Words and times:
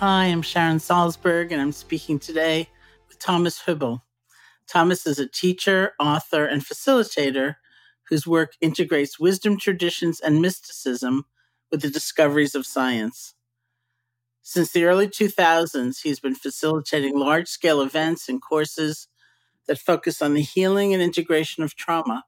Hi, 0.00 0.26
I'm 0.26 0.42
Sharon 0.42 0.76
Salzberg, 0.78 1.50
and 1.50 1.60
I'm 1.60 1.72
speaking 1.72 2.20
today 2.20 2.68
with 3.08 3.18
Thomas 3.18 3.62
Hübl. 3.62 4.02
Thomas 4.68 5.08
is 5.08 5.18
a 5.18 5.26
teacher, 5.26 5.94
author, 5.98 6.44
and 6.44 6.64
facilitator 6.64 7.56
whose 8.08 8.24
work 8.24 8.52
integrates 8.60 9.18
wisdom 9.18 9.58
traditions 9.58 10.20
and 10.20 10.40
mysticism 10.40 11.24
with 11.72 11.82
the 11.82 11.90
discoveries 11.90 12.54
of 12.54 12.64
science. 12.64 13.34
Since 14.40 14.70
the 14.70 14.84
early 14.84 15.08
2000s, 15.08 16.02
he's 16.02 16.20
been 16.20 16.36
facilitating 16.36 17.18
large 17.18 17.48
scale 17.48 17.82
events 17.82 18.28
and 18.28 18.40
courses 18.40 19.08
that 19.66 19.80
focus 19.80 20.22
on 20.22 20.34
the 20.34 20.42
healing 20.42 20.94
and 20.94 21.02
integration 21.02 21.64
of 21.64 21.74
trauma, 21.74 22.22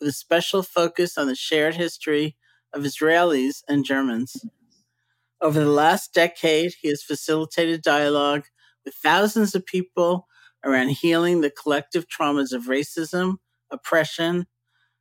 with 0.00 0.08
a 0.08 0.12
special 0.12 0.64
focus 0.64 1.16
on 1.16 1.28
the 1.28 1.36
shared 1.36 1.76
history 1.76 2.34
of 2.72 2.82
Israelis 2.82 3.62
and 3.68 3.84
Germans. 3.84 4.44
Over 5.44 5.60
the 5.60 5.70
last 5.70 6.14
decade, 6.14 6.72
he 6.80 6.88
has 6.88 7.02
facilitated 7.02 7.82
dialogue 7.82 8.44
with 8.82 8.94
thousands 8.94 9.54
of 9.54 9.66
people 9.66 10.26
around 10.64 10.88
healing 10.88 11.42
the 11.42 11.50
collective 11.50 12.06
traumas 12.08 12.54
of 12.54 12.62
racism, 12.62 13.36
oppression, 13.70 14.46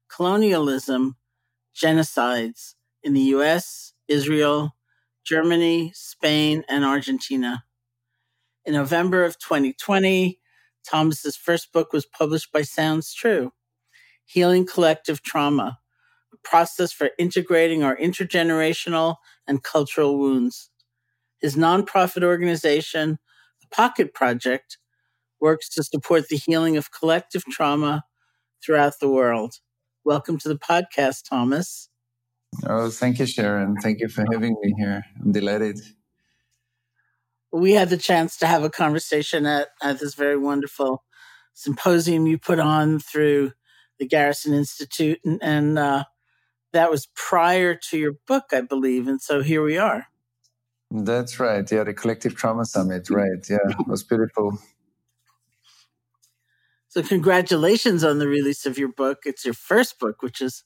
colonialism, 0.09 1.15
genocides 1.73 2.73
in 3.03 3.13
the 3.13 3.21
US, 3.37 3.93
Israel, 4.09 4.75
Germany, 5.25 5.93
Spain, 5.95 6.65
and 6.67 6.83
Argentina. 6.83 7.63
In 8.65 8.73
November 8.73 9.23
of 9.23 9.39
2020, 9.39 10.41
Thomas's 10.85 11.37
first 11.37 11.71
book 11.71 11.93
was 11.93 12.05
published 12.05 12.51
by 12.51 12.63
Sounds 12.63 13.13
True, 13.13 13.53
Healing 14.25 14.65
Collective 14.65 15.23
Trauma, 15.23 15.79
process 16.43 16.91
for 16.91 17.09
integrating 17.17 17.83
our 17.83 17.95
intergenerational 17.95 19.15
and 19.47 19.63
cultural 19.63 20.17
wounds. 20.17 20.69
His 21.41 21.55
nonprofit 21.55 22.23
organization, 22.23 23.19
the 23.61 23.67
Pocket 23.75 24.13
Project, 24.13 24.77
works 25.39 25.67
to 25.69 25.83
support 25.83 26.29
the 26.29 26.37
healing 26.37 26.77
of 26.77 26.91
collective 26.91 27.43
trauma 27.45 28.05
throughout 28.63 28.99
the 28.99 29.09
world. 29.09 29.55
Welcome 30.05 30.37
to 30.39 30.47
the 30.47 30.57
podcast, 30.57 31.27
Thomas. 31.29 31.89
Oh, 32.65 32.89
thank 32.89 33.19
you, 33.19 33.25
Sharon. 33.25 33.75
Thank 33.81 33.99
you 33.99 34.07
for 34.07 34.25
having 34.31 34.55
me 34.61 34.73
here. 34.77 35.03
I'm 35.21 35.31
delighted. 35.31 35.79
We 37.51 37.73
had 37.73 37.89
the 37.89 37.97
chance 37.97 38.37
to 38.37 38.47
have 38.47 38.63
a 38.63 38.69
conversation 38.69 39.45
at, 39.45 39.69
at 39.81 39.99
this 39.99 40.15
very 40.15 40.37
wonderful 40.37 41.03
symposium 41.53 42.25
you 42.25 42.37
put 42.37 42.59
on 42.59 42.99
through 42.99 43.51
the 43.99 44.07
Garrison 44.07 44.53
Institute, 44.53 45.19
and, 45.23 45.39
and 45.41 45.77
uh, 45.77 46.03
that 46.73 46.91
was 46.91 47.07
prior 47.15 47.75
to 47.75 47.97
your 47.97 48.13
book, 48.27 48.45
I 48.51 48.61
believe. 48.61 49.07
And 49.07 49.21
so 49.21 49.41
here 49.41 49.63
we 49.63 49.77
are. 49.77 50.07
That's 50.91 51.39
right. 51.39 51.69
Yeah, 51.71 51.83
the 51.83 51.93
Collective 51.93 52.35
Trauma 52.35 52.65
Summit. 52.65 53.09
Right. 53.09 53.49
Yeah, 53.49 53.57
it 53.67 53.87
was 53.87 54.03
beautiful. 54.03 54.59
So, 56.89 57.01
congratulations 57.01 58.03
on 58.03 58.19
the 58.19 58.27
release 58.27 58.67
of 58.67 58.77
your 58.77 58.89
book. 58.89 59.19
It's 59.25 59.43
your 59.43 59.55
first 59.55 59.97
book, 59.97 60.21
which 60.21 60.41
is 60.41 60.63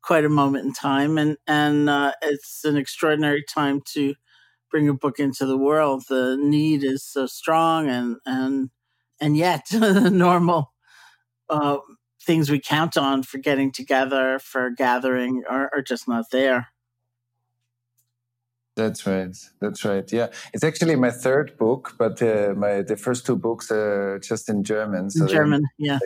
quite 0.00 0.24
a 0.24 0.28
moment 0.28 0.66
in 0.66 0.72
time, 0.72 1.18
and 1.18 1.36
and 1.48 1.90
uh, 1.90 2.12
it's 2.22 2.64
an 2.64 2.76
extraordinary 2.76 3.42
time 3.42 3.80
to 3.94 4.14
bring 4.70 4.88
a 4.88 4.94
book 4.94 5.18
into 5.18 5.44
the 5.46 5.58
world. 5.58 6.04
The 6.08 6.36
need 6.40 6.84
is 6.84 7.04
so 7.04 7.26
strong, 7.26 7.88
and 7.88 8.16
and 8.24 8.70
and 9.20 9.36
yet 9.36 9.66
the 9.72 10.08
normal 10.12 10.72
uh, 11.50 11.78
things 12.28 12.50
we 12.50 12.60
count 12.60 12.98
on 12.98 13.22
for 13.22 13.38
getting 13.38 13.72
together, 13.72 14.38
for 14.38 14.68
gathering, 14.68 15.44
are, 15.48 15.70
are 15.72 15.80
just 15.80 16.06
not 16.06 16.26
there. 16.30 16.68
That's 18.76 19.06
right. 19.06 19.34
That's 19.62 19.82
right. 19.84 20.12
Yeah, 20.12 20.28
it's 20.52 20.62
actually 20.62 20.96
my 20.96 21.10
third 21.10 21.56
book, 21.56 21.94
but 21.98 22.22
uh, 22.22 22.52
my 22.54 22.82
the 22.82 22.96
first 22.96 23.26
two 23.26 23.34
books 23.34 23.70
are 23.70 24.20
just 24.20 24.48
in 24.48 24.62
German. 24.62 25.10
So 25.10 25.26
German, 25.26 25.62
yeah. 25.78 25.98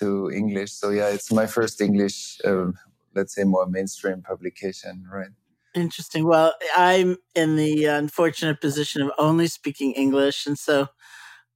To 0.00 0.30
English. 0.30 0.72
So 0.72 0.90
yeah, 0.90 1.08
it's 1.08 1.32
my 1.32 1.46
first 1.46 1.80
English, 1.80 2.38
um, 2.44 2.74
let's 3.16 3.34
say, 3.34 3.44
more 3.44 3.66
mainstream 3.66 4.22
publication, 4.22 5.04
right? 5.10 5.32
Interesting. 5.74 6.26
Well, 6.26 6.54
I'm 6.76 7.16
in 7.34 7.56
the 7.56 7.86
unfortunate 7.86 8.60
position 8.60 9.02
of 9.02 9.10
only 9.18 9.48
speaking 9.48 9.92
English, 9.92 10.46
and 10.46 10.58
so 10.58 10.88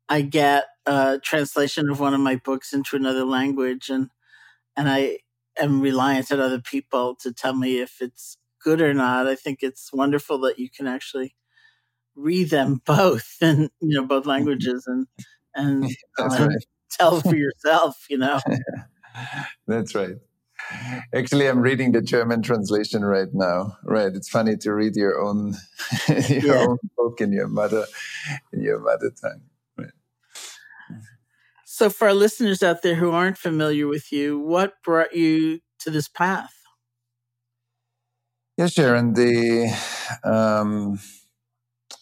I 0.09 0.23
get 0.23 0.65
a 0.87 1.19
translation 1.23 1.91
of 1.91 2.00
one 2.00 2.15
of 2.15 2.21
my 2.21 2.37
books 2.37 2.73
into 2.73 2.97
another 2.97 3.25
language, 3.25 3.88
and 3.88 4.11
and 4.77 4.88
I 4.88 5.19
am 5.59 5.81
reliant 5.81 6.31
on 6.33 6.41
other 6.41 6.61
people 6.61 7.17
to 7.17 7.33
tell 7.33 7.55
me 7.55 7.81
if 7.81 8.00
it's 8.00 8.37
good 8.62 8.81
or 8.81 8.94
not. 8.94 9.27
I 9.27 9.35
think 9.35 9.62
it's 9.62 9.93
wonderful 9.93 10.38
that 10.41 10.59
you 10.59 10.69
can 10.71 10.87
actually 10.87 11.35
read 12.15 12.50
them 12.50 12.81
both 12.87 13.37
in 13.41 13.71
you 13.81 14.00
know 14.00 14.06
both 14.06 14.27
languages 14.27 14.85
and 14.87 15.06
and 15.55 15.85
uh, 16.19 16.47
right. 16.47 16.65
tell 16.91 17.21
for 17.21 17.37
yourself. 17.37 18.06
You 18.09 18.19
know, 18.19 18.41
that's 19.67 19.94
right. 19.94 20.17
Actually, 21.15 21.47
I'm 21.47 21.61
reading 21.61 21.93
the 21.93 22.00
German 22.00 22.43
translation 22.43 23.05
right 23.05 23.29
now. 23.33 23.77
Right, 23.85 24.12
it's 24.15 24.29
funny 24.29 24.56
to 24.59 24.73
read 24.73 24.97
your 24.97 25.21
own 25.21 25.55
your 26.09 26.56
yeah. 26.56 26.67
own 26.69 26.79
book 26.97 27.21
in 27.21 27.33
your 27.33 27.49
mother 27.49 27.87
in 28.53 28.62
your 28.62 28.81
mother 28.81 29.11
tongue. 29.21 29.43
So, 31.76 31.90
for 31.90 32.08
our 32.08 32.14
listeners 32.14 32.62
out 32.62 32.81
there 32.81 32.94
who 32.94 33.11
aren't 33.11 33.37
familiar 33.37 33.87
with 33.87 34.11
you, 34.11 34.38
what 34.38 34.82
brought 34.82 35.14
you 35.14 35.61
to 35.81 35.90
this 35.90 36.08
path? 36.08 36.55
Yeah, 38.56 38.69
Sharon. 38.69 39.12
The 39.12 39.69
um, 40.25 40.99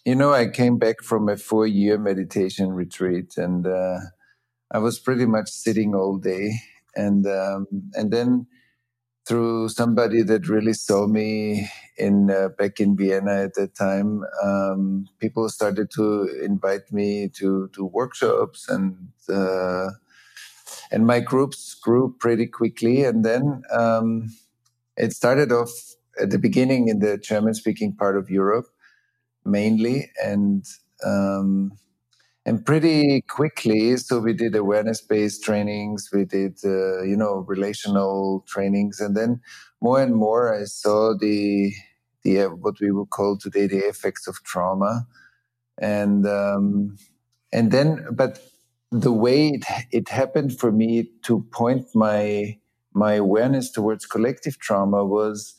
you 0.05 0.15
know, 0.15 0.33
I 0.33 0.47
came 0.47 0.79
back 0.79 1.03
from 1.03 1.29
a 1.29 1.37
four-year 1.37 1.99
meditation 1.99 2.73
retreat, 2.73 3.37
and 3.37 3.67
uh, 3.67 3.99
I 4.71 4.79
was 4.79 5.01
pretty 5.01 5.27
much 5.27 5.51
sitting 5.51 5.93
all 5.93 6.19
day, 6.19 6.53
and 6.95 7.27
um, 7.27 7.67
and 7.95 8.13
then 8.13 8.47
through 9.27 9.69
somebody 9.71 10.23
that 10.23 10.49
really 10.49 10.75
saw 10.75 11.07
me 11.07 11.69
in 11.97 12.31
uh, 12.31 12.49
back 12.59 12.81
in 12.81 12.97
Vienna 12.97 13.45
at 13.45 13.55
that 13.55 13.75
time, 13.75 14.23
um, 14.43 15.07
people 15.19 15.49
started 15.49 15.91
to 15.93 16.29
invite 16.43 16.93
me 16.93 17.29
to 17.37 17.69
to 17.69 17.85
workshops, 17.85 18.69
and 18.69 19.09
uh, 19.33 19.89
and 20.91 21.07
my 21.07 21.21
groups 21.21 21.75
grew 21.75 22.15
pretty 22.19 22.47
quickly, 22.47 23.05
and 23.05 23.25
then 23.25 23.63
um, 23.73 24.29
it 24.97 25.13
started 25.13 25.53
off 25.53 25.71
at 26.21 26.31
the 26.31 26.39
beginning 26.39 26.89
in 26.89 27.01
the 27.01 27.19
German 27.19 27.55
speaking 27.55 27.93
part 27.93 28.17
of 28.17 28.31
Europe 28.31 28.67
mainly. 29.45 30.11
And 30.23 30.65
um, 31.05 31.73
and 32.47 32.65
pretty 32.65 33.23
quickly 33.23 33.97
so 33.97 34.19
we 34.21 34.33
did 34.33 34.55
awareness 34.55 35.01
based 35.01 35.43
trainings 35.43 36.09
we 36.13 36.25
did 36.25 36.59
uh, 36.65 37.03
you 37.03 37.17
know 37.17 37.45
relational 37.49 38.45
trainings 38.47 39.01
and 39.01 39.17
then 39.17 39.41
more 39.81 40.01
and 40.03 40.15
more 40.15 40.55
I 40.55 40.65
saw 40.65 41.15
the 41.15 41.73
the 42.23 42.41
uh, 42.41 42.49
what 42.49 42.81
we 42.81 42.91
would 42.91 43.11
call 43.11 43.37
today 43.37 43.67
the 43.67 43.79
effects 43.87 44.27
of 44.27 44.43
trauma. 44.43 45.07
And 45.81 46.27
um, 46.27 46.97
and 47.53 47.73
then 47.73 48.07
but 48.13 48.41
the 48.93 49.13
way 49.13 49.49
it, 49.49 49.65
it 49.93 50.09
happened 50.09 50.59
for 50.59 50.73
me 50.73 51.11
to 51.25 51.45
point 51.53 51.87
my 51.95 52.59
my 52.95 53.15
awareness 53.15 53.71
towards 53.71 54.07
collective 54.07 54.59
trauma 54.59 55.05
was 55.05 55.55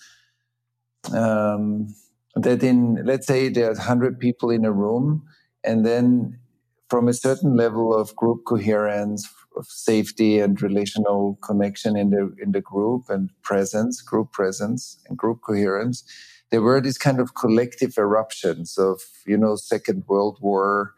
um, 1.13 1.87
that 2.35 2.63
in 2.63 3.03
let's 3.05 3.27
say 3.27 3.49
there 3.49 3.69
are 3.69 3.73
100 3.73 4.19
people 4.19 4.49
in 4.49 4.65
a 4.65 4.71
room 4.71 5.23
and 5.63 5.85
then 5.85 6.39
from 6.89 7.07
a 7.07 7.13
certain 7.13 7.55
level 7.55 7.95
of 7.95 8.15
group 8.15 8.45
coherence 8.45 9.29
of 9.57 9.65
safety 9.67 10.39
and 10.39 10.61
relational 10.61 11.37
connection 11.41 11.95
in 11.95 12.09
the 12.09 12.33
in 12.41 12.51
the 12.51 12.61
group 12.61 13.09
and 13.09 13.29
presence 13.41 14.01
group 14.01 14.31
presence 14.31 14.97
and 15.07 15.17
group 15.17 15.41
coherence 15.41 16.03
there 16.51 16.61
were 16.61 16.81
these 16.81 16.97
kind 16.97 17.19
of 17.19 17.35
collective 17.35 17.97
eruptions 17.97 18.77
of 18.77 19.01
you 19.25 19.37
know 19.37 19.55
second 19.55 20.03
world 20.07 20.37
war 20.41 20.93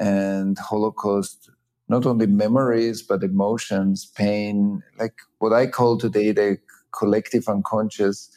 and 0.00 0.58
holocaust 0.58 1.50
not 1.88 2.06
only 2.06 2.26
memories 2.26 3.02
but 3.02 3.22
emotions 3.22 4.06
pain 4.16 4.82
like 4.98 5.14
what 5.38 5.52
i 5.52 5.66
call 5.66 5.98
today 5.98 6.32
the 6.32 6.58
collective 6.92 7.46
unconscious 7.48 8.30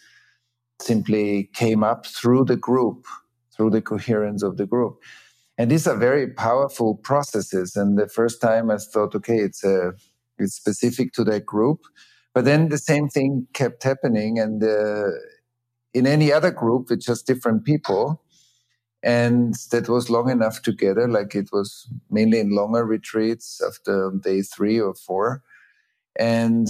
simply 0.81 1.49
came 1.53 1.83
up 1.83 2.05
through 2.05 2.45
the 2.45 2.57
group, 2.57 3.05
through 3.55 3.69
the 3.69 3.81
coherence 3.81 4.43
of 4.43 4.57
the 4.57 4.65
group. 4.65 5.01
And 5.57 5.69
these 5.69 5.87
are 5.87 5.97
very 5.97 6.27
powerful 6.27 6.95
processes. 6.95 7.75
And 7.75 7.97
the 7.97 8.07
first 8.07 8.41
time 8.41 8.71
I 8.71 8.77
thought, 8.77 9.15
okay, 9.15 9.37
it's 9.37 9.63
a, 9.63 9.93
it's 10.37 10.55
specific 10.55 11.13
to 11.13 11.23
that 11.25 11.45
group. 11.45 11.81
But 12.33 12.45
then 12.45 12.69
the 12.69 12.77
same 12.77 13.09
thing 13.09 13.47
kept 13.53 13.83
happening. 13.83 14.39
And 14.39 14.63
uh, 14.63 15.09
in 15.93 16.07
any 16.07 16.31
other 16.31 16.51
group 16.51 16.89
with 16.89 17.01
just 17.01 17.27
different 17.27 17.65
people, 17.65 18.23
and 19.03 19.55
that 19.71 19.89
was 19.89 20.09
long 20.09 20.29
enough 20.29 20.61
together, 20.61 21.07
like 21.07 21.35
it 21.35 21.49
was 21.51 21.87
mainly 22.09 22.39
in 22.39 22.55
longer 22.55 22.85
retreats 22.85 23.61
after 23.65 24.11
day 24.23 24.41
three 24.41 24.79
or 24.79 24.93
four. 24.93 25.41
And 26.17 26.67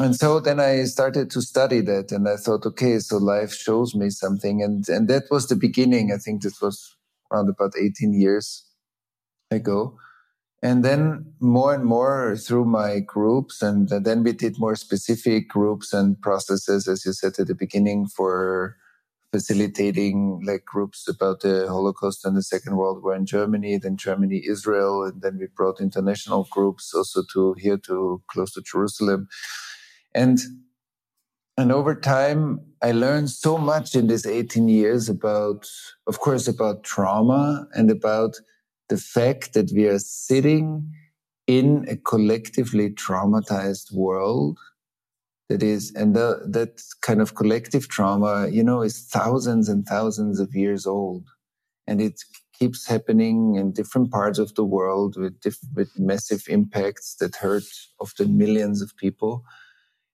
and 0.00 0.14
so 0.14 0.38
then 0.38 0.60
I 0.60 0.84
started 0.84 1.28
to 1.32 1.42
study 1.42 1.80
that, 1.80 2.12
and 2.12 2.28
I 2.28 2.36
thought, 2.36 2.64
okay, 2.64 3.00
so 3.00 3.16
life 3.16 3.52
shows 3.52 3.94
me 3.96 4.10
something, 4.10 4.62
and 4.62 4.88
and 4.88 5.08
that 5.08 5.24
was 5.30 5.48
the 5.48 5.56
beginning. 5.56 6.12
I 6.12 6.18
think 6.18 6.42
this 6.42 6.60
was 6.60 6.96
around 7.30 7.48
about 7.48 7.72
18 7.78 8.14
years 8.14 8.64
ago, 9.50 9.96
and 10.62 10.84
then 10.84 11.32
more 11.40 11.74
and 11.74 11.84
more 11.84 12.36
through 12.36 12.64
my 12.64 13.00
groups, 13.00 13.62
and 13.62 13.88
then 13.88 14.22
we 14.22 14.32
did 14.32 14.58
more 14.58 14.76
specific 14.76 15.48
groups 15.48 15.92
and 15.92 16.20
processes, 16.20 16.88
as 16.88 17.06
you 17.06 17.12
said 17.12 17.38
at 17.38 17.46
the 17.46 17.54
beginning, 17.54 18.06
for 18.06 18.76
facilitating 19.30 20.42
like 20.46 20.64
groups 20.64 21.06
about 21.06 21.40
the 21.40 21.66
Holocaust 21.68 22.24
and 22.24 22.36
the 22.36 22.42
Second 22.42 22.76
World 22.76 23.02
War 23.02 23.14
in 23.14 23.26
Germany, 23.26 23.76
then 23.78 23.96
Germany, 23.96 24.42
Israel, 24.46 25.04
and 25.04 25.20
then 25.20 25.38
we 25.38 25.46
brought 25.54 25.80
international 25.80 26.48
groups 26.50 26.94
also 26.94 27.22
to 27.34 27.54
here 27.58 27.76
to 27.86 28.22
close 28.28 28.52
to 28.54 28.62
Jerusalem. 28.62 29.28
And 30.14 30.40
and 31.58 31.70
over 31.70 31.94
time 31.94 32.60
i 32.82 32.90
learned 32.92 33.28
so 33.28 33.58
much 33.58 33.94
in 33.94 34.06
these 34.06 34.26
18 34.26 34.68
years 34.68 35.08
about 35.10 35.66
of 36.06 36.20
course 36.20 36.48
about 36.48 36.84
trauma 36.84 37.66
and 37.74 37.90
about 37.90 38.36
the 38.88 38.96
fact 38.96 39.52
that 39.52 39.70
we 39.74 39.86
are 39.86 39.98
sitting 39.98 40.90
in 41.46 41.84
a 41.88 41.96
collectively 41.96 42.88
traumatized 42.88 43.92
world 43.92 44.58
that 45.48 45.62
is 45.62 45.92
and 45.94 46.14
the, 46.14 46.40
that 46.46 46.82
kind 47.00 47.20
of 47.20 47.34
collective 47.34 47.88
trauma 47.88 48.48
you 48.48 48.62
know 48.62 48.82
is 48.82 49.06
thousands 49.06 49.68
and 49.68 49.86
thousands 49.86 50.40
of 50.40 50.54
years 50.54 50.86
old. 50.86 51.24
And 51.86 52.02
it 52.02 52.22
keeps 52.58 52.86
happening 52.86 53.54
in 53.54 53.72
different 53.72 54.10
parts 54.10 54.38
of 54.38 54.54
the 54.56 54.64
world 54.64 55.16
with, 55.16 55.40
diff- 55.40 55.56
with 55.74 55.88
massive 55.98 56.44
impacts 56.48 57.14
that 57.16 57.36
hurt 57.36 57.64
often 57.98 58.36
millions 58.36 58.82
of 58.82 58.94
people. 58.96 59.42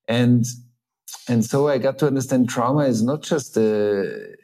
And 0.07 0.45
and 1.29 1.45
so 1.45 1.69
I 1.69 1.79
got 1.79 1.99
to 1.99 2.07
understand 2.07 2.49
trauma 2.49 2.85
is 2.85 3.03
not 3.03 3.23
just 3.23 3.57
a 3.57 4.37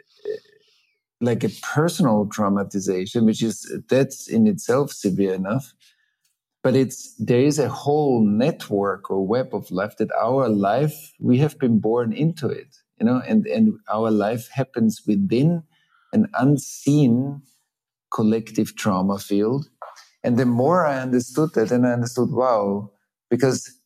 like 1.20 1.44
a 1.44 1.50
personal 1.62 2.26
traumatization, 2.26 3.26
which 3.26 3.42
is 3.42 3.70
that's 3.88 4.28
in 4.28 4.46
itself 4.46 4.92
severe 4.92 5.34
enough. 5.34 5.74
But 6.62 6.76
it's 6.76 7.14
there 7.16 7.40
is 7.40 7.58
a 7.58 7.68
whole 7.68 8.22
network 8.24 9.10
or 9.10 9.26
web 9.26 9.54
of 9.54 9.70
life 9.70 9.96
that 9.98 10.10
our 10.12 10.48
life 10.48 11.12
we 11.18 11.38
have 11.38 11.58
been 11.58 11.78
born 11.78 12.12
into 12.12 12.48
it, 12.48 12.76
you 12.98 13.06
know, 13.06 13.22
and 13.26 13.46
and 13.46 13.78
our 13.92 14.10
life 14.10 14.48
happens 14.50 15.02
within 15.06 15.62
an 16.12 16.28
unseen 16.34 17.42
collective 18.10 18.76
trauma 18.76 19.18
field. 19.18 19.68
And 20.22 20.38
the 20.38 20.46
more 20.46 20.86
I 20.86 21.00
understood 21.00 21.54
that, 21.54 21.70
then 21.70 21.84
I 21.84 21.92
understood, 21.92 22.30
wow, 22.30 22.90
because 23.30 23.80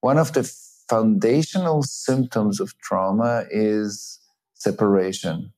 one 0.00 0.18
of 0.18 0.32
the 0.32 0.44
foundational 0.88 1.82
symptoms 1.82 2.60
of 2.60 2.76
trauma 2.78 3.44
is 3.50 4.18
separation. 4.54 5.52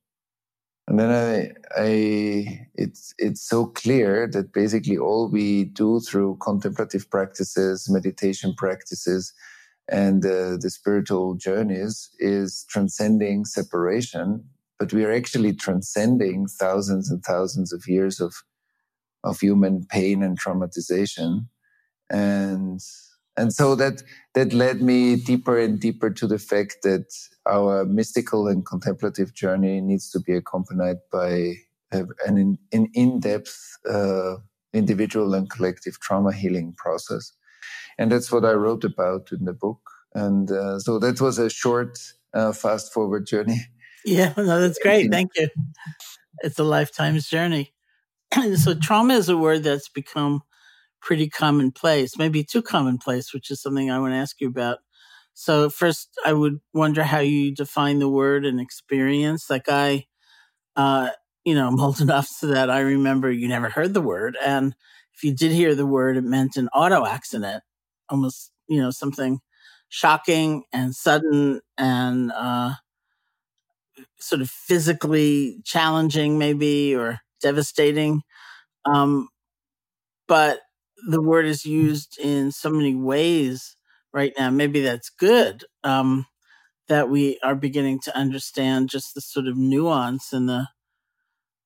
And 0.86 0.98
then 0.98 1.10
I, 1.10 1.80
I, 1.80 2.68
it's, 2.74 3.14
it's 3.18 3.42
so 3.42 3.66
clear 3.66 4.28
that 4.32 4.52
basically 4.52 4.98
all 4.98 5.30
we 5.30 5.64
do 5.64 6.00
through 6.00 6.36
contemplative 6.42 7.08
practices, 7.10 7.88
meditation 7.88 8.54
practices, 8.56 9.32
and 9.90 10.24
uh, 10.24 10.56
the 10.60 10.70
spiritual 10.70 11.34
journeys 11.34 12.10
is 12.18 12.64
transcending 12.68 13.44
separation, 13.44 14.44
but 14.78 14.92
we 14.92 15.04
are 15.04 15.12
actually 15.12 15.52
transcending 15.54 16.46
thousands 16.46 17.10
and 17.10 17.22
thousands 17.22 17.72
of 17.72 17.86
years 17.86 18.20
of 18.20 18.34
of 19.24 19.40
human 19.40 19.86
pain 19.86 20.22
and 20.22 20.38
traumatization, 20.38 21.46
and 22.10 22.80
and 23.36 23.52
so 23.52 23.74
that 23.74 24.02
that 24.34 24.52
led 24.52 24.80
me 24.80 25.16
deeper 25.16 25.58
and 25.58 25.80
deeper 25.80 26.10
to 26.10 26.26
the 26.26 26.38
fact 26.38 26.78
that 26.82 27.06
our 27.46 27.84
mystical 27.84 28.48
and 28.48 28.64
contemplative 28.64 29.34
journey 29.34 29.80
needs 29.80 30.10
to 30.10 30.20
be 30.20 30.34
accompanied 30.34 30.98
by 31.12 31.54
an, 31.92 32.58
an 32.72 32.88
in-depth 32.94 33.78
uh, 33.88 34.36
individual 34.72 35.34
and 35.34 35.50
collective 35.50 36.00
trauma 36.00 36.32
healing 36.32 36.74
process. 36.76 37.32
And 37.98 38.10
that's 38.10 38.32
what 38.32 38.44
i 38.44 38.52
wrote 38.52 38.84
about 38.84 39.30
in 39.30 39.44
the 39.44 39.52
book. 39.52 39.80
And 40.14 40.50
uh, 40.50 40.78
so 40.78 40.98
that 40.98 41.20
was 41.20 41.38
a 41.38 41.50
short 41.50 41.98
uh, 42.32 42.52
fast 42.52 42.92
forward 42.92 43.26
journey. 43.26 43.60
Yeah 44.04 44.32
no 44.36 44.60
that's 44.60 44.78
great. 44.78 45.10
Thank 45.10 45.32
you. 45.36 45.48
It's 46.42 46.58
a 46.58 46.64
lifetime's 46.64 47.28
journey. 47.28 47.72
So 48.56 48.74
trauma 48.74 49.14
is 49.14 49.28
a 49.28 49.36
word 49.36 49.62
that's 49.62 49.88
become 49.88 50.42
pretty 51.04 51.30
commonplace, 51.30 52.18
maybe 52.18 52.44
too 52.44 52.62
commonplace, 52.62 53.34
which 53.34 53.52
is 53.52 53.62
something 53.62 53.90
I 53.92 54.00
want 54.00 54.14
to 54.14 54.18
ask 54.18 54.40
you 54.42 54.48
about. 54.48 54.80
So 55.34 55.70
first, 55.70 56.10
I 56.26 56.34
would 56.34 56.60
wonder 56.74 57.04
how 57.04 57.20
you 57.20 57.54
define 57.54 58.00
the 58.00 58.10
word 58.10 58.46
and 58.46 58.60
experience. 58.60 59.50
Like 59.50 59.68
I, 59.68 60.06
uh, 60.76 61.10
you 61.44 61.54
know, 61.54 61.68
I'm 61.68 61.80
old 61.80 62.00
enough 62.00 62.28
so 62.28 62.48
that 62.48 62.70
I 62.70 62.80
remember 62.80 63.30
you 63.30 63.48
never 63.48 63.68
heard 63.70 63.94
the 63.94 64.00
word, 64.00 64.36
and 64.44 64.74
if 65.14 65.22
you 65.24 65.34
did 65.34 65.52
hear 65.52 65.74
the 65.74 65.86
word, 65.86 66.16
it 66.16 66.24
meant 66.24 66.56
an 66.56 66.68
auto 66.74 67.06
accident, 67.06 67.62
almost, 68.08 68.50
you 68.68 68.80
know, 68.80 68.90
something 68.90 69.40
shocking 69.88 70.64
and 70.72 70.94
sudden 70.94 71.60
and 71.78 72.32
uh, 72.32 72.72
sort 74.18 74.40
of 74.40 74.50
physically 74.50 75.60
challenging, 75.64 76.38
maybe 76.38 76.94
or 76.94 77.20
devastating. 77.40 78.22
Um, 78.84 79.28
but 80.28 80.60
the 81.08 81.22
word 81.22 81.46
is 81.46 81.64
used 81.64 82.18
in 82.18 82.52
so 82.52 82.70
many 82.70 82.94
ways 82.94 83.76
right 84.12 84.32
now. 84.38 84.50
Maybe 84.50 84.80
that's 84.80 85.10
good. 85.10 85.64
Um, 85.82 86.26
that 86.88 87.08
we 87.08 87.38
are 87.42 87.54
beginning 87.54 87.98
to 88.00 88.16
understand 88.16 88.90
just 88.90 89.14
the 89.14 89.20
sort 89.20 89.46
of 89.46 89.56
nuance 89.56 90.32
and 90.32 90.48
the 90.48 90.68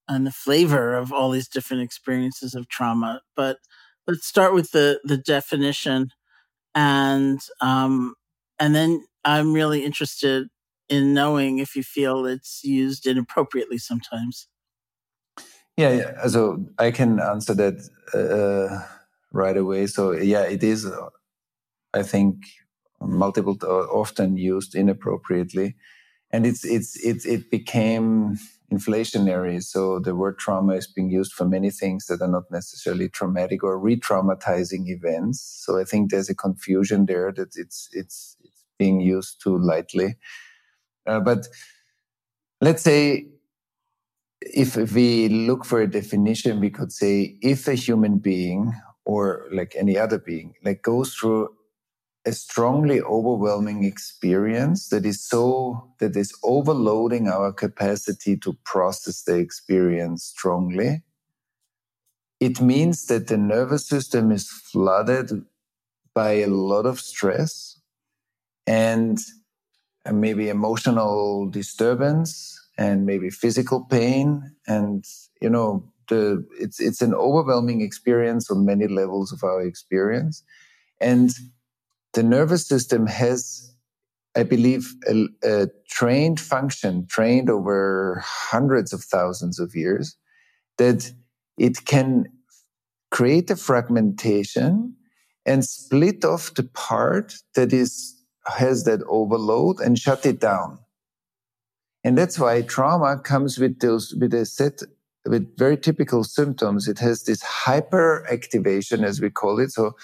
and 0.07 0.27
the 0.27 0.33
flavor 0.33 0.95
of 0.95 1.13
all 1.13 1.31
these 1.31 1.49
different 1.49 1.83
experiences 1.83 2.55
of 2.55 2.69
trauma. 2.69 3.21
But 3.37 3.59
let's 4.07 4.27
start 4.27 4.55
with 4.55 4.71
the 4.71 5.01
the 5.05 5.17
definition, 5.17 6.13
and 6.75 7.41
um, 7.61 8.15
and 8.59 8.75
then 8.75 9.05
I'm 9.25 9.53
really 9.53 9.85
interested 9.85 10.49
in 10.89 11.13
knowing 11.13 11.59
if 11.59 11.77
you 11.77 11.83
feel 11.83 12.25
it's 12.25 12.65
used 12.65 13.07
inappropriately 13.07 13.79
sometimes. 13.79 14.49
Yeah, 15.77 15.91
yeah. 15.93 16.27
so 16.27 16.65
I 16.79 16.91
can 16.91 17.21
answer 17.21 17.55
that. 17.55 17.89
Uh, 18.15 18.98
right 19.33 19.57
away. 19.57 19.87
So 19.87 20.13
yeah, 20.13 20.43
it 20.43 20.63
is. 20.63 20.87
Uh, 20.87 21.09
I 21.95 22.03
think 22.03 22.37
multiple 23.01 23.57
uh, 23.63 23.87
often 23.89 24.37
used 24.37 24.75
inappropriately, 24.75 25.77
and 26.31 26.47
it's 26.47 26.65
it's 26.65 26.97
it 27.05 27.25
it 27.27 27.51
became 27.51 28.39
inflationary. 28.73 29.63
So 29.63 29.99
the 29.99 30.15
word 30.15 30.39
trauma 30.39 30.75
is 30.75 30.87
being 30.87 31.11
used 31.11 31.33
for 31.33 31.47
many 31.47 31.71
things 31.71 32.07
that 32.07 32.21
are 32.21 32.29
not 32.29 32.51
necessarily 32.51 33.09
traumatic 33.09 33.65
or 33.65 33.79
re-traumatizing 33.79 34.89
events. 34.89 35.41
So 35.65 35.79
I 35.81 35.85
think 35.85 36.11
there's 36.11 36.29
a 36.29 36.35
confusion 36.35 37.07
there 37.07 37.33
that 37.33 37.57
it's 37.57 37.89
it's 37.93 38.37
it's 38.43 38.65
being 38.79 39.01
used 39.01 39.41
too 39.43 39.59
lightly. 39.59 40.17
Uh, 41.07 41.21
but 41.21 41.49
let's 42.61 42.83
say 42.83 43.27
if, 44.41 44.77
if 44.77 44.93
we 44.93 45.29
look 45.29 45.65
for 45.65 45.81
a 45.81 45.91
definition, 45.91 46.61
we 46.61 46.71
could 46.71 46.93
say 46.93 47.37
if 47.41 47.67
a 47.69 47.75
human 47.75 48.19
being 48.19 48.73
or 49.09 49.47
like 49.51 49.75
any 49.75 49.97
other 49.99 50.19
being, 50.19 50.55
like 50.63 50.83
goes 50.83 51.15
through 51.15 51.49
a 52.27 52.33
strongly 52.33 53.01
overwhelming 53.01 53.83
experience 53.83 54.91
that 54.91 55.07
is 55.07 55.27
so 55.27 55.91
that 55.99 56.15
is 56.15 56.37
overloading 56.45 57.27
our 57.27 57.51
capacity 57.51 58.37
to 58.37 58.53
process 58.65 59.23
the 59.23 59.37
experience 59.37 60.25
strongly. 60.25 61.03
It 62.39 62.61
means 62.61 63.07
that 63.07 63.29
the 63.29 63.39
nervous 63.39 63.89
system 63.89 64.31
is 64.31 64.51
flooded 64.51 65.31
by 66.15 66.33
a 66.33 66.47
lot 66.49 66.85
of 66.85 67.01
stress 67.01 67.81
and 68.67 69.19
maybe 70.13 70.51
emotional 70.51 71.49
disturbance 71.49 72.61
and 72.77 73.07
maybe 73.07 73.31
physical 73.31 73.85
pain 73.85 74.55
and 74.67 75.05
you 75.41 75.51
know 75.51 75.85
the 76.09 76.47
it's 76.59 76.81
it's 76.81 77.03
an 77.03 77.15
overwhelming 77.15 77.81
experience 77.81 78.51
on 78.51 78.65
many 78.65 78.89
levels 78.89 79.33
of 79.33 79.43
our 79.43 79.63
experience. 79.63 80.43
And 81.01 81.31
the 82.15 82.23
nervous 82.23 82.67
system 82.67 83.07
has 83.07 83.73
i 84.37 84.43
believe 84.43 84.95
a, 85.09 85.27
a 85.45 85.69
trained 85.89 86.41
function 86.41 87.07
trained 87.07 87.49
over 87.49 88.23
hundreds 88.25 88.93
of 88.93 89.03
thousands 89.03 89.59
of 89.59 89.75
years 89.75 90.17
that 90.77 91.13
it 91.59 91.85
can 91.85 92.27
create 93.11 93.51
a 93.51 93.57
fragmentation 93.57 94.95
and 95.47 95.65
split 95.65 96.25
off 96.25 96.55
the 96.55 96.63
part 96.63 97.35
that 97.55 97.73
is 97.73 98.15
has 98.47 98.85
that 98.85 99.01
overload 99.09 99.79
and 99.81 99.99
shut 99.99 100.25
it 100.25 100.41
down. 100.41 100.79
And 102.05 102.17
that's 102.17 102.39
why 102.39 102.63
trauma 102.63 103.19
comes 103.19 103.59
with 103.59 103.81
those 103.81 104.15
with 104.19 104.33
a 104.33 104.47
set 104.47 104.83
with 105.27 105.57
very 105.57 105.77
typical 105.77 106.25
symptoms. 106.25 106.89
It 106.89 106.99
has 106.99 107.25
this 107.25 107.43
hyperactivation, 107.43 109.05
as 109.05 109.21
we 109.21 109.31
call 109.31 109.59
it. 109.59 109.73
So 109.73 109.97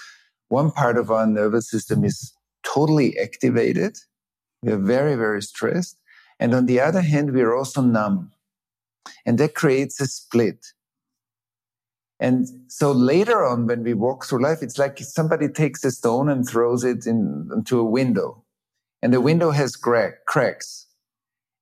one 0.49 0.71
part 0.71 0.97
of 0.97 1.11
our 1.11 1.25
nervous 1.25 1.69
system 1.69 2.03
is 2.03 2.33
totally 2.63 3.17
activated. 3.17 3.97
We 4.61 4.71
are 4.71 4.77
very, 4.77 5.15
very 5.15 5.41
stressed. 5.41 5.97
And 6.39 6.53
on 6.53 6.65
the 6.65 6.79
other 6.79 7.01
hand, 7.01 7.31
we 7.31 7.41
are 7.41 7.55
also 7.55 7.81
numb. 7.81 8.31
And 9.25 9.37
that 9.37 9.55
creates 9.55 10.01
a 10.01 10.07
split. 10.07 10.65
And 12.19 12.47
so 12.67 12.91
later 12.91 13.45
on, 13.45 13.67
when 13.67 13.83
we 13.83 13.93
walk 13.93 14.25
through 14.25 14.41
life, 14.41 14.59
it's 14.61 14.77
like 14.77 14.97
somebody 14.99 15.47
takes 15.49 15.83
a 15.83 15.91
stone 15.91 16.29
and 16.29 16.47
throws 16.47 16.83
it 16.83 17.05
in, 17.05 17.49
into 17.53 17.79
a 17.79 17.85
window. 17.85 18.43
And 19.01 19.13
the 19.13 19.21
window 19.21 19.51
has 19.51 19.75
crack, 19.75 20.25
cracks. 20.25 20.84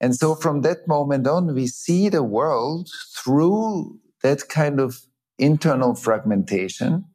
And 0.04 0.14
so 0.14 0.36
from 0.36 0.64
that 0.64 0.86
moment 0.86 1.28
on, 1.28 1.56
we 1.56 1.66
see 1.66 2.10
the 2.10 2.24
world 2.24 2.90
through 3.16 3.98
that 4.22 4.50
kind 4.50 4.82
of 4.82 5.00
internal 5.40 5.96
fragmentation. 5.96 7.06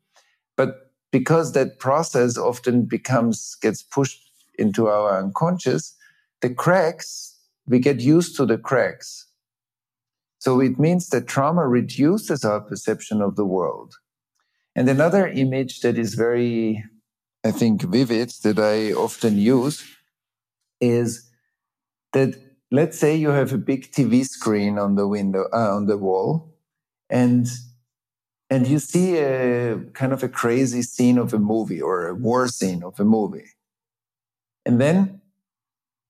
But 0.57 0.91
because 1.13 1.53
that 1.53 1.81
process 1.81 2.39
often 2.39 2.87
becomes, 2.87 3.57
gets 3.61 3.83
pushed 3.83 4.19
into 4.59 4.89
our 4.89 5.19
unconscious, 5.23 5.95
the 6.41 6.49
cracks, 6.49 7.39
we 7.67 7.79
get 7.79 8.01
used 8.01 8.37
to 8.39 8.47
the 8.47 8.57
cracks. 8.57 9.27
So 10.39 10.59
it 10.59 10.79
means 10.79 11.11
that 11.11 11.29
trauma 11.29 11.69
reduces 11.69 12.43
our 12.43 12.63
perception 12.63 13.21
of 13.21 13.37
the 13.37 13.45
world. 13.45 13.97
And 14.75 14.89
another 14.89 15.29
image 15.29 15.81
that 15.81 15.99
is 15.99 16.15
very, 16.15 16.83
I 17.45 17.51
think, 17.51 17.83
vivid 17.83 18.33
that 18.45 18.59
I 18.59 18.95
often 18.95 19.37
use 19.37 19.85
is 20.81 21.29
that 22.15 22.48
let's 22.71 22.99
say 22.99 23.17
you 23.17 23.31
have 23.31 23.53
a 23.53 23.59
big 23.59 23.91
TV 23.93 24.25
screen 24.25 24.79
on 24.79 24.97
the 24.97 25.07
window, 25.07 25.47
uh, 25.53 25.75
on 25.75 25.87
the 25.87 25.97
wall, 25.97 26.55
and 27.11 27.47
and 28.51 28.67
you 28.67 28.79
see 28.79 29.19
a 29.19 29.79
kind 29.93 30.13
of 30.13 30.23
a 30.23 30.29
crazy 30.29 30.83
scene 30.83 31.19
of 31.19 31.35
a 31.35 31.39
movie 31.39 31.83
or 31.83 32.09
a 32.09 32.15
war 32.15 32.49
scene 32.49 32.83
of 32.83 32.99
a 32.99 33.05
movie. 33.05 33.51
And 34.65 34.81
then 34.81 35.21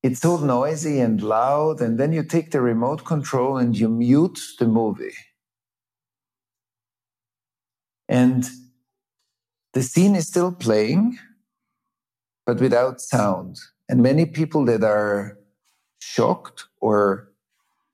it's 0.02 0.20
so 0.20 0.36
noisy 0.36 1.00
and 1.00 1.20
loud. 1.20 1.80
And 1.80 1.98
then 1.98 2.12
you 2.12 2.22
take 2.22 2.52
the 2.52 2.60
remote 2.60 3.04
control 3.04 3.56
and 3.56 3.76
you 3.76 3.88
mute 3.88 4.38
the 4.58 4.66
movie. 4.66 5.16
And 8.08 8.48
the 9.74 9.82
scene 9.82 10.14
is 10.14 10.28
still 10.28 10.52
playing, 10.52 11.18
but 12.46 12.60
without 12.60 13.00
sound. 13.00 13.58
And 13.88 14.02
many 14.02 14.26
people 14.26 14.64
that 14.66 14.84
are 14.84 15.37
shocked 15.98 16.66
or 16.80 17.28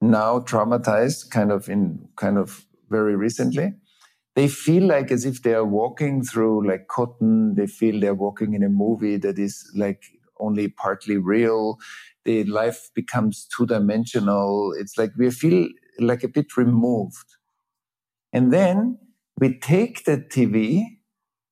now 0.01 0.41
traumatized 0.41 1.31
kind 1.31 1.51
of 1.51 1.69
in 1.69 2.09
kind 2.17 2.39
of 2.39 2.67
very 2.91 3.17
recently. 3.17 3.73
They 4.37 4.49
feel 4.49 4.85
like 4.85 5.11
as 5.11 5.25
if 5.25 5.43
they 5.43 5.55
are 5.55 5.65
walking 5.65 6.23
through 6.23 6.67
like 6.69 6.89
cotton. 6.89 7.55
They 7.55 7.67
feel 7.67 8.01
they're 8.01 8.15
walking 8.15 8.55
in 8.55 8.63
a 8.63 8.69
movie 8.69 9.17
that 9.19 9.39
is 9.39 9.71
like 9.77 10.03
only 10.41 10.69
partly 10.69 11.17
real. 11.17 11.79
The 12.25 12.45
life 12.45 12.91
becomes 12.95 13.47
two 13.57 13.67
dimensional 13.67 14.75
it's 14.77 14.99
like 14.99 15.13
we 15.17 15.31
feel 15.31 15.69
like 15.99 16.25
a 16.25 16.29
bit 16.29 16.57
removed. 16.57 17.37
And 18.33 18.53
then 18.53 18.99
we 19.39 19.59
take 19.59 20.05
the 20.05 20.19
tv 20.19 20.83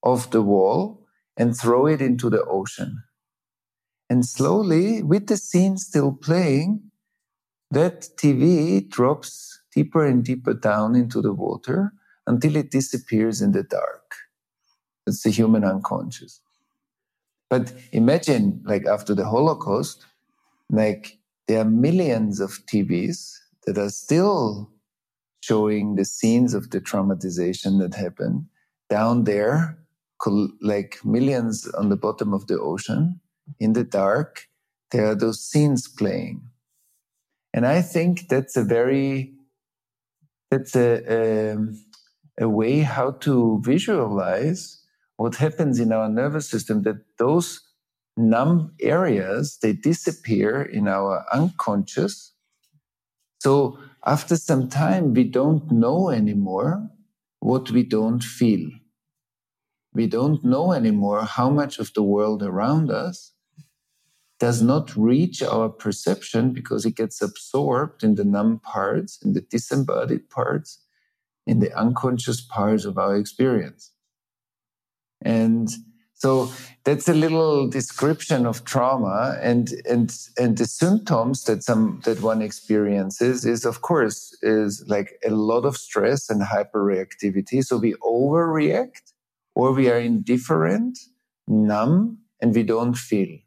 off 0.03 0.31
the 0.31 0.43
wall 0.43 1.07
and 1.37 1.57
throw 1.57 1.87
it 1.87 2.03
into 2.03 2.29
the 2.29 2.45
ocean 2.45 3.03
And 4.13 4.27
slowly, 4.27 5.03
with 5.03 5.29
the 5.29 5.39
scene 5.39 5.79
still 5.79 6.13
playing, 6.13 6.83
that 7.71 8.03
TV 8.19 8.87
drops 8.87 9.63
deeper 9.75 10.05
and 10.05 10.23
deeper 10.23 10.53
down 10.53 10.95
into 10.95 11.23
the 11.23 11.33
water 11.33 11.95
until 12.27 12.57
it 12.57 12.71
disappears 12.71 13.41
in 13.41 13.53
the 13.53 13.63
dark. 13.63 14.17
It's 15.07 15.23
the 15.23 15.31
human 15.31 15.65
unconscious. 15.65 16.43
But 17.49 17.73
imagine, 17.93 18.61
like 18.67 18.85
after 18.85 19.15
the 19.15 19.25
Holocaust, 19.25 20.05
like 20.69 21.17
there 21.49 21.63
are 21.63 21.79
millions 21.87 22.39
of 22.39 22.61
TVs 22.67 23.39
that 23.65 23.79
are 23.79 23.89
still 23.89 24.71
showing 25.41 25.95
the 25.95 26.05
scenes 26.05 26.53
of 26.53 26.69
the 26.69 26.83
traumatization 26.83 27.81
that 27.81 27.95
happened 27.95 28.45
down 28.91 29.25
there, 29.25 29.79
like 30.61 30.99
millions 31.03 31.67
on 31.69 31.89
the 31.89 31.97
bottom 31.97 32.35
of 32.35 32.47
the 32.47 32.61
ocean 32.61 33.19
in 33.59 33.73
the 33.73 33.85
dark. 33.85 34.47
There 34.91 35.07
are 35.07 35.15
those 35.15 35.45
scenes 35.45 35.89
playing. 35.89 36.43
And 37.55 37.67
I 37.67 37.83
think 37.83 38.29
that's 38.29 38.57
a 38.57 38.65
very, 38.65 39.35
that's 40.51 40.75
a, 40.77 41.03
a, 41.09 42.45
a 42.45 42.49
way 42.49 42.81
how 42.81 43.13
to 43.13 43.61
visualize 43.65 44.83
what 45.17 45.37
happens 45.37 45.79
in 45.79 45.93
our 45.93 46.09
nervous 46.09 46.49
system 46.49 46.83
that 46.83 46.97
those 47.19 47.61
numb 48.17 48.73
areas 48.81 49.59
they 49.63 49.73
disappear 49.73 50.63
in 50.63 50.87
our 50.87 51.25
unconscious 51.33 52.35
so 53.39 53.79
after 54.05 54.37
some 54.37 54.69
time 54.69 55.15
we 55.15 55.25
don't 55.25 55.71
know 55.71 56.11
anymore 56.11 56.91
what 57.41 57.71
we 57.71 57.83
don't 57.83 58.23
feel 58.23 58.69
we 59.95 60.07
don't 60.07 60.45
know 60.45 60.73
anymore 60.73 61.25
how 61.25 61.51
much 61.51 61.79
of 61.79 61.93
the 61.95 62.03
world 62.03 62.43
around 62.43 62.91
us 62.91 63.33
does 64.39 64.61
not 64.61 64.97
reach 64.97 65.43
our 65.43 65.69
perception 65.69 66.53
because 66.53 66.85
it 66.85 66.97
gets 66.97 67.23
absorbed 67.23 68.03
in 68.03 68.17
the 68.17 68.25
numb 68.25 68.59
parts 68.61 69.19
in 69.23 69.35
the 69.35 69.41
disembodied 69.43 70.29
parts 70.31 70.79
in 71.47 71.61
the 71.61 71.73
unconscious 71.79 72.41
parts 72.41 72.85
of 72.85 72.99
our 72.99 73.17
experience 73.17 73.93
and 75.23 75.71
so 76.23 76.53
that's 76.85 77.09
a 77.09 77.15
little 77.15 77.69
description 77.69 78.47
of 78.47 78.65
trauma 78.65 79.37
and 79.43 79.73
and 79.91 80.17
and 80.39 80.57
the 80.57 80.67
symptoms 80.67 81.43
that 81.45 81.65
some 81.65 82.01
that 82.05 82.23
one 82.23 82.43
experiences 82.43 83.45
is 83.45 83.65
of 83.65 83.83
course 83.83 84.37
is 84.41 84.85
like 84.87 85.19
a 85.27 85.31
lot 85.31 85.65
of 85.65 85.77
stress 85.77 86.31
and 86.31 86.41
hyperreactivity. 86.43 87.65
So 87.65 87.77
we 87.77 87.95
overreact 87.95 89.12
or 89.55 89.73
we 89.73 89.85
mm-hmm. 89.85 89.93
are 89.93 89.99
indifferent, 89.99 90.99
numb, 91.47 92.19
and 92.41 92.55
we 92.55 92.63
don't 92.63 92.95
feel. 92.95 93.39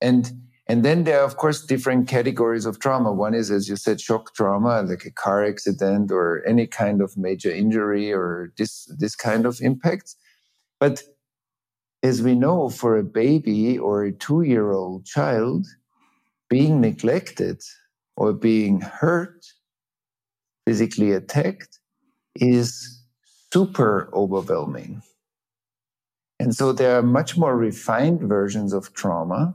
And 0.00 0.32
and 0.70 0.84
then 0.84 1.04
there 1.04 1.20
are, 1.20 1.24
of 1.24 1.38
course, 1.38 1.64
different 1.64 2.08
categories 2.08 2.66
of 2.66 2.78
trauma. 2.78 3.10
One 3.10 3.32
is, 3.32 3.50
as 3.50 3.70
you 3.70 3.76
said, 3.76 4.02
shock 4.02 4.34
trauma, 4.34 4.82
like 4.82 5.06
a 5.06 5.10
car 5.10 5.42
accident 5.42 6.12
or 6.12 6.46
any 6.46 6.66
kind 6.66 7.00
of 7.00 7.16
major 7.16 7.50
injury 7.50 8.12
or 8.12 8.52
this, 8.58 8.84
this 8.98 9.16
kind 9.16 9.46
of 9.46 9.62
impacts. 9.62 10.14
But 10.78 11.02
as 12.02 12.20
we 12.20 12.34
know, 12.34 12.68
for 12.68 12.98
a 12.98 13.02
baby 13.02 13.78
or 13.78 14.04
a 14.04 14.12
two 14.12 14.42
year 14.42 14.72
old 14.72 15.06
child, 15.06 15.66
being 16.50 16.82
neglected 16.82 17.62
or 18.18 18.34
being 18.34 18.82
hurt, 18.82 19.46
physically 20.66 21.12
attacked, 21.12 21.78
is 22.34 22.97
super 23.52 24.10
overwhelming. 24.12 25.02
And 26.40 26.54
so 26.54 26.72
there 26.72 26.98
are 26.98 27.02
much 27.02 27.36
more 27.36 27.56
refined 27.56 28.20
versions 28.20 28.72
of 28.72 28.92
trauma 28.92 29.54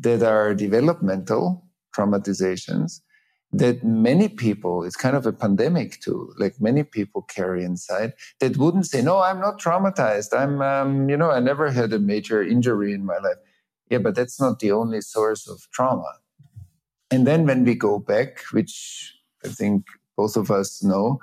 that 0.00 0.22
are 0.22 0.54
developmental 0.54 1.64
traumatizations 1.94 3.00
that 3.52 3.84
many 3.84 4.28
people, 4.28 4.82
it's 4.82 4.96
kind 4.96 5.14
of 5.14 5.26
a 5.26 5.32
pandemic 5.32 6.00
too, 6.00 6.32
like 6.38 6.60
many 6.60 6.82
people 6.82 7.22
carry 7.22 7.62
inside 7.62 8.12
that 8.40 8.56
wouldn't 8.56 8.86
say, 8.86 9.00
no, 9.00 9.20
I'm 9.20 9.40
not 9.40 9.60
traumatized. 9.60 10.36
I'm, 10.36 10.60
um, 10.60 11.08
you 11.08 11.16
know, 11.16 11.30
I 11.30 11.38
never 11.38 11.70
had 11.70 11.92
a 11.92 12.00
major 12.00 12.42
injury 12.42 12.92
in 12.92 13.04
my 13.04 13.18
life. 13.18 13.36
Yeah, 13.90 13.98
but 13.98 14.16
that's 14.16 14.40
not 14.40 14.58
the 14.58 14.72
only 14.72 15.00
source 15.02 15.46
of 15.48 15.68
trauma. 15.70 16.14
And 17.12 17.28
then 17.28 17.46
when 17.46 17.64
we 17.64 17.76
go 17.76 18.00
back, 18.00 18.40
which 18.50 19.14
I 19.44 19.48
think 19.48 19.86
both 20.16 20.36
of 20.36 20.50
us 20.50 20.82
know, 20.82 21.20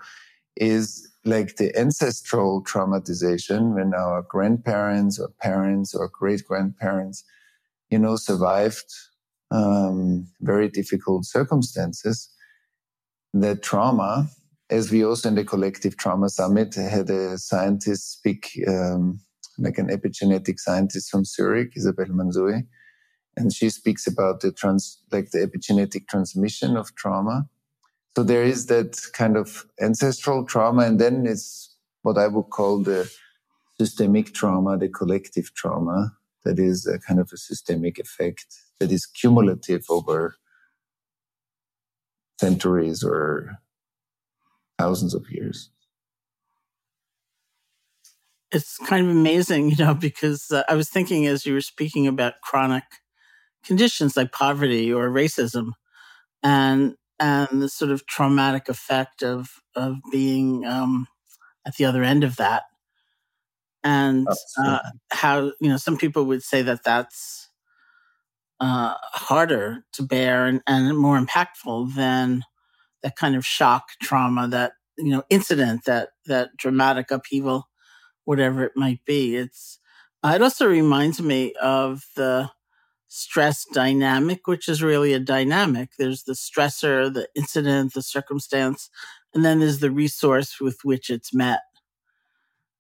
is 0.56 1.11
like 1.24 1.58
the 1.58 1.76
ancestral 1.78 2.64
traumatization 2.64 3.76
when 3.76 3.94
our 3.94 4.24
grandparents 4.24 5.20
or 5.20 5.30
parents 5.40 5.94
or 5.94 6.08
great 6.08 6.44
grandparents, 6.48 7.24
you 7.90 8.00
know, 8.00 8.16
survived 8.16 8.92
um, 9.52 10.28
very 10.42 10.70
difficult 10.70 11.26
circumstances, 11.26 12.30
that 13.34 13.62
trauma, 13.62 14.30
as 14.70 14.92
we 14.92 15.04
also 15.04 15.30
in 15.30 15.36
the 15.36 15.44
Collective 15.44 15.98
Trauma 15.98 16.30
Summit 16.30 16.76
had 16.76 17.10
a 17.10 17.38
scientist 17.38 18.12
speak, 18.12 18.60
um, 18.68 19.20
like 19.58 19.78
an 19.78 19.90
epigenetic 19.90 20.60
scientist 20.60 21.10
from 21.12 21.26
Zurich, 21.26 21.74
Isabelle 21.76 22.08
Mansuy, 22.08 22.66
and 23.38 23.54
she 23.54 23.70
speaks 23.70 24.08
about 24.08 24.42
the 24.42 24.52
trans, 24.52 25.02
like 25.12 25.32
the 25.32 25.40
epigenetic 25.40 26.08
transmission 26.08 26.76
of 26.76 26.96
trauma. 26.96 27.48
So 28.16 28.24
there 28.24 28.44
is 28.44 28.66
that 28.66 29.00
kind 29.14 29.38
of 29.38 29.66
ancestral 29.80 30.46
trauma, 30.46 30.84
and 30.84 31.00
then 31.00 31.26
it's 31.26 31.76
what 32.02 32.18
I 32.18 32.28
would 32.28 32.50
call 32.50 32.84
the 32.84 33.10
systemic 33.80 34.34
trauma, 34.34 34.78
the 34.78 34.90
collective 34.90 35.54
trauma, 35.54 36.14
that 36.44 36.60
is 36.60 36.86
a 36.86 37.00
kind 37.00 37.20
of 37.20 37.30
a 37.34 37.38
systemic 37.38 38.00
effect 38.00 38.46
that 38.80 38.92
is 38.92 39.06
cumulative 39.06 39.86
over 39.90 40.36
centuries 42.40 43.04
or 43.04 43.60
thousands 44.78 45.14
of 45.14 45.30
years. 45.30 45.70
It's 48.52 48.78
kind 48.80 49.06
of 49.06 49.16
amazing, 49.16 49.70
you 49.70 49.78
know, 49.78 49.94
because 49.94 50.52
uh, 50.52 50.64
I 50.68 50.76
was 50.76 50.90
thinking 50.90 51.26
as 51.28 51.46
you 51.46 51.54
were 51.54 51.62
speaking 51.62 52.08
about 52.08 52.42
chronic 52.44 52.84
conditions 53.64 54.18
like 54.18 54.32
poverty 54.32 54.92
or 54.92 55.10
racism 55.10 55.72
and 56.44 56.96
and 57.22 57.62
the 57.62 57.70
sort 57.70 57.92
of 57.92 58.06
traumatic 58.06 58.68
effect 58.68 59.24
of 59.24 59.62
of 59.76 59.96
being 60.12 60.66
um, 60.66 61.08
at 61.66 61.76
the 61.78 61.86
other 61.86 62.04
end 62.04 62.26
of 62.26 62.36
that 62.36 62.64
and 63.84 64.28
uh, 64.58 64.80
how 65.12 65.52
you 65.60 65.70
know 65.70 65.78
some 65.78 65.98
people 65.98 66.26
would 66.26 66.44
say 66.44 66.62
that 66.62 66.84
that's 66.84 67.50
uh, 68.60 68.94
harder 69.14 69.84
to 69.94 70.04
bear 70.04 70.46
and, 70.46 70.62
and 70.68 70.98
more 70.98 71.20
impactful 71.20 71.94
than 71.96 72.44
that 73.02 73.16
kind 73.16 73.36
of 73.36 73.46
shock 73.46 73.90
trauma, 74.02 74.48
that 74.48 74.74
you 74.98 75.10
know 75.10 75.24
incident, 75.30 75.86
that 75.86 76.10
that 76.28 76.56
dramatic 76.58 77.12
upheaval, 77.12 77.68
whatever 78.26 78.64
it 78.64 78.74
might 78.76 79.04
be. 79.06 79.36
It's 79.36 79.80
it 80.24 80.42
also 80.42 80.68
reminds 80.68 81.22
me 81.22 81.54
of 81.62 82.04
the 82.16 82.52
stress 83.14 83.66
dynamic, 83.74 84.48
which 84.48 84.70
is 84.70 84.82
really 84.82 85.12
a 85.12 85.20
dynamic. 85.20 85.90
There's 86.00 86.24
the 86.24 86.32
stressor, 86.32 87.14
the 87.14 87.28
incident, 87.36 87.94
the 87.94 88.02
circumstance, 88.02 88.90
and 89.34 89.44
then 89.44 89.60
there's 89.60 89.80
the 89.80 89.92
resource 89.92 90.62
with 90.62 90.78
which 90.84 91.10
it's 91.10 91.34
met. 91.34 91.60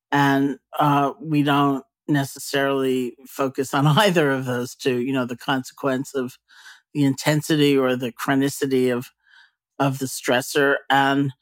And 0.10 0.58
uh, 0.80 1.12
we 1.20 1.44
don't 1.44 1.84
necessarily 2.08 3.18
focus 3.28 3.74
on 3.74 3.86
either 3.98 4.32
of 4.32 4.46
those 4.46 4.74
two, 4.74 5.02
you 5.02 5.12
know, 5.12 5.26
the 5.26 5.36
consequence 5.36 6.16
of 6.16 6.38
the 6.94 7.04
intensity 7.04 7.78
or 7.78 7.98
the 7.98 8.14
chronicity 8.14 8.96
of 8.96 9.12
of 9.80 10.00
the 10.00 10.06
stressor 10.06 10.76
and 10.90 11.34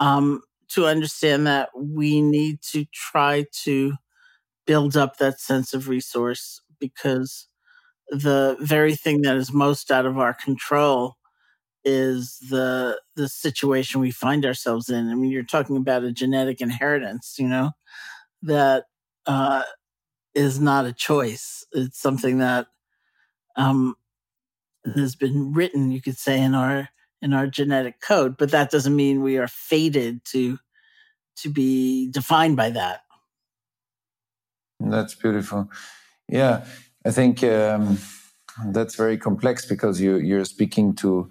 um, 0.00 0.40
to 0.66 0.86
understand 0.86 1.46
that 1.46 1.68
we 1.76 2.20
need 2.22 2.60
to 2.72 2.86
try 2.92 3.44
to 3.64 3.92
build 4.66 4.96
up 4.96 5.18
that 5.18 5.38
sense 5.38 5.74
of 5.74 5.88
resource 5.88 6.60
because 6.80 7.48
the 8.12 8.56
very 8.60 8.94
thing 8.94 9.22
that 9.22 9.36
is 9.36 9.52
most 9.52 9.90
out 9.90 10.04
of 10.04 10.18
our 10.18 10.34
control 10.34 11.16
is 11.84 12.38
the 12.50 13.00
the 13.16 13.28
situation 13.28 14.00
we 14.00 14.10
find 14.10 14.44
ourselves 14.44 14.88
in. 14.88 15.08
I 15.08 15.14
mean, 15.14 15.30
you're 15.30 15.42
talking 15.42 15.76
about 15.76 16.04
a 16.04 16.12
genetic 16.12 16.60
inheritance, 16.60 17.36
you 17.38 17.48
know, 17.48 17.70
that 18.42 18.84
uh, 19.26 19.62
is 20.34 20.60
not 20.60 20.86
a 20.86 20.92
choice. 20.92 21.64
It's 21.72 22.00
something 22.00 22.38
that 22.38 22.66
um, 23.56 23.96
has 24.94 25.16
been 25.16 25.52
written, 25.52 25.90
you 25.90 26.02
could 26.02 26.18
say, 26.18 26.40
in 26.40 26.54
our 26.54 26.90
in 27.22 27.32
our 27.32 27.46
genetic 27.46 28.00
code. 28.00 28.36
But 28.36 28.50
that 28.50 28.70
doesn't 28.70 28.94
mean 28.94 29.22
we 29.22 29.38
are 29.38 29.48
fated 29.48 30.24
to 30.26 30.58
to 31.38 31.48
be 31.48 32.10
defined 32.10 32.56
by 32.58 32.70
that. 32.70 33.00
That's 34.78 35.14
beautiful. 35.14 35.70
Yeah, 36.28 36.64
I 37.04 37.10
think 37.10 37.42
um, 37.42 37.98
that's 38.66 38.94
very 38.94 39.18
complex 39.18 39.66
because 39.66 40.00
you 40.00 40.16
you're 40.16 40.44
speaking 40.44 40.94
to 40.96 41.28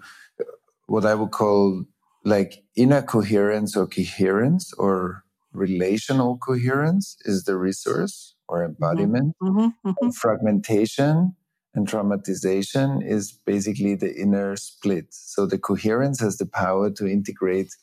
what 0.86 1.06
I 1.06 1.14
would 1.14 1.30
call 1.30 1.84
like 2.24 2.64
inner 2.76 3.02
coherence 3.02 3.76
or 3.76 3.86
coherence 3.86 4.72
or 4.74 5.24
relational 5.52 6.38
coherence 6.38 7.16
is 7.24 7.44
the 7.44 7.56
resource 7.56 8.34
or 8.48 8.58
mm-hmm. 8.58 8.70
embodiment. 8.70 9.36
Mm-hmm, 9.42 9.88
mm-hmm. 9.88 10.10
Fragmentation 10.10 11.34
And 11.74 11.88
traumatization 11.88 13.02
is 13.02 13.32
basically 13.32 13.94
the 13.96 14.14
inner 14.14 14.56
split. 14.56 15.06
So 15.10 15.46
the 15.46 15.58
coherence 15.58 16.20
has 16.20 16.36
the 16.36 16.46
power 16.46 16.90
to 16.90 17.06
integrate 17.06 17.74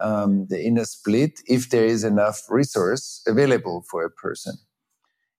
um, 0.00 0.46
the 0.48 0.60
inner 0.60 0.84
split 0.84 1.40
if 1.46 1.70
there 1.70 1.86
is 1.86 2.04
enough 2.04 2.42
resource 2.48 3.22
available 3.26 3.84
for 3.90 4.04
a 4.04 4.10
person. 4.10 4.54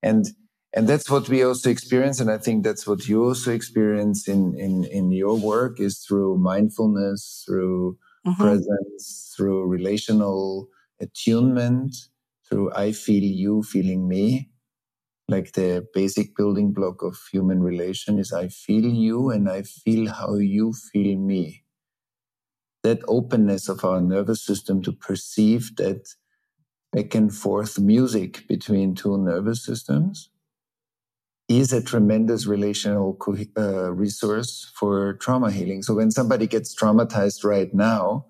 And 0.01 0.27
and 0.73 0.87
that's 0.87 1.09
what 1.09 1.27
we 1.29 1.43
also 1.43 1.69
experience 1.69 2.19
and 2.19 2.29
i 2.29 2.37
think 2.37 2.63
that's 2.63 2.85
what 2.85 3.07
you 3.07 3.23
also 3.23 3.51
experience 3.51 4.27
in 4.27 4.55
in 4.57 4.83
in 4.85 5.11
your 5.11 5.37
work 5.37 5.79
is 5.79 5.99
through 5.99 6.37
mindfulness 6.37 7.43
through 7.45 7.97
mm-hmm. 8.25 8.41
presence 8.41 9.33
through 9.35 9.65
relational 9.65 10.67
attunement 10.99 11.95
through 12.47 12.71
i 12.73 12.91
feel 12.91 13.23
you 13.23 13.63
feeling 13.63 14.07
me 14.07 14.49
like 15.27 15.51
the 15.53 15.85
basic 15.93 16.35
building 16.35 16.73
block 16.73 17.03
of 17.03 17.17
human 17.31 17.61
relation 17.61 18.19
is 18.19 18.33
i 18.33 18.47
feel 18.47 18.85
you 18.85 19.29
and 19.29 19.49
i 19.49 19.61
feel 19.61 20.11
how 20.11 20.35
you 20.35 20.73
feel 20.73 21.17
me 21.17 21.63
that 22.83 23.01
openness 23.07 23.67
of 23.67 23.83
our 23.83 23.99
nervous 23.99 24.45
system 24.45 24.81
to 24.81 24.91
perceive 24.93 25.75
that 25.75 26.07
back 26.91 27.13
and 27.13 27.33
forth 27.33 27.77
music 27.77 28.47
between 28.47 28.95
two 28.95 29.17
nervous 29.17 29.63
systems 29.63 30.29
is 31.49 31.73
a 31.73 31.81
tremendous 31.81 32.45
relational 32.45 33.17
uh, 33.57 33.91
resource 33.91 34.71
for 34.75 35.15
trauma 35.15 35.51
healing. 35.51 35.81
So 35.81 35.95
when 35.95 36.11
somebody 36.11 36.45
gets 36.45 36.75
traumatized 36.75 37.43
right 37.43 37.73
now, 37.73 38.27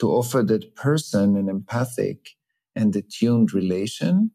to 0.00 0.10
offer 0.10 0.42
that 0.42 0.74
person 0.76 1.36
an 1.36 1.48
empathic 1.48 2.30
and 2.76 2.94
attuned 2.94 3.52
relation 3.52 4.30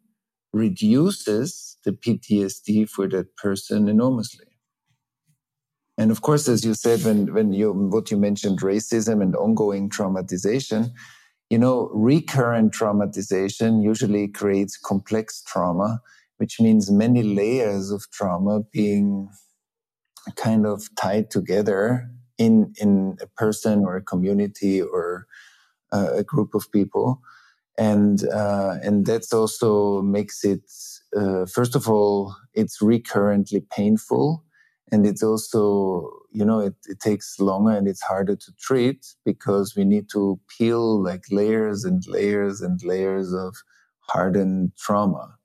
reduces 0.51 1.77
the 1.85 1.91
PTSD 1.91 2.89
for 2.89 3.07
that 3.09 3.35
person 3.37 3.87
enormously. 3.87 4.45
And 5.97 6.11
of 6.11 6.21
course, 6.21 6.47
as 6.47 6.65
you 6.65 6.73
said, 6.73 7.03
when, 7.03 7.33
when 7.33 7.53
you, 7.53 7.71
what 7.71 8.11
you 8.11 8.17
mentioned, 8.17 8.61
racism 8.61 9.21
and 9.21 9.35
ongoing 9.35 9.89
traumatization, 9.89 10.91
you 11.49 11.57
know, 11.57 11.89
recurrent 11.93 12.73
traumatization 12.73 13.83
usually 13.83 14.27
creates 14.27 14.77
complex 14.77 15.43
trauma 15.45 16.01
which 16.37 16.59
means 16.59 16.91
many 16.91 17.23
layers 17.23 17.91
of 17.91 18.09
trauma 18.11 18.61
being 18.71 19.29
kind 20.35 20.65
of 20.65 20.83
tied 20.95 21.29
together 21.29 22.09
in 22.37 22.73
in 22.77 23.17
a 23.21 23.27
person 23.27 23.83
or 23.85 23.95
a 23.95 24.01
community 24.01 24.81
or 24.81 25.27
uh, 25.91 26.13
a 26.13 26.23
group 26.23 26.55
of 26.55 26.71
people. 26.71 27.21
And 27.77 28.23
uh, 28.27 28.77
and 28.83 29.05
that's 29.05 29.33
also 29.33 30.01
makes 30.01 30.43
it 30.43 30.63
uh, 31.15 31.45
first 31.45 31.75
of 31.75 31.89
all 31.89 32.35
it's 32.53 32.81
recurrently 32.81 33.65
painful. 33.71 34.43
And 34.91 35.07
it's 35.07 35.23
also 35.23 36.09
you 36.31 36.45
know 36.45 36.59
it, 36.59 36.75
it 36.87 36.99
takes 36.99 37.39
longer 37.39 37.71
and 37.71 37.87
it's 37.87 38.01
harder 38.01 38.35
to 38.35 38.51
treat 38.59 39.05
because 39.25 39.75
we 39.75 39.85
need 39.85 40.09
to 40.13 40.39
peel 40.57 41.01
like 41.01 41.23
layers 41.31 41.83
and 41.83 42.03
layers 42.07 42.61
and 42.61 42.79
layers 42.83 43.33
of 43.33 43.55
hardened 44.09 44.71
trauma 44.77 45.35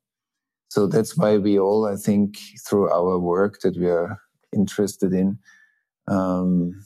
so 0.68 0.86
that's 0.86 1.16
why 1.16 1.38
we 1.38 1.58
all, 1.58 1.86
I 1.86 1.96
think, 1.96 2.38
through 2.66 2.90
our 2.90 3.18
work 3.18 3.60
that 3.60 3.76
we 3.76 3.88
are 3.88 4.20
interested 4.54 5.12
in, 5.12 5.38
um, 6.06 6.84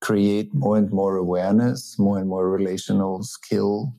create 0.00 0.52
more 0.52 0.76
and 0.76 0.90
more 0.90 1.16
awareness, 1.16 1.96
more 1.98 2.18
and 2.18 2.28
more 2.28 2.50
relational 2.50 3.22
skill, 3.22 3.94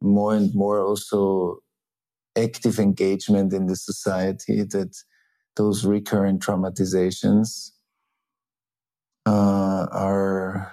more 0.00 0.34
and 0.34 0.54
more 0.54 0.78
also 0.78 1.58
active 2.36 2.78
engagement 2.78 3.52
in 3.52 3.66
the 3.66 3.76
society 3.76 4.62
that 4.62 4.96
those 5.56 5.84
recurrent 5.84 6.40
traumatizations 6.40 7.72
uh, 9.26 9.86
are 9.90 10.72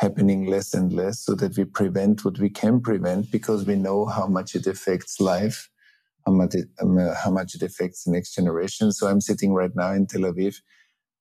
happening 0.00 0.46
less 0.46 0.74
and 0.74 0.92
less 0.92 1.20
so 1.20 1.34
that 1.34 1.56
we 1.56 1.64
prevent 1.64 2.24
what 2.24 2.38
we 2.38 2.48
can 2.48 2.80
prevent 2.80 3.30
because 3.30 3.66
we 3.66 3.74
know 3.74 4.06
how 4.06 4.26
much 4.26 4.54
it 4.54 4.66
affects 4.66 5.20
life 5.20 5.68
how 6.28 6.34
much 6.34 6.54
it, 6.54 6.68
um, 6.82 6.98
how 7.24 7.30
much 7.30 7.54
it 7.54 7.62
affects 7.62 8.04
the 8.04 8.10
next 8.10 8.34
generation. 8.34 8.92
So 8.92 9.06
I'm 9.06 9.20
sitting 9.20 9.54
right 9.54 9.74
now 9.74 9.92
in 9.92 10.06
Tel 10.06 10.22
Aviv, 10.22 10.56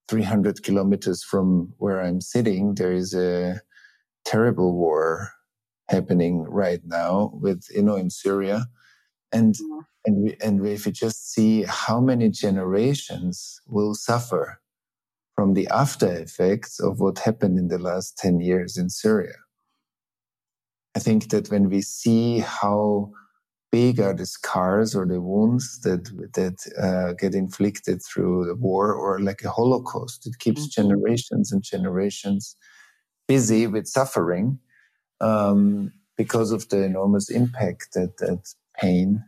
300 0.10 0.64
kilometers 0.64 1.24
from 1.24 1.74
where 1.78 2.02
I'm 2.02 2.20
sitting. 2.20 2.76
There 2.76 2.92
is 2.92 3.14
a 3.14 3.62
terrible 4.26 4.74
war 4.74 5.32
happening 5.90 6.44
right 6.44 6.82
now 6.86 7.32
with 7.34 7.64
you 7.74 7.84
know 7.84 7.96
in 7.96 8.10
Syria, 8.10 8.66
and 9.32 9.56
mm-hmm. 9.56 9.80
and 10.06 10.24
we, 10.24 10.36
and 10.44 10.68
if 10.68 10.86
you 10.86 10.92
just 10.92 11.32
see 11.32 11.64
how 11.64 12.02
many 12.02 12.30
generations 12.30 13.62
will 13.66 13.96
suffer 13.96 14.60
from 15.36 15.54
the 15.54 15.68
after 15.70 16.12
effects 16.12 16.82
of 16.82 17.00
what 17.00 17.20
happened 17.20 17.58
in 17.60 17.70
the 17.70 17.78
last 17.78 18.18
10 18.18 18.42
years 18.42 18.76
in 18.76 18.90
Syria. 18.90 19.36
I 20.96 21.00
think 21.00 21.30
that 21.30 21.52
when 21.52 21.70
we 21.70 21.84
see 21.84 22.40
how 22.40 23.12
big 23.72 24.00
are 24.00 24.14
the 24.14 24.26
scars 24.26 24.96
or 24.96 25.06
the 25.06 25.22
wounds 25.22 25.82
that 25.82 26.06
that 26.34 26.58
uh, 26.82 27.14
get 27.14 27.36
inflicted 27.36 28.02
through 28.02 28.46
the 28.46 28.56
war 28.56 28.94
or 28.94 29.20
like 29.20 29.44
a 29.44 29.50
holocaust 29.50 30.26
it 30.26 30.40
keeps 30.40 30.62
mm-hmm. 30.62 30.82
generations 30.82 31.52
and 31.52 31.64
generations 31.64 32.56
busy 33.28 33.68
with 33.68 33.88
suffering 33.88 34.60
um, 35.20 35.92
because 36.16 36.52
of 36.52 36.70
the 36.70 36.82
enormous 36.84 37.30
impact 37.30 37.90
that 37.94 38.18
that 38.18 38.54
pain 38.80 39.24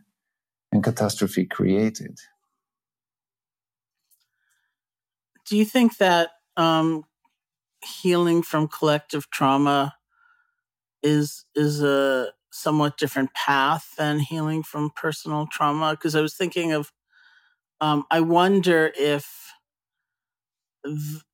and 0.72 0.82
catastrophe 0.82 1.44
created 1.44 2.18
do 5.48 5.56
you 5.56 5.64
think 5.64 5.98
that 5.98 6.30
um, 6.56 7.04
healing 8.02 8.42
from 8.42 8.68
collective 8.68 9.28
trauma 9.30 9.94
is 11.02 11.44
is 11.54 11.82
a 11.82 12.32
somewhat 12.50 12.98
different 12.98 13.32
path 13.34 13.94
than 13.96 14.20
healing 14.20 14.62
from 14.62 14.90
personal 14.96 15.46
trauma 15.50 15.92
because 15.92 16.14
I 16.16 16.20
was 16.20 16.34
thinking 16.34 16.72
of 16.72 16.92
um, 17.80 18.04
I 18.10 18.20
wonder 18.20 18.92
if 18.98 19.52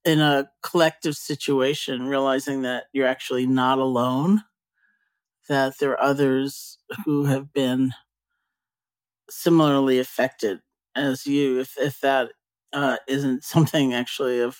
in 0.03 0.19
a 0.19 0.49
collective 0.61 1.15
situation 1.15 2.07
realizing 2.07 2.63
that 2.63 2.85
you're 2.91 3.07
actually 3.07 3.45
not 3.45 3.77
alone 3.79 4.43
that 5.47 5.75
there 5.79 5.91
are 5.91 6.01
others 6.01 6.77
who 7.05 7.25
have 7.25 7.53
been 7.53 7.93
similarly 9.29 9.99
affected 9.99 10.59
as 10.95 11.25
you 11.25 11.59
if 11.59 11.77
if 11.77 11.99
that 12.01 12.31
uh, 12.73 12.97
not 13.07 13.43
something 13.43 13.93
actually 13.93 14.39
of 14.39 14.59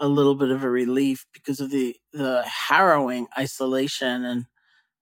a 0.00 0.08
little 0.08 0.34
bit 0.34 0.50
of 0.50 0.64
a 0.64 0.70
relief 0.70 1.26
because 1.32 1.60
of 1.60 1.70
the 1.70 1.96
the 2.12 2.42
harrowing 2.42 3.26
isolation 3.38 4.24
and 4.24 4.46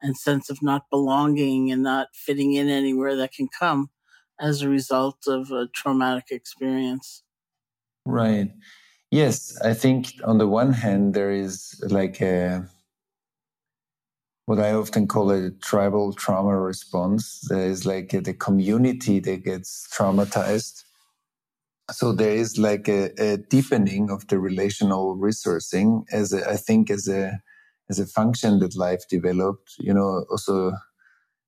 and 0.02 0.16
sense 0.16 0.50
of 0.50 0.62
not 0.62 0.90
belonging 0.90 1.70
and 1.70 1.82
not 1.82 2.08
fitting 2.14 2.54
in 2.54 2.68
anywhere 2.68 3.16
that 3.16 3.32
can 3.32 3.48
come 3.48 3.90
as 4.40 4.62
a 4.62 4.68
result 4.68 5.26
of 5.26 5.50
a 5.50 5.66
traumatic 5.68 6.30
experience. 6.30 7.22
Right. 8.06 8.50
Yes, 9.10 9.60
I 9.62 9.74
think 9.74 10.14
on 10.24 10.38
the 10.38 10.48
one 10.48 10.72
hand 10.72 11.14
there 11.14 11.30
is 11.30 11.80
like 11.88 12.20
a 12.20 12.66
what 14.46 14.58
I 14.58 14.72
often 14.72 15.06
call 15.06 15.30
a 15.30 15.50
tribal 15.50 16.12
trauma 16.12 16.58
response. 16.58 17.40
There 17.48 17.66
is 17.66 17.86
like 17.86 18.12
a, 18.12 18.20
the 18.20 18.34
community 18.34 19.20
that 19.20 19.44
gets 19.44 19.86
traumatized. 19.96 20.82
So 21.92 22.12
there 22.12 22.34
is 22.34 22.58
like 22.58 22.88
a, 22.88 23.10
a 23.22 23.36
deepening 23.36 24.10
of 24.10 24.26
the 24.26 24.40
relational 24.40 25.16
resourcing 25.16 26.04
as 26.10 26.32
a, 26.32 26.50
I 26.50 26.56
think 26.56 26.90
as 26.90 27.06
a 27.06 27.40
as 27.90 27.98
a 27.98 28.06
function 28.06 28.60
that 28.60 28.76
life 28.76 29.06
developed, 29.08 29.74
you 29.80 29.92
know, 29.92 30.24
also 30.30 30.72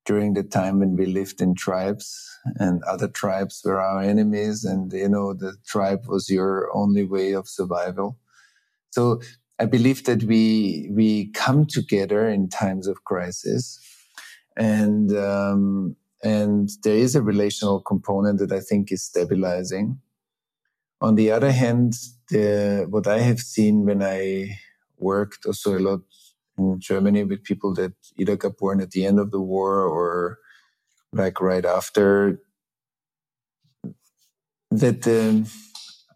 during 0.04 0.34
the 0.34 0.42
time 0.42 0.80
when 0.80 0.96
we 0.96 1.06
lived 1.06 1.40
in 1.40 1.54
tribes 1.54 2.28
and 2.56 2.82
other 2.82 3.06
tribes 3.06 3.62
were 3.64 3.80
our 3.80 4.02
enemies 4.02 4.64
and, 4.64 4.92
you 4.92 5.08
know, 5.08 5.32
the 5.32 5.54
tribe 5.64 6.00
was 6.08 6.28
your 6.28 6.68
only 6.74 7.04
way 7.04 7.32
of 7.32 7.48
survival. 7.48 8.18
So 8.90 9.20
I 9.60 9.66
believe 9.66 10.04
that 10.04 10.24
we, 10.24 10.90
we 10.92 11.30
come 11.30 11.64
together 11.64 12.28
in 12.28 12.48
times 12.48 12.88
of 12.88 13.04
crisis 13.04 13.78
and, 14.56 15.16
um, 15.16 15.94
and 16.24 16.70
there 16.82 16.96
is 16.96 17.14
a 17.14 17.22
relational 17.22 17.80
component 17.80 18.40
that 18.40 18.50
I 18.50 18.60
think 18.60 18.90
is 18.90 19.04
stabilizing. 19.04 20.00
On 21.00 21.14
the 21.14 21.30
other 21.30 21.52
hand, 21.52 21.94
the, 22.30 22.86
what 22.90 23.06
I 23.06 23.20
have 23.20 23.40
seen 23.40 23.84
when 23.84 24.02
I 24.02 24.58
worked 24.98 25.46
also 25.46 25.78
a 25.78 25.80
lot 25.80 26.00
in 26.58 26.80
Germany 26.80 27.24
with 27.24 27.44
people 27.44 27.74
that 27.74 27.92
either 28.18 28.36
got 28.36 28.58
born 28.58 28.80
at 28.80 28.90
the 28.90 29.06
end 29.06 29.18
of 29.18 29.30
the 29.30 29.40
war 29.40 29.82
or 29.82 30.38
like 31.12 31.40
right 31.40 31.64
after. 31.64 32.40
That 34.70 35.06
um, 35.06 35.46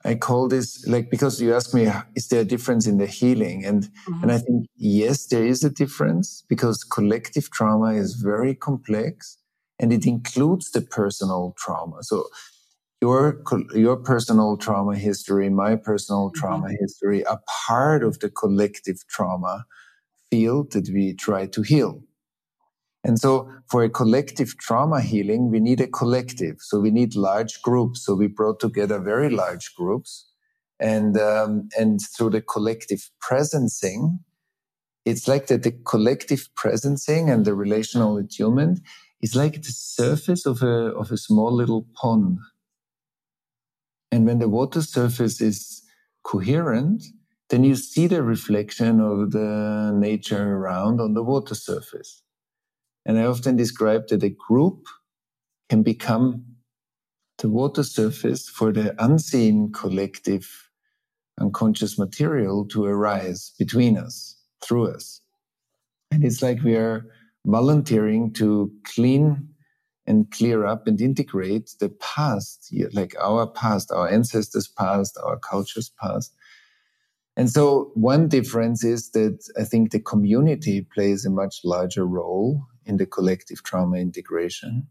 I 0.05 0.14
call 0.14 0.49
this 0.49 0.87
like 0.87 1.11
because 1.11 1.42
you 1.42 1.55
asked 1.55 1.75
me, 1.75 1.90
is 2.14 2.29
there 2.29 2.40
a 2.40 2.44
difference 2.44 2.87
in 2.87 2.99
the 2.99 3.07
healing? 3.07 3.64
And 3.64 3.85
mm-hmm. 3.85 4.22
and 4.22 4.33
I 4.33 4.38
think 4.38 4.66
yes, 4.77 5.27
there 5.27 5.44
is 5.44 5.64
a 5.64 5.70
difference 5.70 6.44
because 6.49 6.85
collective 6.85 7.51
trauma 7.51 7.92
is 7.92 8.14
very 8.14 8.55
complex 8.55 9.37
and 9.79 9.92
it 9.92 10.07
includes 10.07 10.70
the 10.70 10.81
personal 10.81 11.55
trauma. 11.59 12.03
So 12.03 12.25
your 13.03 13.42
your 13.75 13.96
personal 13.96 14.57
trauma 14.57 14.96
history, 14.96 15.51
my 15.51 15.77
personal 15.77 16.29
Mm-hmm. 16.29 16.40
trauma 16.40 16.68
history, 16.81 17.25
are 17.27 17.40
part 17.66 18.03
of 18.03 18.20
the 18.20 18.31
collective 18.31 19.07
trauma 19.09 19.66
field 20.37 20.72
that 20.72 20.88
we 20.92 21.14
try 21.14 21.46
to 21.46 21.62
heal. 21.62 22.03
And 23.07 23.18
so 23.18 23.49
for 23.70 23.85
a 23.85 23.88
collective 24.01 24.51
trauma 24.59 25.01
healing, 25.01 25.51
we 25.51 25.61
need 25.61 25.81
a 25.81 25.87
collective. 25.87 26.57
So 26.61 26.81
we 26.81 26.90
need 26.90 27.14
large 27.14 27.62
groups. 27.62 28.05
So 28.05 28.14
we 28.14 28.27
brought 28.27 28.61
together 28.61 28.99
very 28.99 29.31
large 29.31 29.75
groups. 29.77 30.11
And, 30.79 31.16
um, 31.16 31.68
and 31.79 32.01
through 32.12 32.31
the 32.31 32.42
collective 32.42 33.03
presencing, 33.25 34.18
it's 35.05 35.27
like 35.29 35.46
that 35.46 35.62
the 35.62 35.75
collective 35.92 36.49
presencing 36.61 37.33
and 37.33 37.44
the 37.44 37.55
relational 37.55 38.18
attunement 38.18 38.81
is 39.22 39.37
like 39.37 39.62
the 39.62 39.72
surface 39.72 40.44
of 40.44 40.62
a, 40.62 40.92
of 41.01 41.11
a 41.12 41.16
small 41.16 41.53
little 41.53 41.87
pond. 41.94 42.38
And 44.12 44.27
when 44.27 44.40
the 44.40 44.49
water 44.49 44.83
surface 44.83 45.40
is 45.40 45.83
coherent, 46.25 47.05
then 47.48 47.64
you 47.64 47.76
see 47.76 48.06
the 48.06 48.22
reflection 48.22 49.00
of 49.00 49.30
the 49.30 49.92
nature 49.94 50.56
around 50.56 51.00
on 51.00 51.14
the 51.14 51.22
water 51.22 51.54
surface. 51.54 52.22
And 53.04 53.18
I 53.18 53.26
often 53.26 53.56
describe 53.56 54.09
that 54.09 54.24
a 54.24 54.30
group 54.30 54.87
can 55.68 55.82
become 55.82 56.44
the 57.38 57.48
water 57.48 57.82
surface 57.82 58.48
for 58.48 58.72
the 58.72 58.94
unseen 59.02 59.72
collective 59.72 60.66
unconscious 61.38 61.98
material 61.98 62.66
to 62.66 62.85
arise 62.85 63.52
between 63.59 63.96
us, 63.98 64.37
through 64.64 64.88
us. 64.88 65.20
And 66.11 66.24
it's 66.24 66.42
like 66.42 66.62
we 66.62 66.76
are 66.76 67.06
volunteering 67.44 68.32
to 68.35 68.72
clean 68.85 69.48
and 70.06 70.30
clear 70.30 70.64
up 70.64 70.87
and 70.87 71.00
integrate 71.00 71.74
the 71.80 71.88
past, 71.88 72.72
like 72.92 73.14
our 73.20 73.46
past, 73.46 73.90
our 73.90 74.09
ancestors' 74.09 74.68
past, 74.68 75.18
our 75.22 75.38
culture's 75.38 75.90
past. 76.00 76.32
And 77.37 77.51
so 77.51 77.90
one 77.94 78.29
difference 78.29 78.83
is 78.83 79.11
that 79.11 79.46
I 79.59 79.64
think 79.64 79.90
the 79.90 80.01
community 80.01 80.87
plays 80.94 81.27
a 81.27 81.31
much 81.31 81.61
larger 81.64 82.07
role 82.07 82.66
in 82.87 82.96
the 82.96 83.07
collective 83.07 83.62
trauma 83.62 83.99
integration. 83.99 84.87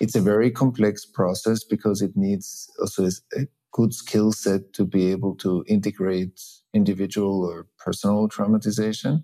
It's 0.00 0.14
a 0.14 0.20
very 0.20 0.50
complex 0.50 1.04
process 1.04 1.64
because 1.64 2.00
it 2.00 2.16
needs 2.16 2.70
also 2.80 3.08
a 3.36 3.46
good 3.72 3.92
skill 3.92 4.32
set 4.32 4.72
to 4.74 4.84
be 4.84 5.10
able 5.10 5.34
to 5.36 5.64
integrate 5.68 6.40
individual 6.72 7.44
or 7.44 7.66
personal 7.78 8.28
traumatization. 8.28 9.22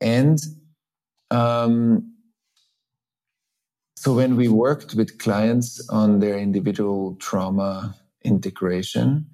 And 0.00 0.38
um, 1.30 2.12
so 3.96 4.12
when 4.12 4.36
we 4.36 4.48
worked 4.48 4.94
with 4.94 5.18
clients 5.18 5.86
on 5.88 6.18
their 6.18 6.38
individual 6.38 7.16
trauma 7.20 7.96
integration, 8.24 9.26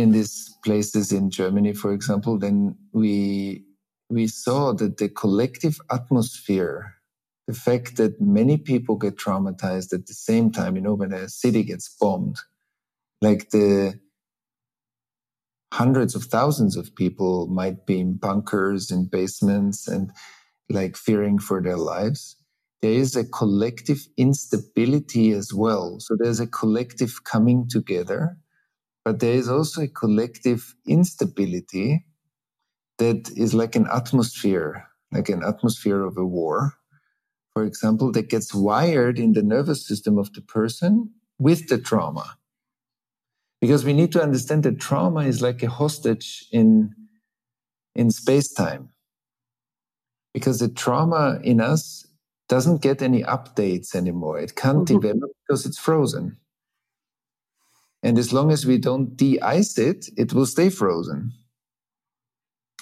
in 0.00 0.12
these 0.12 0.56
places 0.64 1.12
in 1.12 1.30
Germany, 1.30 1.74
for 1.74 1.92
example, 1.92 2.38
then 2.38 2.76
we 2.92 3.64
we 4.08 4.26
saw 4.26 4.72
that 4.72 4.96
the 4.96 5.08
collective 5.08 5.78
atmosphere, 5.90 6.94
the 7.46 7.54
fact 7.54 7.96
that 7.96 8.20
many 8.20 8.56
people 8.56 8.96
get 8.96 9.16
traumatized 9.16 9.92
at 9.92 10.06
the 10.06 10.14
same 10.14 10.50
time, 10.50 10.74
you 10.74 10.82
know, 10.82 10.94
when 10.94 11.12
a 11.12 11.28
city 11.28 11.62
gets 11.62 11.88
bombed, 12.00 12.36
like 13.20 13.50
the 13.50 14.00
hundreds 15.72 16.14
of 16.16 16.24
thousands 16.24 16.76
of 16.76 16.94
people 16.96 17.46
might 17.46 17.86
be 17.86 18.00
in 18.00 18.14
bunkers, 18.14 18.90
in 18.90 19.04
basements, 19.04 19.86
and 19.86 20.10
like 20.68 20.96
fearing 20.96 21.38
for 21.38 21.62
their 21.62 21.76
lives. 21.76 22.36
There 22.82 22.92
is 22.92 23.14
a 23.14 23.24
collective 23.28 24.08
instability 24.16 25.32
as 25.32 25.52
well. 25.52 26.00
So 26.00 26.16
there's 26.18 26.40
a 26.40 26.46
collective 26.46 27.22
coming 27.24 27.68
together, 27.68 28.38
but 29.10 29.18
there 29.18 29.34
is 29.34 29.48
also 29.48 29.82
a 29.82 29.88
collective 29.88 30.76
instability 30.86 32.06
that 32.98 33.28
is 33.36 33.52
like 33.52 33.74
an 33.74 33.88
atmosphere, 33.92 34.86
like 35.10 35.28
an 35.28 35.42
atmosphere 35.42 36.04
of 36.04 36.16
a 36.16 36.24
war, 36.24 36.74
for 37.52 37.64
example, 37.64 38.12
that 38.12 38.30
gets 38.30 38.54
wired 38.54 39.18
in 39.18 39.32
the 39.32 39.42
nervous 39.42 39.84
system 39.84 40.16
of 40.16 40.32
the 40.32 40.40
person 40.40 41.10
with 41.40 41.66
the 41.66 41.76
trauma. 41.76 42.36
Because 43.60 43.84
we 43.84 43.94
need 43.94 44.12
to 44.12 44.22
understand 44.22 44.62
that 44.62 44.78
trauma 44.78 45.22
is 45.22 45.42
like 45.42 45.60
a 45.64 45.68
hostage 45.68 46.46
in, 46.52 46.94
in 47.96 48.12
space 48.12 48.52
time. 48.52 48.90
Because 50.32 50.60
the 50.60 50.68
trauma 50.68 51.40
in 51.42 51.60
us 51.60 52.06
doesn't 52.48 52.80
get 52.80 53.02
any 53.02 53.24
updates 53.24 53.92
anymore. 53.96 54.38
It 54.38 54.54
can't 54.54 54.86
mm-hmm. 54.86 55.00
develop 55.00 55.32
because 55.48 55.66
it's 55.66 55.80
frozen. 55.80 56.36
And 58.02 58.18
as 58.18 58.32
long 58.32 58.50
as 58.50 58.64
we 58.64 58.78
don't 58.78 59.16
de 59.16 59.40
ice 59.40 59.78
it, 59.78 60.08
it 60.16 60.32
will 60.32 60.46
stay 60.46 60.70
frozen. 60.70 61.32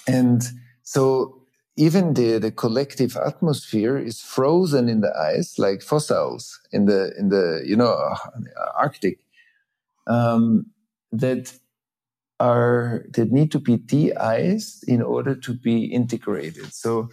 And 0.07 0.41
so 0.83 1.39
even 1.75 2.13
the, 2.13 2.39
the 2.39 2.51
collective 2.51 3.15
atmosphere 3.15 3.97
is 3.97 4.21
frozen 4.21 4.89
in 4.89 5.01
the 5.01 5.13
ice 5.15 5.57
like 5.57 5.81
fossils 5.81 6.59
in 6.71 6.85
the 6.85 7.13
in 7.17 7.29
the 7.29 7.63
you 7.65 7.75
know 7.75 7.95
Arctic 8.75 9.19
um, 10.07 10.65
that 11.11 11.53
are 12.39 13.05
that 13.13 13.31
need 13.31 13.51
to 13.51 13.59
be 13.59 13.77
de-iced 13.77 14.87
in 14.87 15.01
order 15.01 15.35
to 15.35 15.53
be 15.53 15.85
integrated. 15.85 16.73
So 16.73 17.09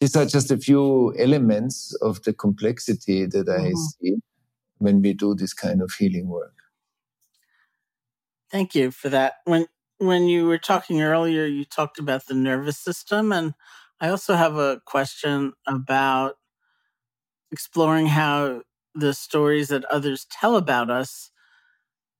these 0.00 0.16
are 0.16 0.26
just 0.26 0.50
a 0.50 0.58
few 0.58 1.14
elements 1.18 1.96
of 2.02 2.22
the 2.22 2.32
complexity 2.32 3.26
that 3.26 3.48
I 3.48 3.68
mm-hmm. 3.68 3.74
see 3.76 4.16
when 4.78 5.02
we 5.02 5.12
do 5.12 5.34
this 5.34 5.54
kind 5.54 5.82
of 5.82 5.92
healing 5.92 6.28
work. 6.28 6.54
Thank 8.50 8.74
you 8.74 8.90
for 8.90 9.08
that. 9.08 9.34
When 9.44 9.66
when 9.98 10.26
you 10.28 10.46
were 10.46 10.58
talking 10.58 11.00
earlier, 11.02 11.44
you 11.46 11.64
talked 11.64 11.98
about 11.98 12.26
the 12.26 12.34
nervous 12.34 12.78
system. 12.78 13.32
And 13.32 13.54
I 14.00 14.08
also 14.08 14.34
have 14.34 14.56
a 14.56 14.80
question 14.86 15.52
about 15.66 16.36
exploring 17.52 18.06
how 18.06 18.62
the 18.94 19.12
stories 19.14 19.68
that 19.68 19.84
others 19.86 20.26
tell 20.30 20.56
about 20.56 20.90
us 20.90 21.30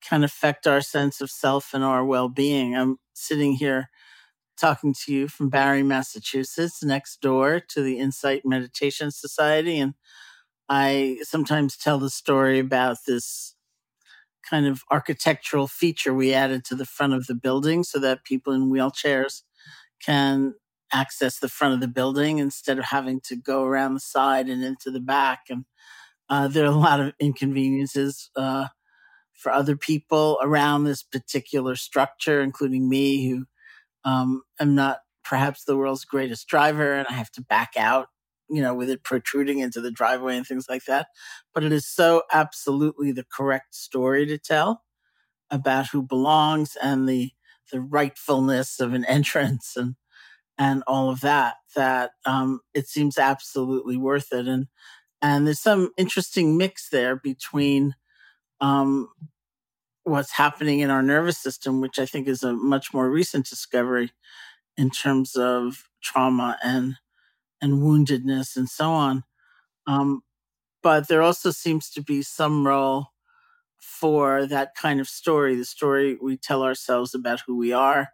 can 0.02 0.24
affect 0.24 0.66
our 0.66 0.80
sense 0.80 1.20
of 1.20 1.30
self 1.30 1.74
and 1.74 1.84
our 1.84 2.04
well 2.04 2.28
being. 2.28 2.76
I'm 2.76 2.98
sitting 3.14 3.54
here 3.54 3.88
talking 4.60 4.94
to 5.04 5.12
you 5.14 5.28
from 5.28 5.50
Barre, 5.50 5.82
Massachusetts, 5.82 6.82
next 6.84 7.20
door 7.20 7.60
to 7.70 7.82
the 7.82 7.98
Insight 7.98 8.42
Meditation 8.44 9.10
Society. 9.10 9.78
And 9.78 9.94
I 10.68 11.18
sometimes 11.22 11.76
tell 11.76 11.98
the 11.98 12.10
story 12.10 12.58
about 12.60 12.98
this 13.06 13.53
kind 14.48 14.66
of 14.66 14.82
architectural 14.90 15.66
feature 15.66 16.14
we 16.14 16.34
added 16.34 16.64
to 16.64 16.74
the 16.74 16.84
front 16.84 17.12
of 17.14 17.26
the 17.26 17.34
building 17.34 17.82
so 17.82 17.98
that 17.98 18.24
people 18.24 18.52
in 18.52 18.70
wheelchairs 18.70 19.42
can 20.04 20.54
access 20.92 21.38
the 21.38 21.48
front 21.48 21.74
of 21.74 21.80
the 21.80 21.88
building 21.88 22.38
instead 22.38 22.78
of 22.78 22.84
having 22.84 23.20
to 23.20 23.36
go 23.36 23.64
around 23.64 23.94
the 23.94 24.00
side 24.00 24.48
and 24.48 24.62
into 24.62 24.90
the 24.90 25.00
back. 25.00 25.40
And 25.48 25.64
uh, 26.28 26.48
there 26.48 26.64
are 26.64 26.72
a 26.72 26.76
lot 26.76 27.00
of 27.00 27.12
inconveniences 27.18 28.30
uh, 28.36 28.68
for 29.34 29.50
other 29.52 29.76
people 29.76 30.38
around 30.42 30.84
this 30.84 31.02
particular 31.02 31.74
structure, 31.74 32.40
including 32.40 32.88
me, 32.88 33.28
who 33.28 33.46
um, 34.04 34.42
am 34.60 34.74
not 34.74 34.98
perhaps 35.24 35.64
the 35.64 35.76
world's 35.76 36.04
greatest 36.04 36.46
driver, 36.46 36.94
and 36.94 37.06
I 37.08 37.14
have 37.14 37.30
to 37.32 37.42
back 37.42 37.72
out 37.76 38.08
you 38.48 38.62
know, 38.62 38.74
with 38.74 38.90
it 38.90 39.02
protruding 39.04 39.58
into 39.58 39.80
the 39.80 39.90
driveway 39.90 40.36
and 40.36 40.46
things 40.46 40.66
like 40.68 40.84
that. 40.84 41.08
But 41.52 41.64
it 41.64 41.72
is 41.72 41.86
so 41.86 42.22
absolutely 42.32 43.12
the 43.12 43.24
correct 43.32 43.74
story 43.74 44.26
to 44.26 44.38
tell 44.38 44.82
about 45.50 45.88
who 45.88 46.02
belongs 46.02 46.76
and 46.82 47.08
the 47.08 47.30
the 47.72 47.80
rightfulness 47.80 48.80
of 48.80 48.92
an 48.92 49.04
entrance 49.08 49.74
and 49.76 49.94
and 50.58 50.82
all 50.86 51.10
of 51.10 51.20
that 51.20 51.56
that 51.74 52.12
um, 52.26 52.60
it 52.74 52.86
seems 52.86 53.18
absolutely 53.18 53.96
worth 53.96 54.32
it 54.32 54.46
and 54.46 54.66
and 55.22 55.46
there's 55.46 55.60
some 55.60 55.90
interesting 55.96 56.56
mix 56.56 56.90
there 56.90 57.16
between 57.16 57.94
um, 58.60 59.08
what's 60.04 60.32
happening 60.32 60.80
in 60.80 60.90
our 60.90 61.02
nervous 61.02 61.38
system 61.38 61.80
which 61.80 61.98
i 61.98 62.06
think 62.06 62.28
is 62.28 62.42
a 62.42 62.52
much 62.52 62.92
more 62.92 63.10
recent 63.10 63.46
discovery 63.48 64.12
in 64.76 64.90
terms 64.90 65.34
of 65.36 65.84
trauma 66.02 66.58
and 66.62 66.96
and 67.64 67.82
woundedness 67.82 68.56
and 68.56 68.68
so 68.68 68.90
on. 68.90 69.24
Um, 69.86 70.22
but 70.82 71.08
there 71.08 71.22
also 71.22 71.50
seems 71.50 71.90
to 71.90 72.02
be 72.02 72.20
some 72.22 72.66
role 72.66 73.06
for 73.80 74.46
that 74.46 74.74
kind 74.74 75.00
of 75.00 75.08
story 75.08 75.54
the 75.54 75.64
story 75.64 76.18
we 76.22 76.36
tell 76.36 76.62
ourselves 76.62 77.14
about 77.14 77.40
who 77.46 77.56
we 77.56 77.72
are 77.72 78.10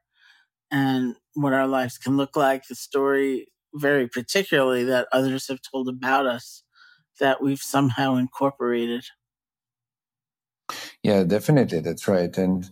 and 0.71 1.17
what 1.35 1.53
our 1.53 1.67
lives 1.67 1.99
can 1.99 2.17
look 2.17 2.37
like, 2.37 2.67
the 2.69 2.77
story, 2.77 3.49
very 3.75 4.07
particularly, 4.09 4.85
that 4.85 5.09
others 5.13 5.49
have 5.49 5.61
told 5.63 5.89
about 5.89 6.27
us 6.27 6.63
that 7.19 7.43
we've 7.43 7.63
somehow 7.63 8.15
incorporated. 8.15 9.05
Yeah, 11.03 11.25
definitely, 11.25 11.81
that's 11.81 12.07
right, 12.07 12.37
and 12.39 12.71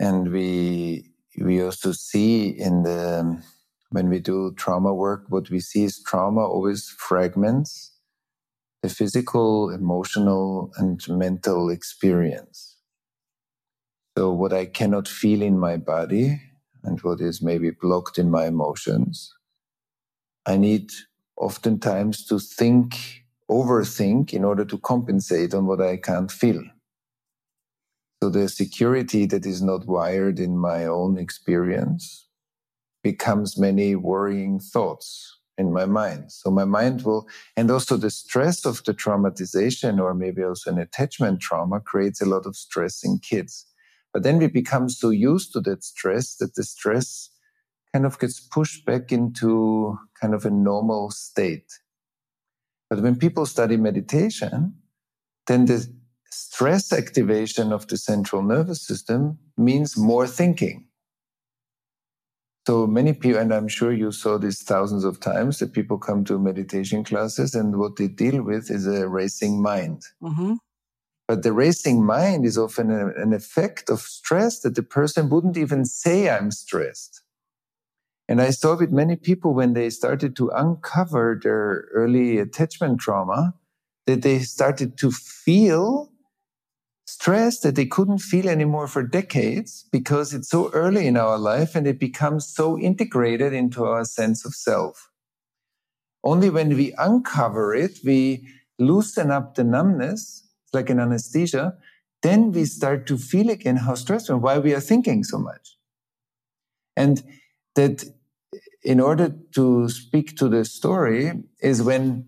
and 0.00 0.32
we 0.32 1.10
we 1.40 1.62
also 1.62 1.92
see 1.92 2.48
in 2.48 2.82
the 2.82 3.42
when 3.90 4.08
we 4.08 4.20
do 4.20 4.52
trauma 4.54 4.92
work, 4.92 5.24
what 5.28 5.50
we 5.50 5.60
see 5.60 5.84
is 5.84 6.02
trauma 6.02 6.40
always 6.40 6.94
fragments 6.98 7.92
the 8.82 8.88
physical, 8.88 9.70
emotional, 9.70 10.70
and 10.76 11.00
mental 11.08 11.68
experience. 11.68 12.76
So, 14.16 14.32
what 14.32 14.52
I 14.52 14.66
cannot 14.66 15.08
feel 15.08 15.42
in 15.42 15.58
my 15.58 15.76
body 15.76 16.40
and 16.84 17.00
what 17.00 17.20
is 17.20 17.42
maybe 17.42 17.70
blocked 17.70 18.18
in 18.18 18.30
my 18.30 18.46
emotions, 18.46 19.34
I 20.46 20.56
need 20.58 20.92
oftentimes 21.36 22.24
to 22.26 22.38
think, 22.38 23.24
overthink 23.50 24.32
in 24.32 24.44
order 24.44 24.64
to 24.64 24.78
compensate 24.78 25.54
on 25.54 25.66
what 25.66 25.80
I 25.80 25.96
can't 25.96 26.30
feel. 26.30 26.62
So, 28.22 28.30
the 28.30 28.48
security 28.48 29.26
that 29.26 29.44
is 29.44 29.60
not 29.60 29.86
wired 29.86 30.38
in 30.38 30.56
my 30.56 30.84
own 30.86 31.18
experience 31.18 32.27
becomes 33.12 33.58
many 33.58 33.94
worrying 33.94 34.60
thoughts 34.60 35.38
in 35.56 35.72
my 35.72 35.86
mind. 35.86 36.30
So 36.30 36.50
my 36.50 36.66
mind 36.66 37.02
will, 37.06 37.26
and 37.56 37.70
also 37.70 37.96
the 37.96 38.10
stress 38.10 38.66
of 38.66 38.84
the 38.84 38.92
traumatization 38.92 39.98
or 39.98 40.12
maybe 40.14 40.42
also 40.42 40.70
an 40.70 40.78
attachment 40.78 41.40
trauma 41.40 41.80
creates 41.80 42.20
a 42.20 42.26
lot 42.34 42.44
of 42.44 42.54
stress 42.54 43.02
in 43.02 43.18
kids. 43.30 43.66
But 44.12 44.24
then 44.24 44.38
we 44.38 44.48
become 44.48 44.88
so 44.88 45.08
used 45.08 45.52
to 45.52 45.60
that 45.62 45.84
stress 45.84 46.36
that 46.36 46.54
the 46.54 46.64
stress 46.64 47.30
kind 47.92 48.04
of 48.04 48.18
gets 48.18 48.40
pushed 48.40 48.84
back 48.84 49.10
into 49.10 49.98
kind 50.20 50.34
of 50.34 50.44
a 50.44 50.50
normal 50.50 51.10
state. 51.10 51.70
But 52.90 53.00
when 53.00 53.16
people 53.16 53.46
study 53.46 53.76
meditation, 53.78 54.74
then 55.46 55.64
the 55.64 55.80
stress 56.30 56.92
activation 56.92 57.72
of 57.72 57.86
the 57.88 57.96
central 57.96 58.42
nervous 58.42 58.86
system 58.86 59.38
means 59.56 59.96
more 59.96 60.26
thinking. 60.26 60.87
So 62.68 62.86
many 62.86 63.14
people, 63.14 63.40
and 63.40 63.54
I'm 63.54 63.66
sure 63.66 63.94
you 63.94 64.12
saw 64.12 64.36
this 64.36 64.60
thousands 64.60 65.02
of 65.02 65.20
times, 65.20 65.58
that 65.58 65.72
people 65.72 65.96
come 65.96 66.22
to 66.26 66.38
meditation 66.38 67.02
classes 67.02 67.54
and 67.54 67.78
what 67.78 67.96
they 67.96 68.08
deal 68.08 68.42
with 68.42 68.70
is 68.70 68.86
a 68.86 69.08
racing 69.08 69.62
mind. 69.62 70.02
Mm-hmm. 70.22 70.56
But 71.26 71.44
the 71.44 71.54
racing 71.54 72.04
mind 72.04 72.44
is 72.44 72.58
often 72.58 72.90
a, 72.90 73.06
an 73.22 73.32
effect 73.32 73.88
of 73.88 74.00
stress 74.00 74.60
that 74.60 74.74
the 74.74 74.82
person 74.82 75.30
wouldn't 75.30 75.56
even 75.56 75.86
say, 75.86 76.28
I'm 76.28 76.50
stressed. 76.50 77.22
And 78.28 78.38
I 78.38 78.50
saw 78.50 78.76
with 78.76 78.92
many 78.92 79.16
people 79.16 79.54
when 79.54 79.72
they 79.72 79.88
started 79.88 80.36
to 80.36 80.50
uncover 80.50 81.40
their 81.42 81.88
early 81.94 82.36
attachment 82.36 83.00
trauma, 83.00 83.54
that 84.04 84.20
they 84.20 84.40
started 84.40 84.98
to 84.98 85.10
feel 85.10 86.12
stress 87.08 87.60
that 87.60 87.74
they 87.74 87.86
couldn't 87.86 88.18
feel 88.18 88.50
anymore 88.50 88.86
for 88.86 89.02
decades 89.02 89.86
because 89.90 90.34
it's 90.34 90.50
so 90.50 90.70
early 90.72 91.06
in 91.06 91.16
our 91.16 91.38
life 91.38 91.74
and 91.74 91.86
it 91.86 91.98
becomes 91.98 92.46
so 92.46 92.78
integrated 92.78 93.54
into 93.54 93.86
our 93.86 94.04
sense 94.04 94.44
of 94.44 94.54
self. 94.54 95.10
Only 96.22 96.50
when 96.50 96.76
we 96.76 96.92
uncover 96.98 97.74
it, 97.74 97.98
we 98.04 98.46
loosen 98.78 99.30
up 99.30 99.54
the 99.54 99.64
numbness, 99.64 100.46
it's 100.64 100.74
like 100.74 100.90
an 100.90 101.00
anesthesia, 101.00 101.78
then 102.20 102.52
we 102.52 102.66
start 102.66 103.06
to 103.06 103.16
feel 103.16 103.48
again 103.48 103.76
how 103.76 103.94
stressful 103.94 104.34
and 104.34 104.42
why 104.42 104.58
we 104.58 104.74
are 104.74 104.80
thinking 104.80 105.24
so 105.24 105.38
much. 105.38 105.78
And 106.94 107.22
that 107.74 108.04
in 108.84 109.00
order 109.00 109.34
to 109.54 109.88
speak 109.88 110.36
to 110.36 110.48
the 110.50 110.66
story 110.66 111.42
is 111.62 111.82
when 111.82 112.27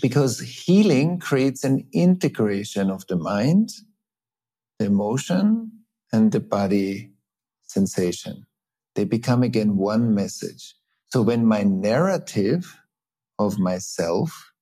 because 0.00 0.40
healing 0.40 1.18
creates 1.18 1.64
an 1.64 1.86
integration 1.92 2.90
of 2.90 3.06
the 3.06 3.16
mind, 3.16 3.70
the 4.78 4.86
emotion, 4.86 5.72
and 6.12 6.32
the 6.32 6.40
body 6.40 7.10
sensation. 7.62 8.46
They 8.94 9.04
become 9.04 9.42
again 9.42 9.76
one 9.76 10.14
message. 10.14 10.74
So 11.08 11.22
when 11.22 11.46
my 11.46 11.62
narrative 11.62 12.80
of 13.38 13.58
myself 13.58 14.52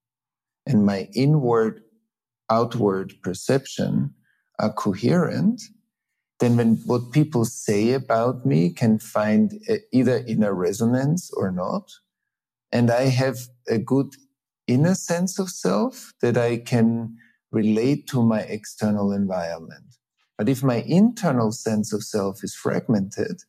and 0.67 0.87
my 0.87 1.09
inward 1.15 1.83
outward 2.51 3.15
perception 3.23 4.15
are 4.59 4.73
coherent, 4.73 5.63
then 6.41 6.57
when 6.57 6.77
what 6.87 7.13
people 7.13 7.45
say 7.45 7.93
about 7.93 8.45
me 8.45 8.71
can 8.71 8.99
find 8.99 9.53
uh, 9.69 9.75
a, 9.75 9.79
either 9.93 10.25
inner 10.27 10.55
resonance 10.55 11.31
or 11.33 11.53
not, 11.53 11.91
and 12.73 12.91
I 12.91 13.05
have 13.05 13.39
a 13.69 13.79
good 13.79 14.15
inner 14.67 14.95
sense 14.95 15.39
of 15.39 15.51
self 15.51 16.13
that 16.21 16.37
I 16.37 16.59
can 16.59 17.17
relate 17.51 18.07
to 18.09 18.23
my 18.23 18.41
external 18.41 19.13
environment. 19.13 19.97
But 20.39 20.49
if 20.49 20.63
my 20.63 20.83
internal 20.87 21.53
sense 21.53 21.93
of 21.93 22.03
self 22.03 22.43
is 22.43 22.55
fragmented, 22.55 23.43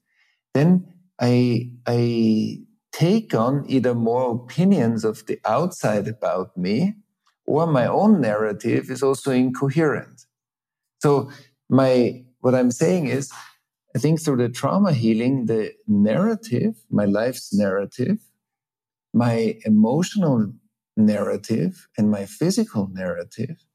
then 0.53 0.85
I, 1.19 1.71
I 1.87 2.59
take 2.91 3.33
on 3.33 3.65
either 3.67 3.95
more 3.95 4.31
opinions 4.31 5.03
of 5.03 5.25
the 5.25 5.39
outside 5.45 6.07
about 6.07 6.55
me 6.57 6.95
or 7.45 7.65
my 7.67 7.87
own 7.87 8.21
narrative 8.21 8.89
is 8.89 9.01
also 9.01 9.31
incoherent. 9.31 10.25
So 10.99 11.31
my, 11.69 12.23
what 12.39 12.55
I'm 12.55 12.71
saying 12.71 13.07
is, 13.07 13.31
I 13.95 13.99
think 13.99 14.21
through 14.21 14.37
the 14.37 14.49
trauma 14.49 14.93
healing, 14.93 15.45
the 15.45 15.71
narrative, 15.87 16.75
my 16.89 17.05
life's 17.05 17.53
narrative, 17.53 18.19
my 19.13 19.57
emotional 19.65 20.51
narrative 20.95 21.87
and 21.97 22.09
my 22.11 22.25
physical 22.25 22.89
narrative 22.91 23.65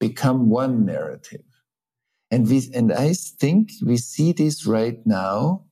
become 0.00 0.48
one 0.48 0.84
narrative. 0.84 1.44
And 2.30 2.48
we, 2.48 2.70
and 2.74 2.92
I 2.92 3.12
think 3.12 3.70
we 3.84 3.96
see 3.96 4.32
this 4.32 4.66
right 4.66 4.98
now 5.04 5.64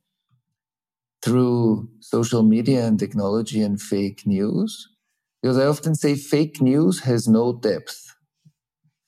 through 1.23 1.89
social 2.01 2.43
media 2.43 2.87
and 2.87 2.99
technology 2.99 3.63
and 3.63 3.81
fake 3.81 4.27
news. 4.27 4.89
Because 5.43 5.59
I 5.59 5.67
often 5.67 5.95
say 5.95 6.15
fake 6.17 6.61
news 6.61 7.01
has 7.01 7.27
no 7.27 7.53
depth. 7.53 8.15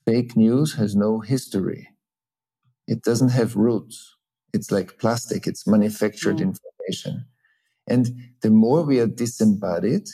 Fake 0.07 0.37
news 0.37 0.75
has 0.75 0.97
no 0.97 1.21
history. 1.21 1.89
It 2.89 3.03
doesn't 3.03 3.31
have 3.31 3.57
roots. 3.57 4.17
It's 4.53 4.71
like 4.71 4.99
plastic. 4.99 5.47
It's 5.47 5.67
manufactured 5.67 6.37
mm. 6.37 6.53
information. 6.53 7.27
And 7.87 8.09
the 8.41 8.51
more 8.51 8.83
we 8.83 9.01
are 9.01 9.07
disembodied, 9.07 10.09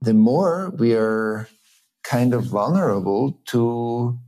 the 0.00 0.14
more 0.14 0.70
we 0.78 0.94
are 0.94 1.48
kind 2.02 2.32
of 2.32 2.44
vulnerable 2.44 3.40
to 3.46 4.18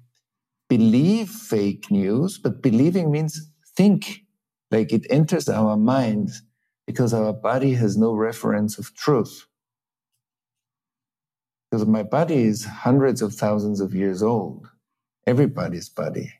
believe 0.68 1.28
fake 1.28 1.90
news, 1.90 2.38
but 2.38 2.62
believing 2.62 3.10
means 3.10 3.50
think, 3.76 4.20
like 4.70 4.92
it 4.92 5.06
enters 5.10 5.48
our 5.48 5.76
mind 5.76 6.30
because 6.86 7.14
our 7.14 7.32
body 7.32 7.74
has 7.74 7.96
no 7.96 8.14
reference 8.14 8.78
of 8.78 8.94
truth. 8.94 9.46
Because 11.70 11.86
my 11.86 12.02
body 12.02 12.42
is 12.42 12.64
hundreds 12.64 13.22
of 13.22 13.34
thousands 13.34 13.80
of 13.80 13.94
years 13.94 14.22
old, 14.22 14.68
everybody's 15.26 15.88
body. 15.88 16.32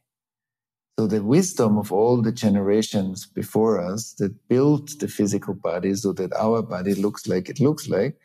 So 0.99 1.07
the 1.07 1.23
wisdom 1.23 1.79
of 1.79 1.91
all 1.91 2.21
the 2.21 2.33
generations 2.33 3.25
before 3.25 3.81
us 3.81 4.13
that 4.19 4.49
built 4.49 4.99
the 4.99 5.09
physical 5.09 5.55
body 5.55 5.95
so 5.95 6.13
that 6.13 6.35
our 6.35 6.61
body 6.63 6.95
looks 6.95 7.27
like 7.27 7.49
it 7.49 7.61
looks 7.61 7.89
like 7.89 8.19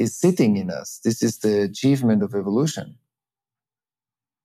is 0.00 0.18
sitting 0.18 0.56
in 0.56 0.70
us. 0.70 0.98
This 1.04 1.22
is 1.22 1.38
the 1.38 1.62
achievement 1.62 2.22
of 2.22 2.34
evolution. 2.34 2.96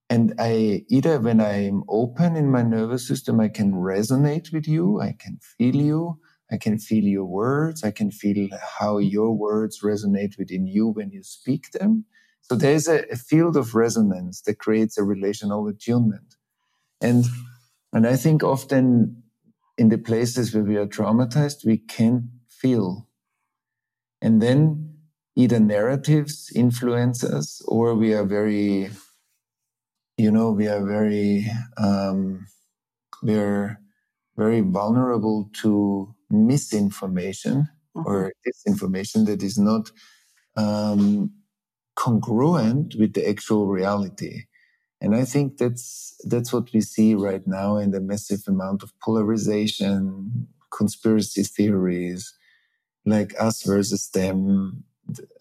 And 0.10 0.36
I 0.38 0.84
either 0.90 1.20
when 1.20 1.42
I'm 1.42 1.84
open 1.88 2.36
in 2.36 2.52
my 2.52 2.62
nervous 2.62 3.08
system, 3.08 3.40
I 3.40 3.48
can 3.48 3.72
resonate 3.72 4.54
with 4.54 4.68
you, 4.68 5.02
I 5.02 5.16
can 5.18 5.40
feel 5.58 5.76
you, 5.76 6.20
I 6.52 6.58
can 6.58 6.78
feel 6.78 7.06
your 7.06 7.26
words, 7.26 7.84
I 7.84 7.92
can 7.92 8.12
feel 8.12 8.50
how 8.80 9.00
your 9.00 9.32
words 9.32 9.82
resonate 9.82 10.38
within 10.38 10.68
you 10.68 10.90
when 10.90 11.10
you 11.10 11.24
speak 11.24 11.72
them. 11.72 12.06
So 12.42 12.56
there's 12.56 12.88
a, 12.88 13.00
a 13.12 13.16
field 13.16 13.58
of 13.58 13.74
resonance 13.74 14.42
that 14.42 14.60
creates 14.60 14.98
a 14.98 15.04
relational 15.04 15.68
attunement. 15.68 16.36
And 17.02 17.26
and 17.94 18.06
I 18.06 18.18
think 18.18 18.44
often 18.44 19.24
in 19.78 19.90
the 19.90 19.98
places 19.98 20.54
where 20.54 20.66
we 20.66 20.76
are 20.76 20.86
traumatized, 20.86 21.66
we 21.66 21.78
can't 21.78 22.26
feel. 22.50 23.08
And 24.22 24.42
then 24.42 24.85
either 25.36 25.60
narratives 25.60 26.52
influence 26.56 27.24
us 27.24 27.62
or 27.68 27.94
we 27.94 28.14
are 28.14 28.26
very 28.26 28.90
you 30.18 30.32
know 30.32 30.52
we 30.52 30.68
are 30.68 30.86
very 30.86 31.46
um, 31.78 32.46
we 33.22 33.36
are 33.36 33.80
very 34.38 34.62
vulnerable 34.62 35.50
to 35.62 36.14
misinformation 36.30 37.68
mm-hmm. 37.96 38.08
or 38.08 38.32
disinformation 38.48 39.26
that 39.26 39.44
is 39.44 39.58
not 39.58 39.92
um, 40.56 41.32
congruent 41.96 42.96
with 42.98 43.14
the 43.14 43.28
actual 43.28 43.68
reality 43.68 44.44
and 45.02 45.16
i 45.16 45.24
think 45.24 45.58
that's 45.58 46.16
that's 46.26 46.52
what 46.52 46.72
we 46.74 46.82
see 46.82 47.14
right 47.14 47.46
now 47.46 47.78
in 47.78 47.92
the 47.92 48.02
massive 48.02 48.42
amount 48.48 48.84
of 48.84 48.92
polarization 49.00 50.48
conspiracy 50.72 51.44
theories 51.44 52.34
like 53.06 53.34
us 53.40 53.64
versus 53.64 54.10
them 54.10 54.84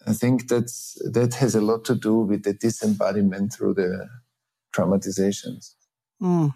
I 0.05 0.13
think 0.13 0.47
that's 0.47 0.97
that 1.11 1.33
has 1.35 1.55
a 1.55 1.61
lot 1.61 1.85
to 1.85 1.95
do 1.95 2.15
with 2.19 2.43
the 2.43 2.53
disembodiment 2.53 3.53
through 3.53 3.75
the 3.75 4.07
traumatizations. 4.75 5.73
Mm. 6.21 6.53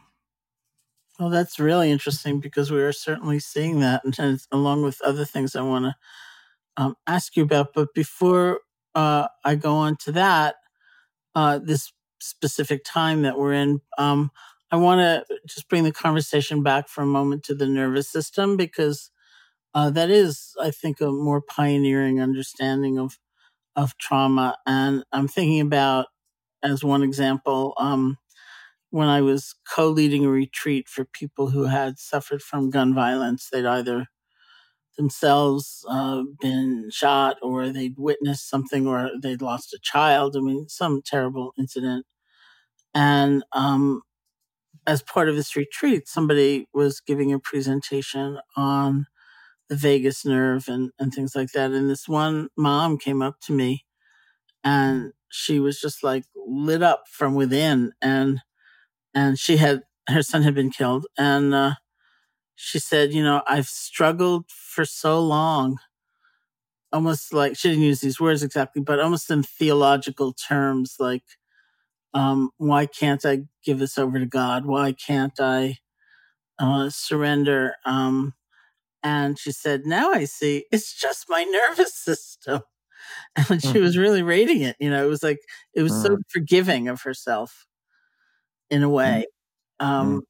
Well, 1.19 1.29
that's 1.29 1.59
really 1.59 1.91
interesting 1.91 2.39
because 2.39 2.71
we 2.71 2.81
are 2.81 2.93
certainly 2.93 3.39
seeing 3.39 3.79
that, 3.81 4.03
and 4.05 4.39
along 4.51 4.83
with 4.83 5.01
other 5.01 5.25
things 5.25 5.55
I 5.55 5.61
want 5.61 5.85
to 5.85 5.95
um, 6.77 6.95
ask 7.07 7.35
you 7.35 7.43
about. 7.43 7.73
But 7.73 7.93
before 7.93 8.61
uh, 8.95 9.27
I 9.43 9.55
go 9.55 9.75
on 9.75 9.97
to 9.97 10.11
that, 10.13 10.55
uh, 11.35 11.59
this 11.59 11.91
specific 12.21 12.83
time 12.85 13.23
that 13.23 13.37
we're 13.37 13.53
in. 13.53 13.81
Um, 13.97 14.31
I 14.71 14.75
want 14.75 14.99
to 14.99 15.39
just 15.47 15.67
bring 15.67 15.83
the 15.83 15.91
conversation 15.91 16.61
back 16.61 16.87
for 16.87 17.01
a 17.01 17.07
moment 17.07 17.43
to 17.45 17.55
the 17.55 17.67
nervous 17.67 18.09
system 18.09 18.55
because 18.55 19.09
uh, 19.73 19.89
that 19.91 20.09
is, 20.09 20.53
I 20.61 20.71
think, 20.71 21.01
a 21.01 21.11
more 21.11 21.41
pioneering 21.41 22.21
understanding 22.21 22.99
of 22.99 23.17
of 23.75 23.97
trauma. 23.97 24.57
And 24.65 25.03
I'm 25.11 25.27
thinking 25.27 25.61
about, 25.61 26.07
as 26.63 26.83
one 26.83 27.03
example, 27.03 27.73
um, 27.77 28.17
when 28.89 29.07
I 29.07 29.21
was 29.21 29.55
co-leading 29.73 30.25
a 30.25 30.29
retreat 30.29 30.89
for 30.89 31.05
people 31.05 31.51
who 31.51 31.65
had 31.65 31.99
suffered 31.99 32.41
from 32.41 32.71
gun 32.71 32.93
violence, 32.93 33.47
they'd 33.49 33.65
either 33.65 34.07
themselves 34.97 35.85
uh, 35.89 36.23
been 36.41 36.89
shot 36.91 37.37
or 37.41 37.69
they'd 37.69 37.95
witnessed 37.97 38.49
something 38.49 38.85
or 38.87 39.11
they'd 39.21 39.41
lost 39.41 39.73
a 39.73 39.79
child. 39.81 40.35
I 40.35 40.41
mean, 40.41 40.67
some 40.67 41.01
terrible 41.05 41.53
incident. 41.57 42.05
And 42.93 43.43
um, 43.53 44.01
as 44.85 45.03
part 45.03 45.29
of 45.29 45.35
this 45.35 45.55
retreat, 45.55 46.07
somebody 46.07 46.67
was 46.73 46.99
giving 46.99 47.31
a 47.31 47.39
presentation 47.39 48.39
on 48.57 49.05
the 49.69 49.75
vagus 49.75 50.25
nerve 50.25 50.67
and, 50.67 50.91
and 50.99 51.13
things 51.13 51.35
like 51.35 51.51
that. 51.53 51.71
And 51.71 51.89
this 51.89 52.07
one 52.07 52.49
mom 52.57 52.97
came 52.97 53.21
up 53.21 53.39
to 53.41 53.53
me 53.53 53.85
and 54.63 55.13
she 55.29 55.59
was 55.59 55.79
just 55.79 56.03
like 56.03 56.25
lit 56.35 56.83
up 56.83 57.05
from 57.11 57.35
within 57.35 57.93
and 58.01 58.39
and 59.15 59.39
she 59.39 59.57
had 59.57 59.83
her 60.09 60.23
son 60.23 60.43
had 60.43 60.55
been 60.55 60.71
killed. 60.71 61.07
And 61.17 61.53
uh, 61.53 61.75
she 62.55 62.79
said 62.79 63.13
you 63.13 63.23
know 63.23 63.41
i've 63.47 63.67
struggled 63.67 64.45
for 64.49 64.85
so 64.85 65.19
long. 65.21 65.79
Almost 66.91 67.33
like 67.33 67.55
she 67.55 67.69
didn't 67.69 67.83
use 67.83 68.01
these 68.01 68.19
words 68.19 68.41
exactly 68.43 68.81
but 68.81 68.99
almost 68.99 69.29
in 69.29 69.43
theological 69.43 70.33
terms 70.33 70.95
like 70.99 71.23
um, 72.13 72.51
why 72.57 72.85
can't 72.87 73.25
i 73.25 73.43
give 73.63 73.79
this 73.79 73.97
over 73.97 74.19
to 74.19 74.25
god? 74.25 74.65
Why 74.65 74.93
can't 74.93 75.39
i 75.39 75.77
uh, 76.59 76.89
surrender? 76.89 77.75
Um, 77.85 78.33
and 79.03 79.37
she 79.39 79.51
said, 79.51 79.81
Now 79.85 80.11
I 80.11 80.25
see 80.25 80.65
it's 80.71 80.93
just 80.93 81.25
my 81.29 81.43
nervous 81.43 81.95
system. 81.95 82.61
And 83.49 83.61
she 83.61 83.79
was 83.79 83.93
mm-hmm. 83.93 84.01
really 84.01 84.23
radiant. 84.23 84.75
You 84.79 84.89
know, 84.89 85.03
it 85.03 85.09
was 85.09 85.23
like, 85.23 85.39
it 85.73 85.81
was 85.81 85.93
so 86.01 86.17
mm. 86.17 86.21
forgiving 86.27 86.89
of 86.89 87.01
herself 87.01 87.65
in 88.69 88.83
a 88.83 88.87
mm. 88.87 88.93
way 88.93 89.25
um, 89.79 90.21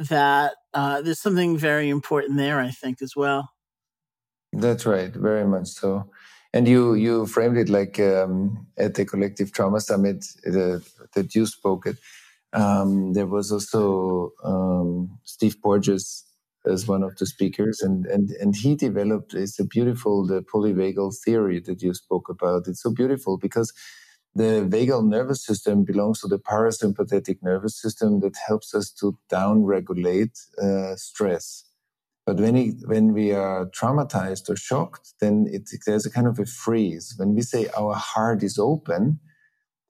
mm. 0.00 0.08
that 0.08 0.54
uh, 0.72 1.02
there's 1.02 1.20
something 1.20 1.56
very 1.58 1.90
important 1.90 2.36
there, 2.36 2.60
I 2.60 2.70
think, 2.70 3.02
as 3.02 3.14
well. 3.14 3.50
That's 4.52 4.86
right. 4.86 5.12
Very 5.12 5.46
much 5.46 5.68
so. 5.68 6.10
And 6.52 6.68
you 6.68 6.94
you 6.94 7.26
framed 7.26 7.58
it 7.58 7.68
like 7.68 7.98
um, 7.98 8.66
at 8.78 8.94
the 8.94 9.04
Collective 9.04 9.52
Trauma 9.52 9.80
Summit 9.80 10.24
uh, 10.46 10.78
that 11.14 11.34
you 11.34 11.46
spoke 11.46 11.86
at. 11.86 11.96
Um, 12.52 13.12
there 13.14 13.26
was 13.26 13.50
also 13.50 14.30
um, 14.44 15.18
Steve 15.24 15.60
Porges 15.60 16.24
as 16.66 16.86
one 16.88 17.02
of 17.02 17.16
the 17.16 17.26
speakers, 17.26 17.80
and 17.80 18.06
and 18.06 18.30
and 18.40 18.56
he 18.56 18.74
developed 18.74 19.34
it's 19.34 19.58
a 19.60 19.64
beautiful 19.64 20.26
the 20.26 20.42
polyvagal 20.42 21.16
theory 21.24 21.60
that 21.60 21.82
you 21.82 21.94
spoke 21.94 22.28
about. 22.28 22.66
It's 22.68 22.82
so 22.82 22.90
beautiful 22.90 23.38
because 23.38 23.72
the 24.34 24.66
vagal 24.68 25.06
nervous 25.06 25.44
system 25.44 25.84
belongs 25.84 26.20
to 26.20 26.28
the 26.28 26.38
parasympathetic 26.38 27.38
nervous 27.42 27.80
system 27.80 28.20
that 28.20 28.36
helps 28.46 28.74
us 28.74 28.90
to 28.90 29.16
down-regulate 29.30 30.36
uh, 30.60 30.96
stress. 30.96 31.64
But 32.26 32.40
when 32.40 32.56
it, 32.56 32.74
when 32.86 33.12
we 33.12 33.32
are 33.32 33.66
traumatized 33.66 34.48
or 34.48 34.56
shocked, 34.56 35.12
then 35.20 35.46
it, 35.52 35.70
there's 35.86 36.06
a 36.06 36.10
kind 36.10 36.26
of 36.26 36.38
a 36.38 36.46
freeze. 36.46 37.14
When 37.16 37.34
we 37.34 37.42
say 37.42 37.68
our 37.78 37.94
heart 37.94 38.42
is 38.42 38.58
open, 38.58 39.20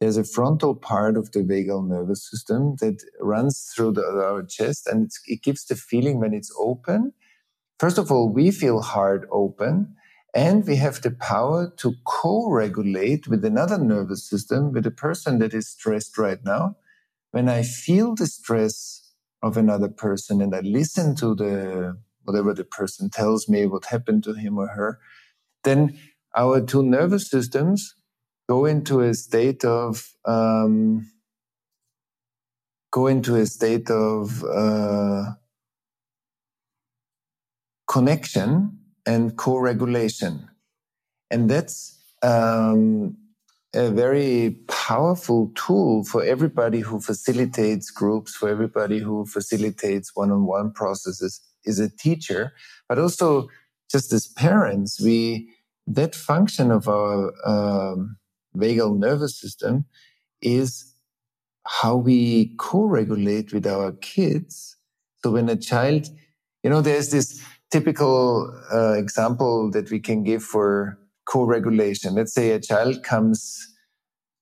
there's 0.04 0.18
a 0.18 0.24
frontal 0.24 0.74
part 0.74 1.16
of 1.16 1.32
the 1.32 1.38
vagal 1.38 1.88
nervous 1.88 2.28
system 2.30 2.76
that 2.78 3.02
runs 3.20 3.72
through 3.74 3.90
the, 3.90 4.02
our 4.02 4.42
chest 4.42 4.86
and 4.86 5.10
it 5.26 5.42
gives 5.42 5.64
the 5.64 5.74
feeling 5.74 6.20
when 6.20 6.34
it's 6.34 6.52
open. 6.58 7.14
First 7.78 7.96
of 7.96 8.12
all, 8.12 8.30
we 8.30 8.50
feel 8.50 8.82
heart 8.82 9.26
open 9.32 9.96
and 10.34 10.66
we 10.66 10.76
have 10.76 11.00
the 11.00 11.10
power 11.10 11.72
to 11.78 11.94
co-regulate 12.06 13.28
with 13.28 13.46
another 13.46 13.78
nervous 13.78 14.28
system 14.28 14.72
with 14.72 14.84
a 14.84 14.90
person 14.90 15.38
that 15.38 15.54
is 15.54 15.70
stressed 15.70 16.18
right 16.18 16.44
now. 16.44 16.76
When 17.30 17.48
I 17.48 17.62
feel 17.62 18.14
the 18.14 18.26
stress 18.26 19.10
of 19.42 19.56
another 19.56 19.88
person 19.88 20.42
and 20.42 20.54
I 20.54 20.60
listen 20.60 21.16
to 21.16 21.34
the 21.34 21.96
whatever 22.24 22.52
the 22.52 22.64
person 22.64 23.08
tells 23.08 23.48
me 23.48 23.64
what 23.64 23.86
happened 23.86 24.22
to 24.24 24.34
him 24.34 24.58
or 24.58 24.66
her, 24.66 24.98
then 25.62 25.98
our 26.36 26.60
two 26.60 26.82
nervous 26.82 27.30
systems 27.30 27.94
go 28.48 28.66
into 28.66 29.00
a 29.00 29.14
state 29.14 29.64
of 29.64 30.10
um, 30.24 31.10
go 32.90 33.06
into 33.06 33.36
a 33.36 33.46
state 33.46 33.90
of 33.90 34.44
uh, 34.44 35.32
connection 37.88 38.78
and 39.06 39.36
co-regulation. 39.36 40.48
And 41.30 41.50
that's 41.50 41.98
um, 42.22 43.16
a 43.74 43.90
very 43.90 44.56
powerful 44.68 45.50
tool 45.56 46.04
for 46.04 46.22
everybody 46.22 46.80
who 46.80 47.00
facilitates 47.00 47.90
groups 47.90 48.34
for 48.34 48.48
everybody 48.48 49.00
who 49.00 49.26
facilitates 49.26 50.14
one-on-one 50.14 50.72
processes 50.72 51.40
is 51.64 51.80
a 51.80 51.90
teacher 51.90 52.52
but 52.88 52.98
also 52.98 53.48
just 53.90 54.12
as 54.12 54.28
parents 54.28 55.00
we 55.00 55.48
that 55.86 56.14
function 56.14 56.70
of 56.70 56.88
our 56.88 57.32
um, 57.44 58.16
vagal 58.56 58.98
nervous 58.98 59.38
system 59.40 59.84
is 60.42 60.92
how 61.66 61.96
we 61.96 62.54
co-regulate 62.58 63.52
with 63.52 63.66
our 63.66 63.92
kids. 63.92 64.76
So 65.22 65.32
when 65.32 65.48
a 65.48 65.56
child, 65.56 66.08
you 66.62 66.70
know, 66.70 66.80
there's 66.80 67.10
this 67.10 67.42
typical 67.70 68.52
uh, 68.72 68.92
example 68.92 69.70
that 69.72 69.90
we 69.90 70.00
can 70.00 70.22
give 70.22 70.42
for 70.42 70.98
co-regulation. 71.26 72.14
Let's 72.14 72.34
say 72.34 72.50
a 72.50 72.60
child 72.60 73.02
comes 73.02 73.66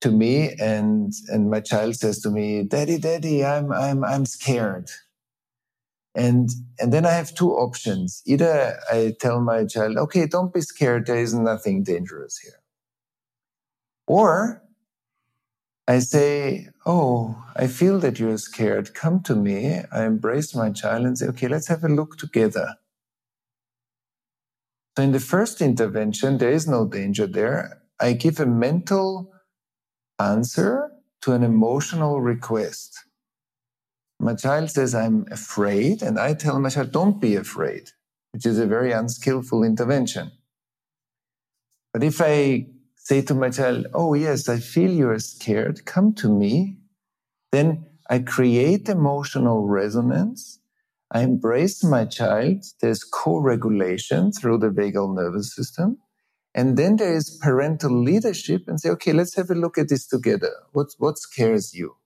to 0.01 0.11
me 0.11 0.55
and 0.61 1.13
and 1.29 1.51
my 1.51 1.61
child 1.61 1.97
says 1.97 2.21
to 2.23 2.31
me, 2.31 2.65
"Daddy, 2.65 2.99
daddy, 2.99 3.45
I'm 3.45 3.73
I'm 3.73 4.05
I'm 4.05 4.27
scared." 4.27 4.91
And 6.15 6.51
and 6.79 6.93
then 6.93 7.07
I 7.07 7.11
have 7.11 7.35
two 7.35 7.53
options. 7.53 8.23
Either 8.27 8.79
I 8.91 9.15
tell 9.21 9.41
my 9.41 9.65
child, 9.65 9.97
"Okay, 9.97 10.27
don't 10.27 10.53
be 10.53 10.61
scared. 10.61 11.07
There 11.07 11.17
is 11.17 11.35
nothing 11.35 11.83
dangerous 11.85 12.39
here." 12.39 12.62
Or 14.07 14.63
I 15.87 15.99
say, 16.01 16.69
Oh, 16.87 17.45
I 17.57 17.67
feel 17.67 17.99
that 18.01 18.19
you're 18.19 18.39
scared. 18.39 18.95
Come 18.95 19.23
to 19.25 19.35
me. 19.35 19.83
I 19.93 20.05
embrace 20.05 20.55
my 20.55 20.71
child 20.71 21.07
and 21.07 21.19
say, 21.19 21.27
Okay, 21.29 21.49
let's 21.49 21.69
have 21.69 21.85
a 21.85 21.89
look 21.89 22.17
together. 22.19 22.77
So 24.97 25.03
in 25.03 25.13
the 25.13 25.21
first 25.21 25.61
intervention, 25.61 26.39
there 26.39 26.51
is 26.51 26.69
no 26.69 26.87
danger 26.87 27.27
there. 27.27 27.83
I 28.01 28.13
give 28.13 28.41
a 28.41 28.47
mental 28.47 29.33
answer 30.19 30.91
to 31.23 31.33
an 31.33 31.43
emotional 31.43 32.21
request. 32.21 32.99
My 34.21 34.35
child 34.35 34.71
says, 34.71 34.95
I'm 34.95 35.27
afraid. 35.31 36.03
And 36.03 36.19
I 36.19 36.35
tell 36.35 36.61
my 36.61 36.69
child, 36.69 36.93
don't 36.93 37.21
be 37.21 37.37
afraid, 37.37 37.91
which 38.33 38.47
is 38.47 38.59
a 38.59 38.67
very 38.67 38.93
unskillful 38.93 39.65
intervention. 39.65 40.33
But 41.93 42.05
if 42.05 42.21
I 42.21 42.67
say 43.03 43.23
to 43.23 43.35
my 43.35 43.51
child, 43.51 43.87
Oh, 43.95 44.15
yes, 44.15 44.49
I 44.49 44.59
feel 44.59 44.91
you're 44.91 45.19
scared. 45.19 45.85
Come 45.85 46.15
to 46.15 46.33
me. 46.33 46.79
Then 47.51 47.85
I 48.09 48.21
create 48.21 48.89
emotional 48.89 49.67
resonance. 49.67 50.61
I 51.11 51.23
embrace 51.23 51.85
my 51.85 52.07
child. 52.07 52.65
There's 52.81 53.05
co 53.05 53.39
regulation 53.39 54.33
through 54.33 54.59
the 54.59 54.71
vagal 54.71 55.15
nervous 55.15 55.55
system. 55.55 55.99
And 56.55 56.77
then 56.77 56.97
there 56.97 57.15
is 57.15 57.39
parental 57.43 57.91
leadership 58.03 58.63
and 58.67 58.81
say, 58.81 58.91
okay, 58.91 59.13
let's 59.13 59.35
have 59.37 59.51
a 59.51 59.55
look 59.55 59.79
at 59.79 59.89
this 59.89 60.07
together. 60.07 60.53
What, 60.73 60.89
what 60.99 61.19
scares 61.19 61.75
you? 61.75 61.97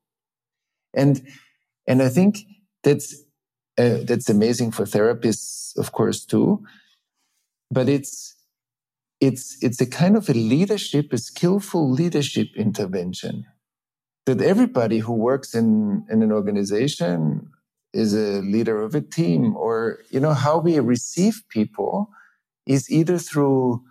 And, 0.94 1.26
and 1.86 2.02
I 2.02 2.08
think 2.08 2.38
that's, 2.84 3.14
uh, 3.76 3.98
that's 4.04 4.30
amazing 4.30 4.70
for 4.70 4.84
therapists, 4.84 5.76
of 5.76 5.92
course, 5.92 6.24
too. 6.24 6.64
But 7.70 7.88
it's, 7.88 8.35
it's 9.20 9.56
it's 9.62 9.80
a 9.80 9.86
kind 9.86 10.16
of 10.16 10.28
a 10.28 10.34
leadership, 10.34 11.12
a 11.12 11.18
skillful 11.18 11.90
leadership 11.90 12.48
intervention. 12.56 13.44
That 14.26 14.40
everybody 14.40 14.98
who 14.98 15.12
works 15.12 15.54
in, 15.54 16.04
in 16.10 16.22
an 16.22 16.32
organization 16.32 17.48
is 17.92 18.12
a 18.12 18.42
leader 18.42 18.82
of 18.82 18.94
a 18.94 19.00
team 19.00 19.56
or 19.56 20.00
you 20.10 20.20
know 20.20 20.34
how 20.34 20.58
we 20.58 20.78
receive 20.80 21.42
people 21.48 22.10
is 22.66 22.90
either 22.90 23.18
through 23.18 23.82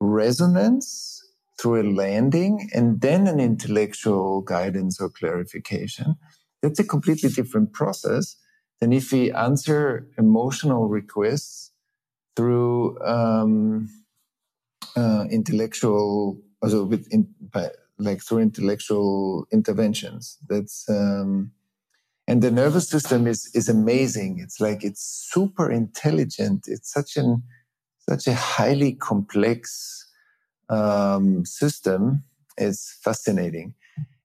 resonance 0.00 1.20
through 1.60 1.82
a 1.82 1.90
landing 1.92 2.70
and 2.74 3.00
then 3.00 3.26
an 3.26 3.38
intellectual 3.38 4.40
guidance 4.40 5.00
or 5.00 5.10
clarification. 5.10 6.16
That's 6.62 6.78
a 6.78 6.84
completely 6.84 7.28
different 7.28 7.72
process 7.72 8.36
than 8.80 8.92
if 8.92 9.12
we 9.12 9.30
answer 9.32 10.06
emotional 10.16 10.88
requests 10.88 11.72
through 12.34 12.98
um, 13.02 13.90
uh, 14.96 15.24
intellectual, 15.30 16.40
also 16.62 16.84
with 16.84 17.06
in, 17.10 17.28
by, 17.52 17.70
like 17.98 18.22
through 18.22 18.38
intellectual 18.38 19.46
interventions. 19.52 20.38
That's 20.48 20.88
um, 20.88 21.52
and 22.26 22.42
the 22.42 22.50
nervous 22.50 22.88
system 22.88 23.26
is 23.26 23.50
is 23.54 23.68
amazing. 23.68 24.38
It's 24.40 24.60
like 24.60 24.84
it's 24.84 25.28
super 25.32 25.70
intelligent. 25.70 26.66
It's 26.66 26.92
such 26.92 27.16
an 27.16 27.42
such 28.08 28.26
a 28.26 28.34
highly 28.34 28.92
complex 28.92 30.06
um, 30.68 31.44
system. 31.44 32.24
It's 32.56 32.98
fascinating. 33.02 33.74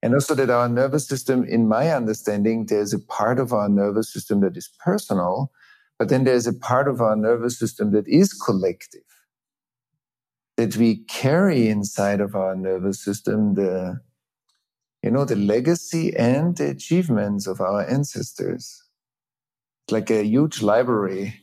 And 0.02 0.14
also 0.14 0.36
that 0.36 0.52
our 0.52 0.70
nervous 0.70 1.08
system, 1.08 1.44
in 1.46 1.68
my 1.68 1.90
understanding, 1.90 2.68
there's 2.68 2.94
a 2.94 3.00
part 3.00 3.40
of 3.40 3.54
our 3.54 3.68
nervous 3.68 4.14
system 4.14 4.40
that 4.42 4.56
is 4.56 4.70
personal, 4.84 5.52
but 5.98 6.10
then 6.10 6.26
there's 6.26 6.46
a 6.46 6.54
part 6.54 6.88
of 6.88 7.02
our 7.02 7.16
nervous 7.16 7.58
system 7.58 7.92
that 7.94 8.08
is 8.08 8.32
collective 8.34 9.02
that 10.58 10.78
we 10.78 11.04
carry 11.06 11.68
inside 11.68 12.22
of 12.22 12.36
our 12.36 12.56
nervous 12.56 13.04
system 13.04 13.56
the 13.56 14.00
you 15.04 15.12
know 15.12 15.26
the 15.26 15.36
legacy 15.36 16.16
and 16.16 16.58
the 16.58 16.70
achievements 16.70 17.48
of 17.48 17.62
our 17.62 17.88
ancestors 17.88 18.84
it's 19.84 19.92
like 19.92 20.10
a 20.10 20.24
huge 20.24 20.62
library 20.62 21.42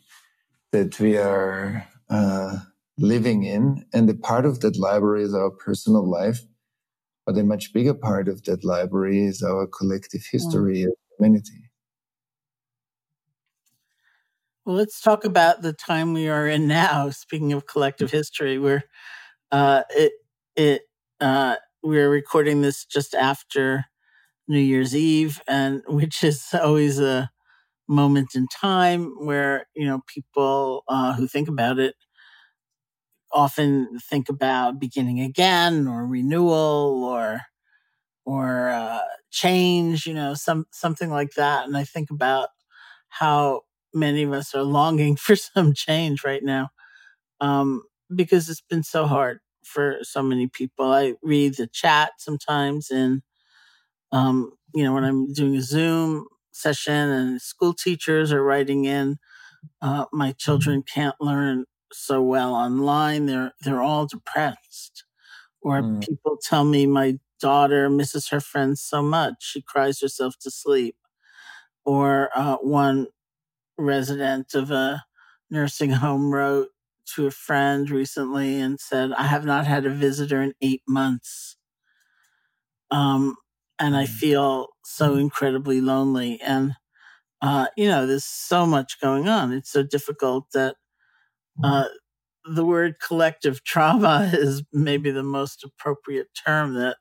that 0.72 0.98
we 0.98 1.16
are 1.16 1.86
uh, 2.10 2.56
living 2.98 3.44
in 3.44 3.84
and 3.92 4.08
a 4.10 4.14
part 4.14 4.44
of 4.44 4.60
that 4.60 4.76
library 4.76 5.22
is 5.22 5.34
our 5.34 5.50
personal 5.50 6.08
life 6.08 6.40
but 7.24 7.38
a 7.38 7.44
much 7.44 7.72
bigger 7.72 7.94
part 7.94 8.28
of 8.28 8.42
that 8.44 8.64
library 8.64 9.20
is 9.20 9.42
our 9.42 9.66
collective 9.66 10.24
history 10.30 10.80
yeah. 10.80 10.86
of 10.86 10.92
humanity 11.18 11.70
well, 14.64 14.76
let's 14.76 15.00
talk 15.00 15.24
about 15.24 15.62
the 15.62 15.72
time 15.72 16.12
we 16.12 16.28
are 16.28 16.46
in 16.46 16.66
now. 16.68 17.10
Speaking 17.10 17.52
of 17.52 17.66
collective 17.66 18.10
history, 18.10 18.58
where 18.58 18.84
uh, 19.52 19.84
it 19.90 20.12
it 20.56 20.82
uh, 21.20 21.56
we're 21.82 22.10
recording 22.10 22.62
this 22.62 22.84
just 22.86 23.14
after 23.14 23.86
New 24.48 24.60
Year's 24.60 24.96
Eve, 24.96 25.42
and 25.48 25.82
which 25.88 26.24
is 26.24 26.46
always 26.54 27.00
a 27.00 27.30
moment 27.88 28.30
in 28.36 28.48
time 28.48 29.12
where 29.26 29.66
you 29.76 29.86
know 29.86 30.02
people 30.08 30.84
uh, 30.88 31.14
who 31.14 31.28
think 31.28 31.48
about 31.48 31.78
it 31.78 31.94
often 33.32 33.98
think 33.98 34.28
about 34.28 34.78
beginning 34.78 35.20
again 35.20 35.86
or 35.86 36.06
renewal 36.06 37.04
or 37.04 37.40
or 38.26 38.70
uh, 38.70 39.00
change, 39.30 40.06
you 40.06 40.14
know, 40.14 40.34
some 40.34 40.66
something 40.72 41.10
like 41.10 41.32
that. 41.36 41.66
And 41.66 41.76
I 41.76 41.84
think 41.84 42.10
about 42.10 42.50
how 43.08 43.62
many 43.94 44.22
of 44.22 44.32
us 44.32 44.54
are 44.54 44.62
longing 44.62 45.16
for 45.24 45.36
some 45.36 45.72
change 45.74 46.24
right 46.24 46.42
now 46.42 46.70
um, 47.42 47.82
because 48.14 48.48
it's 48.48 48.62
been 48.62 48.82
so 48.82 49.06
hard 49.06 49.40
for 49.64 49.98
so 50.02 50.22
many 50.22 50.46
people. 50.46 50.92
I 50.92 51.14
read 51.22 51.56
the 51.56 51.66
chat 51.66 52.12
sometimes, 52.18 52.90
and 52.90 53.22
um, 54.12 54.52
you 54.74 54.84
know, 54.84 54.94
when 54.94 55.04
I'm 55.04 55.32
doing 55.32 55.56
a 55.56 55.62
Zoom 55.62 56.26
session 56.52 56.94
and 56.94 57.42
school 57.42 57.74
teachers 57.74 58.32
are 58.32 58.42
writing 58.42 58.84
in, 58.84 59.18
uh, 59.80 60.06
my 60.12 60.32
children 60.32 60.82
can't 60.82 61.16
learn 61.20 61.64
so 61.92 62.22
well 62.22 62.54
online. 62.54 63.26
They're 63.26 63.52
they're 63.62 63.82
all 63.82 64.06
depressed, 64.06 65.04
or 65.60 65.82
mm. 65.82 66.06
people 66.06 66.38
tell 66.42 66.64
me 66.64 66.86
my 66.86 67.18
daughter 67.40 67.90
misses 67.90 68.28
her 68.28 68.38
friends 68.40 68.80
so 68.80 69.02
much 69.02 69.34
she 69.40 69.60
cries 69.60 70.00
herself 70.00 70.36
to 70.42 70.50
sleep, 70.50 70.96
or 71.84 72.30
uh, 72.36 72.56
one 72.58 73.08
resident 73.82 74.54
of 74.54 74.70
a 74.70 75.04
nursing 75.50 75.90
home 75.90 76.32
wrote 76.32 76.68
to 77.14 77.26
a 77.26 77.30
friend 77.30 77.90
recently 77.90 78.60
and 78.60 78.80
said, 78.80 79.12
I 79.12 79.24
have 79.24 79.44
not 79.44 79.66
had 79.66 79.84
a 79.84 79.90
visitor 79.90 80.40
in 80.42 80.54
eight 80.60 80.82
months. 80.86 81.56
Um, 82.90 83.36
and 83.78 83.96
I 83.96 84.04
mm. 84.04 84.08
feel 84.08 84.68
so 84.84 85.16
incredibly 85.16 85.80
lonely. 85.80 86.40
And, 86.40 86.74
uh, 87.40 87.66
you 87.76 87.88
know, 87.88 88.06
there's 88.06 88.24
so 88.24 88.66
much 88.66 89.00
going 89.00 89.28
on. 89.28 89.52
It's 89.52 89.70
so 89.70 89.82
difficult 89.82 90.46
that 90.54 90.76
uh, 91.62 91.84
the 92.44 92.64
word 92.64 92.96
collective 93.04 93.64
trauma 93.64 94.30
is 94.34 94.62
maybe 94.72 95.10
the 95.10 95.22
most 95.22 95.64
appropriate 95.64 96.28
term 96.46 96.74
that 96.74 96.96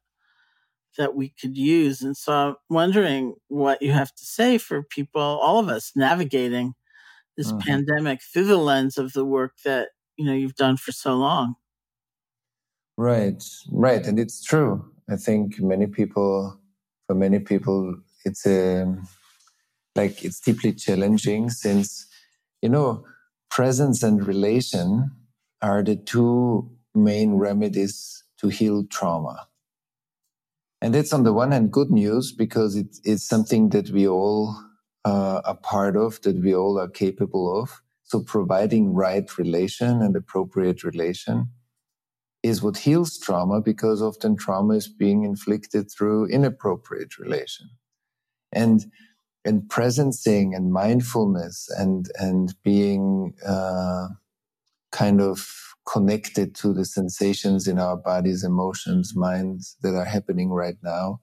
that 0.98 1.16
we 1.16 1.30
could 1.30 1.58
use. 1.58 2.02
And 2.02 2.16
so 2.16 2.34
I'm 2.34 2.56
wondering 2.70 3.36
what 3.48 3.82
you 3.82 3.92
have 3.92 4.14
to 4.16 4.26
say 4.26 4.58
for 4.58 4.84
people, 4.84 5.22
all 5.22 5.60
of 5.60 5.70
us 5.70 5.92
navigating 5.96 6.74
this 7.38 7.52
mm-hmm. 7.52 7.60
pandemic 7.60 8.22
through 8.22 8.46
the 8.46 8.58
lens 8.58 8.98
of 8.98 9.14
the 9.14 9.26
work 9.26 9.54
that, 9.64 9.90
you 10.18 10.26
know, 10.26 10.34
you've 10.34 10.56
done 10.56 10.78
for 10.78 10.92
so 10.92 11.16
long. 11.16 11.56
Right, 12.98 13.44
right. 13.72 14.06
And 14.06 14.20
it's 14.20 14.44
true. 14.44 14.86
I 15.10 15.16
think 15.16 15.60
many 15.60 15.88
people, 15.88 16.60
for 17.08 17.16
many 17.16 17.40
people, 17.40 17.96
it's 18.26 18.46
a, 18.46 18.84
um, 18.84 19.08
like, 19.96 20.24
it's 20.24 20.40
deeply 20.40 20.74
challenging 20.74 21.50
since, 21.50 22.06
you 22.62 22.70
know, 22.70 23.06
presence 23.50 24.04
and 24.04 24.26
relation 24.26 25.12
are 25.62 25.84
the 25.84 25.96
two 25.96 26.70
main 26.94 27.34
remedies 27.34 28.24
to 28.38 28.50
heal 28.50 28.84
trauma 28.86 29.48
and 30.82 30.94
that's 30.94 31.14
on 31.14 31.24
the 31.24 31.34
one 31.34 31.52
hand 31.52 31.72
good 31.72 31.92
news 31.92 32.32
because 32.32 32.76
it, 32.76 32.98
it's 33.04 33.24
something 33.24 33.70
that 33.70 33.92
we 33.92 34.08
all 34.08 34.56
uh, 35.06 35.42
are 35.46 35.58
part 35.58 35.96
of, 35.96 36.22
that 36.24 36.42
we 36.42 36.56
all 36.56 36.80
are 36.80 36.90
capable 36.90 37.62
of. 37.62 37.82
So 38.04 38.22
providing 38.22 38.94
right 38.94 39.38
relation 39.38 40.02
and 40.02 40.16
appropriate 40.16 40.84
relation 40.84 41.50
is 42.44 42.62
what 42.62 42.78
heals 42.78 43.20
trauma 43.20 43.62
because 43.62 44.02
often 44.02 44.36
trauma 44.36 44.74
is 44.74 44.88
being 44.88 45.24
inflicted 45.24 45.92
through 45.92 46.26
inappropriate 46.26 47.18
relation. 47.18 47.70
And 48.52 48.86
and 49.44 49.64
presencing 49.64 50.56
and 50.56 50.72
mindfulness 50.72 51.68
and 51.78 52.12
and 52.16 52.54
being 52.64 53.34
uh, 53.46 54.08
kind 54.92 55.22
of 55.22 55.71
connected 55.86 56.56
to 56.56 56.74
the 56.74 56.86
sensations 56.86 57.68
in 57.68 57.80
our 57.80 57.98
bodies, 57.98 58.44
emotions, 58.44 59.16
minds 59.16 59.76
that 59.82 59.96
are 59.96 60.06
happening 60.06 60.50
right 60.50 60.78
now. 60.84 61.20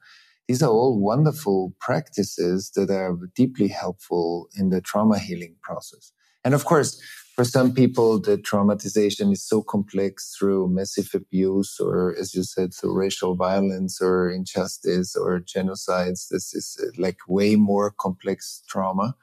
These 0.49 0.63
are 0.63 0.71
all 0.71 0.99
wonderful 0.99 1.75
practices 1.79 2.71
that 2.75 2.91
are 2.91 3.17
deeply 3.35 3.69
helpful 3.69 4.49
in 4.57 4.71
the 4.71 4.81
trauma 4.81 5.19
healing 5.19 5.57
process. 5.63 6.13
And 6.45 6.55
of 6.55 6.65
course, 6.65 7.01
for 7.37 7.45
some 7.45 7.73
people, 7.73 8.21
the 8.21 8.37
traumatization 8.37 9.31
is 9.33 9.47
so 9.47 9.63
complex 9.63 10.35
through 10.37 10.75
massive 10.75 11.11
abuse, 11.15 11.79
or 11.79 12.17
as 12.19 12.35
you 12.35 12.43
said, 12.43 12.75
through 12.75 12.97
racial 12.97 13.37
violence 13.37 14.01
or 14.01 14.29
injustice 14.29 15.15
or 15.15 15.39
genocides. 15.39 16.29
This 16.31 16.53
is 16.53 16.77
uh, 16.83 16.91
like 16.97 17.19
way 17.29 17.55
more 17.55 17.93
complex 17.93 18.63
trauma. 18.69 19.15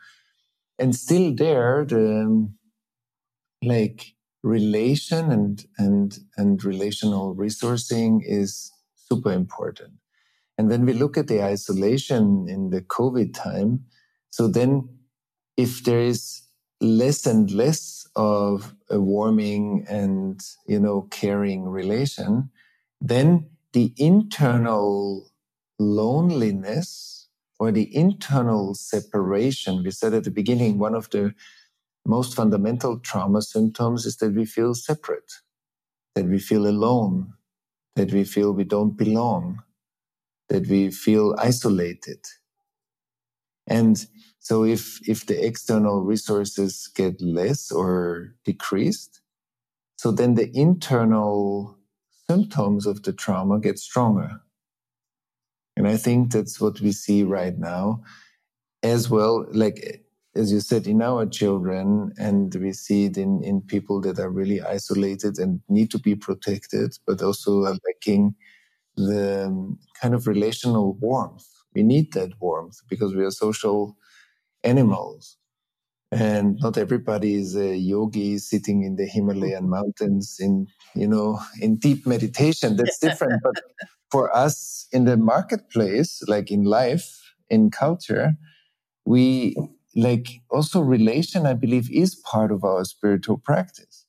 And 0.79 0.95
still 0.95 1.35
there, 1.35 1.85
the, 1.85 2.49
like, 3.61 4.14
relation 4.45 5.31
and 5.31 5.65
and 5.79 6.19
and 6.37 6.63
relational 6.63 7.35
resourcing 7.35 8.21
is 8.23 8.71
super 8.95 9.31
important. 9.31 9.93
And 10.57 10.69
when 10.69 10.85
we 10.85 10.93
look 10.93 11.17
at 11.17 11.27
the 11.27 11.43
isolation 11.43 12.47
in 12.47 12.69
the 12.69 12.81
COVID 12.81 13.33
time, 13.33 13.85
so 14.29 14.47
then 14.47 14.87
if 15.57 15.83
there 15.83 15.99
is 15.99 16.43
less 16.79 17.25
and 17.25 17.49
less 17.51 18.07
of 18.15 18.75
a 18.89 18.99
warming 19.01 19.85
and 19.89 20.39
you 20.67 20.79
know 20.79 21.07
caring 21.09 21.67
relation, 21.67 22.51
then 23.01 23.47
the 23.73 23.93
internal 23.97 25.27
loneliness 25.79 27.27
or 27.59 27.71
the 27.71 27.93
internal 27.95 28.75
separation, 28.75 29.83
we 29.83 29.89
said 29.89 30.13
at 30.13 30.25
the 30.25 30.31
beginning, 30.31 30.77
one 30.77 30.93
of 30.93 31.09
the 31.09 31.33
most 32.05 32.35
fundamental 32.35 32.99
trauma 32.99 33.41
symptoms 33.41 34.05
is 34.05 34.17
that 34.17 34.33
we 34.33 34.45
feel 34.45 34.73
separate, 34.73 35.31
that 36.13 36.25
we 36.25 36.39
feel 36.39 36.67
alone, 36.67 37.33
that 37.95 38.11
we 38.11 38.23
feel 38.23 38.51
we 38.51 38.63
don't 38.63 38.95
belong, 38.95 39.63
that 40.49 40.67
we 40.67 40.91
feel 40.91 41.35
isolated. 41.37 42.19
And 43.67 44.05
so 44.39 44.63
if, 44.63 44.99
if 45.07 45.25
the 45.25 45.43
external 45.43 46.01
resources 46.01 46.87
get 46.95 47.19
less 47.19 47.71
or 47.71 48.35
decreased, 48.43 49.21
so 49.97 50.11
then 50.11 50.35
the 50.35 50.55
internal 50.55 51.79
symptoms 52.29 52.85
of 52.85 53.03
the 53.03 53.13
trauma 53.13 53.59
get 53.59 53.79
stronger. 53.79 54.41
And 55.77 55.87
I 55.87 55.97
think 55.97 56.31
that's 56.31 56.61
what 56.61 56.79
we 56.79 56.91
see 56.91 57.23
right 57.23 57.57
now 57.57 58.03
as 58.83 59.09
well. 59.09 59.45
Like 59.51 60.04
as 60.35 60.51
you 60.51 60.59
said, 60.59 60.85
in 60.85 61.01
our 61.01 61.25
children, 61.25 62.13
and 62.17 62.53
we 62.55 62.73
see 62.73 63.05
it 63.05 63.17
in, 63.17 63.41
in 63.43 63.61
people 63.61 64.01
that 64.01 64.19
are 64.19 64.29
really 64.29 64.61
isolated 64.61 65.39
and 65.39 65.61
need 65.69 65.89
to 65.91 65.99
be 65.99 66.15
protected, 66.15 66.97
but 67.07 67.21
also 67.21 67.63
are 67.63 67.77
lacking 67.87 68.35
the 68.97 69.45
um, 69.47 69.79
kind 70.01 70.13
of 70.13 70.27
relational 70.27 70.93
warmth. 70.95 71.47
We 71.73 71.83
need 71.83 72.13
that 72.13 72.31
warmth 72.39 72.79
because 72.89 73.15
we 73.15 73.23
are 73.23 73.31
social 73.31 73.97
animals. 74.63 75.37
And 76.11 76.57
not 76.61 76.77
everybody 76.77 77.35
is 77.35 77.55
a 77.55 77.75
yogi 77.75 78.37
sitting 78.37 78.83
in 78.83 78.95
the 78.95 79.05
Himalayan 79.05 79.69
mountains 79.69 80.37
in, 80.39 80.67
you 80.93 81.07
know, 81.07 81.39
in 81.59 81.77
deep 81.77 82.05
meditation. 82.05 82.77
That's 82.77 82.99
different. 82.99 83.41
but 83.41 83.55
for 84.11 84.35
us 84.35 84.87
in 84.91 85.05
the 85.05 85.17
marketplace, 85.17 86.21
like 86.27 86.51
in 86.51 86.63
life, 86.63 87.21
in 87.49 87.69
culture, 87.69 88.33
we 89.05 89.55
like 89.95 90.41
also 90.51 90.81
relation, 90.81 91.45
I 91.45 91.53
believe, 91.53 91.89
is 91.91 92.15
part 92.15 92.51
of 92.51 92.63
our 92.63 92.83
spiritual 92.83 93.37
practice. 93.37 94.05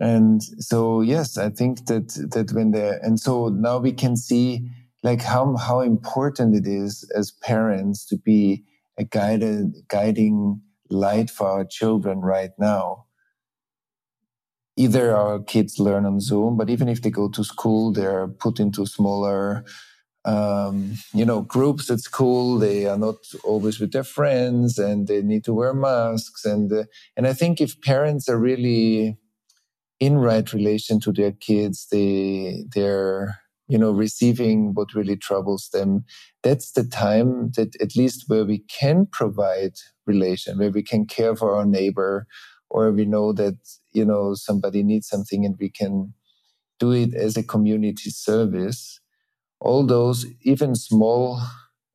And 0.00 0.42
so, 0.42 1.02
yes, 1.02 1.38
I 1.38 1.50
think 1.50 1.86
that, 1.86 2.08
that 2.32 2.52
when 2.52 2.72
the, 2.72 2.98
and 3.02 3.20
so 3.20 3.48
now 3.48 3.78
we 3.78 3.92
can 3.92 4.16
see 4.16 4.68
like 5.04 5.22
how, 5.22 5.56
how 5.56 5.80
important 5.80 6.56
it 6.56 6.66
is 6.66 7.08
as 7.14 7.30
parents 7.30 8.04
to 8.06 8.16
be 8.16 8.64
a 8.98 9.04
guided, 9.04 9.74
guiding 9.88 10.60
light 10.90 11.30
for 11.30 11.46
our 11.48 11.64
children 11.64 12.20
right 12.20 12.50
now. 12.58 13.04
Either 14.76 15.16
our 15.16 15.40
kids 15.40 15.78
learn 15.78 16.04
on 16.04 16.18
Zoom, 16.18 16.56
but 16.56 16.68
even 16.68 16.88
if 16.88 17.02
they 17.02 17.10
go 17.10 17.28
to 17.28 17.44
school, 17.44 17.92
they're 17.92 18.26
put 18.26 18.58
into 18.58 18.84
smaller 18.86 19.64
um, 20.24 20.94
you 21.12 21.24
know, 21.24 21.42
groups 21.42 21.90
at 21.90 22.00
school. 22.00 22.58
They 22.58 22.86
are 22.86 22.96
not 22.96 23.16
always 23.42 23.78
with 23.78 23.92
their 23.92 24.04
friends, 24.04 24.78
and 24.78 25.06
they 25.06 25.22
need 25.22 25.44
to 25.44 25.54
wear 25.54 25.74
masks. 25.74 26.44
And 26.44 26.72
uh, 26.72 26.84
and 27.16 27.26
I 27.26 27.32
think 27.32 27.60
if 27.60 27.80
parents 27.82 28.28
are 28.28 28.38
really 28.38 29.18
in 30.00 30.18
right 30.18 30.52
relation 30.52 31.00
to 31.00 31.12
their 31.12 31.32
kids, 31.32 31.88
they 31.90 32.64
they're 32.74 33.40
you 33.68 33.78
know 33.78 33.90
receiving 33.90 34.74
what 34.74 34.94
really 34.94 35.16
troubles 35.16 35.68
them. 35.72 36.04
That's 36.42 36.72
the 36.72 36.84
time 36.84 37.52
that 37.56 37.76
at 37.80 37.96
least 37.96 38.24
where 38.28 38.44
we 38.44 38.58
can 38.60 39.06
provide 39.06 39.74
relation, 40.06 40.58
where 40.58 40.70
we 40.70 40.82
can 40.82 41.06
care 41.06 41.36
for 41.36 41.54
our 41.54 41.66
neighbor, 41.66 42.26
or 42.70 42.92
we 42.92 43.04
know 43.04 43.32
that 43.34 43.58
you 43.92 44.04
know 44.06 44.34
somebody 44.34 44.82
needs 44.82 45.06
something, 45.06 45.44
and 45.44 45.56
we 45.60 45.68
can 45.68 46.14
do 46.80 46.92
it 46.92 47.14
as 47.14 47.36
a 47.36 47.42
community 47.42 48.10
service 48.10 49.00
all 49.64 49.86
those 49.86 50.26
even 50.42 50.74
small 50.74 51.40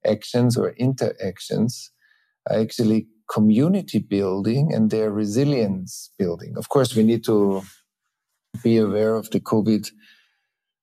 actions 0.06 0.58
or 0.58 0.72
interactions 0.72 1.92
are 2.50 2.60
actually 2.60 3.08
community 3.32 4.00
building 4.00 4.74
and 4.74 4.90
they're 4.90 5.12
resilience 5.12 6.10
building. 6.18 6.56
Of 6.58 6.70
course, 6.70 6.96
we 6.96 7.04
need 7.04 7.24
to 7.26 7.62
be 8.64 8.78
aware 8.78 9.14
of 9.14 9.30
the 9.30 9.40
COVID 9.40 9.88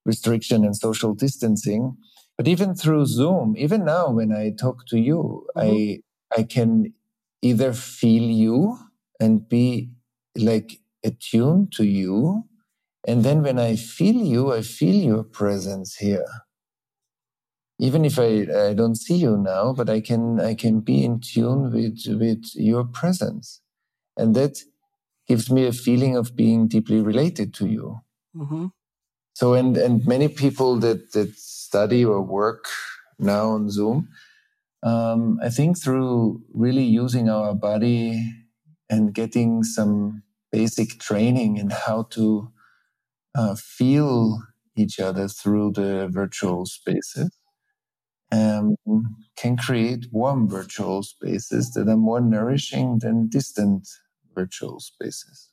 restriction 0.05 0.65
and 0.65 0.77
social 0.77 1.13
distancing. 1.13 1.97
But 2.39 2.47
even 2.47 2.77
through 2.77 3.07
Zoom, 3.07 3.57
even 3.59 3.85
now 3.85 4.11
when 4.11 4.33
I 4.33 4.53
talk 4.57 4.87
to 4.91 4.99
you, 4.99 5.45
mm-hmm. 5.57 5.61
I 5.61 6.39
I 6.39 6.45
can 6.45 6.95
either 7.43 7.73
feel 7.73 8.23
you 8.23 8.79
and 9.19 9.49
be 9.49 9.91
like 10.37 10.79
attuned 11.05 11.73
to 11.73 11.85
you. 11.85 12.45
And 13.09 13.25
then 13.25 13.43
when 13.43 13.59
I 13.59 13.75
feel 13.77 14.17
you, 14.17 14.53
I 14.53 14.63
feel 14.63 14.95
your 14.95 15.25
presence 15.25 15.97
here 15.97 16.46
even 17.79 18.05
if 18.05 18.19
I, 18.19 18.47
I 18.69 18.75
don't 18.75 18.97
see 18.97 19.17
you 19.17 19.37
now, 19.37 19.73
but 19.73 19.91
I 19.91 20.01
can 20.01 20.41
I 20.41 20.55
can 20.55 20.81
be 20.81 21.05
in 21.05 21.21
tune 21.21 21.71
with 21.73 22.01
with 22.07 22.45
your 22.55 22.85
presence, 22.85 23.61
and 24.17 24.35
that 24.35 24.63
gives 25.29 25.51
me 25.51 25.67
a 25.67 25.73
feeling 25.73 26.17
of 26.17 26.37
being 26.37 26.69
deeply 26.69 27.03
related 27.03 27.53
to 27.55 27.67
you. 27.67 28.01
Mm-hmm. 28.35 28.67
So 29.35 29.55
and 29.55 29.77
and 29.77 30.07
many 30.07 30.29
people 30.29 30.77
that 30.81 31.13
that 31.13 31.37
study 31.37 32.05
or 32.05 32.23
work 32.23 32.67
now 33.19 33.51
on 33.51 33.71
Zoom, 33.71 34.09
um, 34.83 35.39
I 35.43 35.51
think 35.51 35.79
through 35.79 36.43
really 36.55 36.85
using 36.85 37.29
our 37.29 37.55
body 37.55 38.33
and 38.89 39.13
getting 39.13 39.65
some 39.65 40.23
basic 40.51 40.99
training 40.99 41.59
in 41.59 41.71
how 41.71 42.05
to 42.11 42.51
uh, 43.35 43.55
feel 43.57 44.43
each 44.77 45.01
other 45.01 45.29
through 45.29 45.73
the 45.73 46.09
virtual 46.09 46.65
spaces 46.65 47.31
um, 48.33 48.77
can 49.37 49.57
create 49.57 50.07
warm 50.13 50.49
virtual 50.49 51.03
spaces 51.03 51.73
that 51.73 51.89
are 51.89 51.97
more 51.97 52.21
nourishing 52.21 52.99
than 52.99 53.29
distant 53.29 53.89
virtual 54.35 54.81
spaces. 54.81 55.51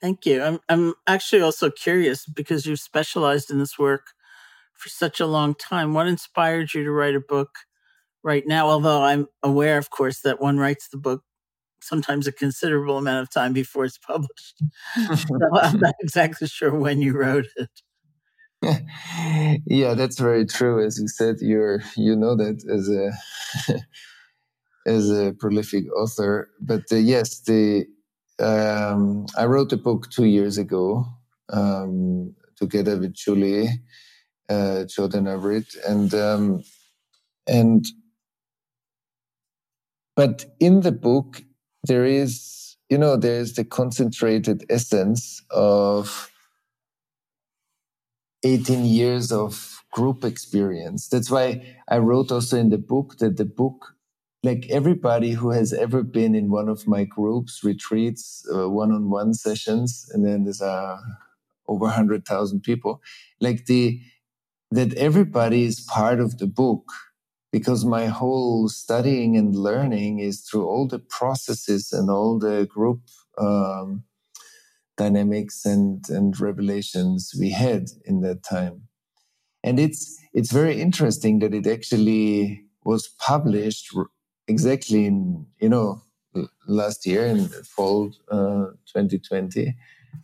Thank 0.00 0.26
you. 0.26 0.42
I'm, 0.42 0.60
I'm 0.68 0.94
actually 1.06 1.42
also 1.42 1.70
curious 1.70 2.26
because 2.26 2.66
you've 2.66 2.80
specialized 2.80 3.50
in 3.50 3.58
this 3.58 3.78
work 3.78 4.08
for 4.74 4.88
such 4.88 5.20
a 5.20 5.26
long 5.26 5.54
time. 5.54 5.94
What 5.94 6.08
inspired 6.08 6.74
you 6.74 6.82
to 6.82 6.90
write 6.90 7.14
a 7.14 7.20
book 7.20 7.50
right 8.24 8.44
now? 8.46 8.68
Although 8.68 9.02
I'm 9.02 9.28
aware, 9.42 9.78
of 9.78 9.90
course, 9.90 10.20
that 10.22 10.40
one 10.40 10.58
writes 10.58 10.88
the 10.88 10.98
book 10.98 11.22
sometimes 11.80 12.26
a 12.26 12.32
considerable 12.32 12.98
amount 12.98 13.22
of 13.22 13.30
time 13.30 13.52
before 13.52 13.84
it's 13.84 13.98
published. 14.06 14.62
so 14.96 15.38
I'm 15.60 15.78
not 15.78 15.94
exactly 16.00 16.48
sure 16.48 16.74
when 16.74 17.00
you 17.00 17.16
wrote 17.16 17.46
it. 17.56 17.70
yeah, 19.66 19.94
that's 19.94 20.18
very 20.18 20.46
true. 20.46 20.84
As 20.84 20.98
you 20.98 21.08
said, 21.08 21.36
you're 21.40 21.82
you 21.96 22.16
know 22.16 22.36
that 22.36 22.64
as 22.70 22.88
a 22.88 23.80
as 24.86 25.10
a 25.10 25.32
prolific 25.32 25.84
author. 25.96 26.50
But 26.60 26.84
uh, 26.92 26.96
yes, 26.96 27.40
the 27.40 27.86
um, 28.40 29.26
I 29.36 29.46
wrote 29.46 29.72
a 29.72 29.76
book 29.76 30.10
two 30.10 30.26
years 30.26 30.58
ago 30.58 31.06
um, 31.52 32.34
together 32.56 32.98
with 32.98 33.14
Julie 33.14 33.68
uh, 34.48 34.84
Jordan 34.84 35.26
Avritt, 35.26 35.76
and 35.88 36.14
um, 36.14 36.64
and 37.48 37.86
but 40.16 40.46
in 40.60 40.80
the 40.80 40.92
book 40.92 41.42
there 41.84 42.04
is 42.04 42.76
you 42.90 42.98
know 42.98 43.16
there's 43.16 43.54
the 43.54 43.64
concentrated 43.64 44.64
essence 44.70 45.42
of 45.50 46.31
18 48.44 48.84
years 48.84 49.32
of 49.32 49.82
group 49.92 50.24
experience. 50.24 51.08
That's 51.08 51.30
why 51.30 51.76
I 51.88 51.98
wrote 51.98 52.32
also 52.32 52.58
in 52.58 52.70
the 52.70 52.78
book 52.78 53.18
that 53.18 53.36
the 53.36 53.44
book, 53.44 53.94
like 54.42 54.66
everybody 54.70 55.32
who 55.32 55.50
has 55.50 55.72
ever 55.72 56.02
been 56.02 56.34
in 56.34 56.50
one 56.50 56.68
of 56.68 56.88
my 56.88 57.04
groups, 57.04 57.62
retreats, 57.62 58.44
one 58.48 58.90
on 58.90 59.10
one 59.10 59.34
sessions, 59.34 60.10
and 60.12 60.26
then 60.26 60.44
there's 60.44 60.62
uh, 60.62 60.98
over 61.68 61.84
100,000 61.84 62.60
people, 62.62 63.00
like 63.40 63.66
the, 63.66 64.00
that 64.70 64.94
everybody 64.94 65.64
is 65.64 65.80
part 65.80 66.20
of 66.20 66.38
the 66.38 66.46
book 66.46 66.84
because 67.52 67.84
my 67.84 68.06
whole 68.06 68.68
studying 68.68 69.36
and 69.36 69.54
learning 69.54 70.18
is 70.18 70.40
through 70.40 70.66
all 70.66 70.88
the 70.88 70.98
processes 70.98 71.92
and 71.92 72.10
all 72.10 72.38
the 72.38 72.66
group 72.66 73.00
um, 73.38 74.04
dynamics 74.96 75.64
and, 75.64 76.04
and 76.08 76.38
revelations 76.40 77.32
we 77.38 77.50
had 77.50 77.86
in 78.04 78.20
that 78.20 78.42
time. 78.42 78.82
And 79.64 79.78
it's, 79.78 80.18
it's 80.32 80.52
very 80.52 80.80
interesting 80.80 81.38
that 81.40 81.54
it 81.54 81.66
actually 81.66 82.64
was 82.84 83.08
published 83.18 83.94
exactly 84.48 85.06
in, 85.06 85.46
you 85.60 85.68
know, 85.68 86.02
last 86.66 87.06
year 87.06 87.26
in 87.26 87.48
fall 87.48 88.12
uh, 88.30 88.72
2020, 88.86 89.74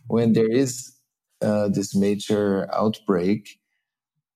when 0.07 0.33
there 0.33 0.49
is 0.49 0.93
uh, 1.41 1.69
this 1.69 1.95
major 1.95 2.69
outbreak. 2.73 3.59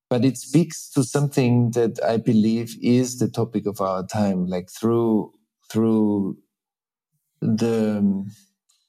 But 0.10 0.24
it 0.24 0.38
speaks 0.38 0.90
to 0.92 1.04
something 1.04 1.72
that 1.72 2.00
I 2.04 2.18
believe 2.18 2.78
is 2.82 3.18
the 3.18 3.28
topic 3.28 3.66
of 3.66 3.82
our 3.82 4.06
time, 4.06 4.46
like 4.46 4.70
through 4.70 5.34
through 5.72 6.38
the 7.42 8.26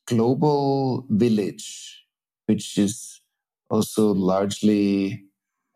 global 0.06 1.06
village, 1.10 2.04
which 2.46 2.78
is 2.78 3.20
also 3.70 4.12
largely 4.12 5.24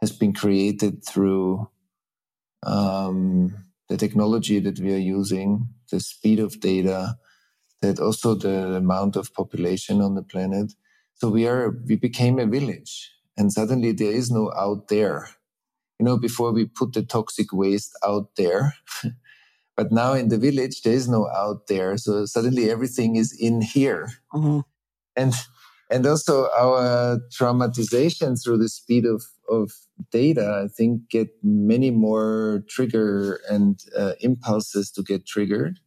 has 0.00 0.12
been 0.12 0.32
created 0.32 1.04
through 1.04 1.68
um, 2.64 3.54
the 3.88 3.96
technology 3.96 4.60
that 4.60 4.78
we 4.78 4.94
are 4.94 4.98
using, 4.98 5.68
the 5.90 6.00
speed 6.00 6.38
of 6.38 6.60
data, 6.60 7.16
that 7.80 7.98
also 7.98 8.34
the 8.34 8.76
amount 8.76 9.16
of 9.16 9.32
population 9.34 10.00
on 10.00 10.14
the 10.14 10.22
planet. 10.22 10.72
So 11.14 11.30
we 11.30 11.46
are, 11.46 11.76
we 11.86 11.96
became 11.96 12.38
a 12.38 12.46
village 12.46 13.12
and 13.36 13.52
suddenly 13.52 13.92
there 13.92 14.12
is 14.12 14.30
no 14.30 14.52
out 14.54 14.88
there. 14.88 15.30
You 15.98 16.04
know, 16.04 16.16
before 16.16 16.52
we 16.52 16.66
put 16.66 16.92
the 16.92 17.02
toxic 17.02 17.52
waste 17.52 17.96
out 18.04 18.36
there, 18.36 18.74
But 19.78 19.92
now 19.92 20.12
in 20.14 20.28
the 20.28 20.38
village, 20.38 20.82
there 20.82 20.92
is 20.92 21.08
no 21.08 21.28
out 21.28 21.68
there. 21.68 21.96
So 21.96 22.26
suddenly 22.26 22.68
everything 22.68 23.14
is 23.14 23.32
in 23.32 23.60
here. 23.60 24.10
Mm-hmm. 24.34 24.60
And 25.14 25.32
and 25.88 26.04
also 26.04 26.48
our 26.50 27.20
traumatization 27.30 28.42
through 28.42 28.58
the 28.58 28.68
speed 28.68 29.06
of, 29.06 29.22
of 29.48 29.70
data, 30.10 30.64
I 30.64 30.66
think, 30.66 31.08
get 31.08 31.28
many 31.44 31.92
more 31.92 32.64
trigger 32.68 33.40
and 33.48 33.80
uh, 33.96 34.14
impulses 34.20 34.90
to 34.90 35.02
get 35.04 35.26
triggered. 35.26 35.78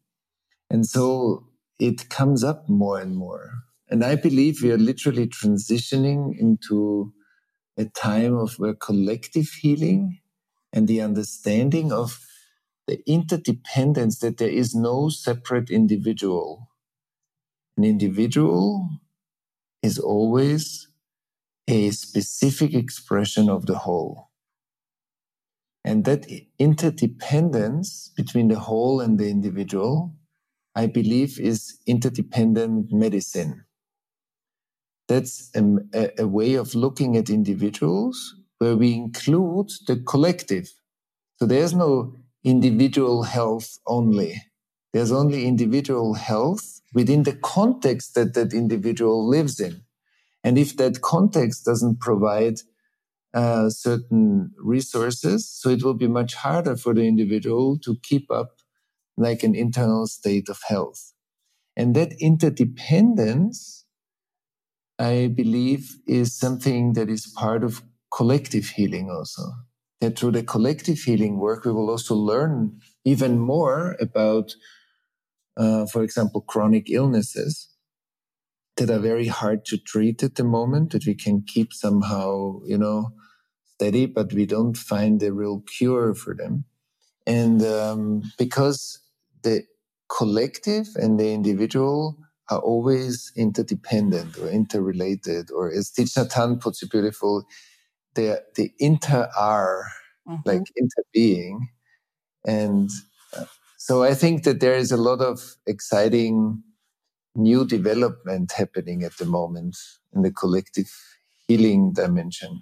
And 0.69 0.85
so 0.85 1.47
it 1.77 2.09
comes 2.09 2.45
up 2.45 2.69
more 2.69 2.97
and 2.97 3.17
more. 3.17 3.51
And 3.89 4.05
I 4.05 4.15
believe 4.15 4.63
we 4.63 4.71
are 4.71 4.77
literally 4.77 5.27
transitioning 5.27 6.39
into 6.39 7.13
a 7.77 7.85
time 7.85 8.37
of 8.37 8.53
where 8.53 8.73
collective 8.73 9.49
healing 9.49 10.21
and 10.71 10.87
the 10.87 11.01
understanding 11.01 11.91
of 11.91 12.25
the 12.91 13.01
interdependence 13.09 14.19
that 14.19 14.35
there 14.35 14.49
is 14.49 14.75
no 14.75 15.07
separate 15.07 15.69
individual. 15.69 16.67
An 17.77 17.85
individual 17.85 18.89
is 19.81 19.97
always 19.97 20.89
a 21.69 21.91
specific 21.91 22.73
expression 22.73 23.49
of 23.49 23.65
the 23.65 23.77
whole. 23.77 24.29
And 25.85 26.03
that 26.03 26.29
interdependence 26.59 28.11
between 28.17 28.49
the 28.49 28.59
whole 28.59 28.99
and 28.99 29.17
the 29.17 29.29
individual, 29.29 30.13
I 30.75 30.87
believe, 30.87 31.39
is 31.39 31.79
interdependent 31.87 32.91
medicine. 32.91 33.63
That's 35.07 35.49
a, 35.55 36.11
a, 36.19 36.27
way 36.27 36.55
of 36.55 36.75
looking 36.75 37.15
at 37.15 37.29
individuals 37.29 38.35
where 38.57 38.75
we 38.75 38.93
include 38.93 39.71
the 39.87 39.95
collective. 40.05 40.69
So 41.37 41.45
there's 41.45 41.73
no 41.73 42.20
individual 42.43 43.23
health 43.23 43.77
only. 43.87 44.41
There's 44.93 45.11
only 45.11 45.45
individual 45.45 46.15
health 46.15 46.81
within 46.93 47.23
the 47.23 47.33
context 47.33 48.15
that 48.15 48.33
that 48.33 48.53
individual 48.53 49.27
lives 49.27 49.59
in. 49.59 49.83
And 50.43 50.57
if 50.57 50.75
that 50.77 51.01
context 51.01 51.65
doesn't 51.65 51.99
provide 51.99 52.55
uh, 53.33 53.69
certain 53.69 54.51
resources, 54.57 55.49
so 55.49 55.69
it 55.69 55.83
will 55.83 55.93
be 55.93 56.07
much 56.07 56.33
harder 56.33 56.75
for 56.75 56.93
the 56.93 57.03
individual 57.03 57.77
to 57.79 57.95
keep 58.03 58.29
up 58.31 58.57
like 59.17 59.43
an 59.43 59.55
internal 59.55 60.07
state 60.07 60.49
of 60.49 60.59
health. 60.67 61.13
And 61.77 61.95
that 61.95 62.13
interdependence, 62.19 63.85
I 64.99 65.31
believe, 65.33 65.95
is 66.07 66.37
something 66.37 66.93
that 66.93 67.09
is 67.09 67.27
part 67.27 67.63
of 67.63 67.83
collective 68.13 68.67
healing 68.69 69.09
also. 69.09 69.43
That 70.01 70.17
through 70.17 70.31
the 70.31 70.43
collective 70.43 70.99
healing 70.99 71.37
work, 71.37 71.63
we 71.63 71.71
will 71.71 71.89
also 71.89 72.15
learn 72.15 72.79
even 73.05 73.39
more 73.39 73.95
about, 73.99 74.55
uh, 75.55 75.85
for 75.85 76.03
example, 76.03 76.41
chronic 76.41 76.89
illnesses 76.89 77.69
that 78.77 78.89
are 78.89 78.99
very 78.99 79.27
hard 79.27 79.63
to 79.65 79.77
treat 79.77 80.23
at 80.23 80.35
the 80.35 80.43
moment 80.43 80.91
that 80.91 81.05
we 81.05 81.13
can 81.13 81.43
keep 81.47 81.71
somehow, 81.71 82.59
you 82.65 82.77
know, 82.77 83.11
steady, 83.75 84.07
but 84.07 84.33
we 84.33 84.45
don't 84.45 84.75
find 84.75 85.21
a 85.21 85.31
real 85.31 85.61
cure 85.77 86.15
for 86.15 86.33
them. 86.33 86.65
And 87.27 87.63
um, 87.63 88.23
because 88.37 88.99
the 89.43 89.63
collective 90.09 90.87
and 90.95 91.19
the 91.19 91.31
individual 91.31 92.17
are 92.49 92.59
always 92.59 93.31
interdependent 93.35 94.37
or 94.37 94.49
interrelated, 94.49 95.51
or 95.51 95.71
as 95.71 95.91
Thich 95.91 96.17
Nhat 96.17 96.59
puts 96.59 96.83
it 96.83 96.91
beautiful, 96.91 97.45
the 98.15 98.43
the 98.55 98.71
inter 98.79 99.29
are 99.37 99.85
mm-hmm. 100.27 100.41
like 100.45 100.63
interbeing, 100.79 101.59
and 102.45 102.89
uh, 103.35 103.45
so 103.77 104.03
I 104.03 104.13
think 104.13 104.43
that 104.43 104.59
there 104.59 104.75
is 104.75 104.91
a 104.91 104.97
lot 104.97 105.21
of 105.21 105.55
exciting 105.65 106.63
new 107.35 107.65
development 107.65 108.51
happening 108.51 109.03
at 109.03 109.17
the 109.17 109.25
moment 109.25 109.77
in 110.13 110.21
the 110.21 110.31
collective 110.31 110.91
healing 111.47 111.93
dimension. 111.93 112.61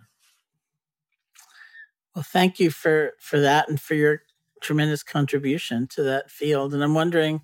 Well, 2.16 2.24
thank 2.24 2.60
you 2.60 2.70
for 2.70 3.14
for 3.20 3.40
that 3.40 3.70
and 3.70 3.80
for 3.80 3.96
your 3.96 4.24
tremendous 4.62 5.04
contribution 5.04 5.88
to 5.88 6.04
that 6.04 6.30
field. 6.30 6.74
And 6.74 6.84
I'm 6.84 6.94
wondering, 6.94 7.42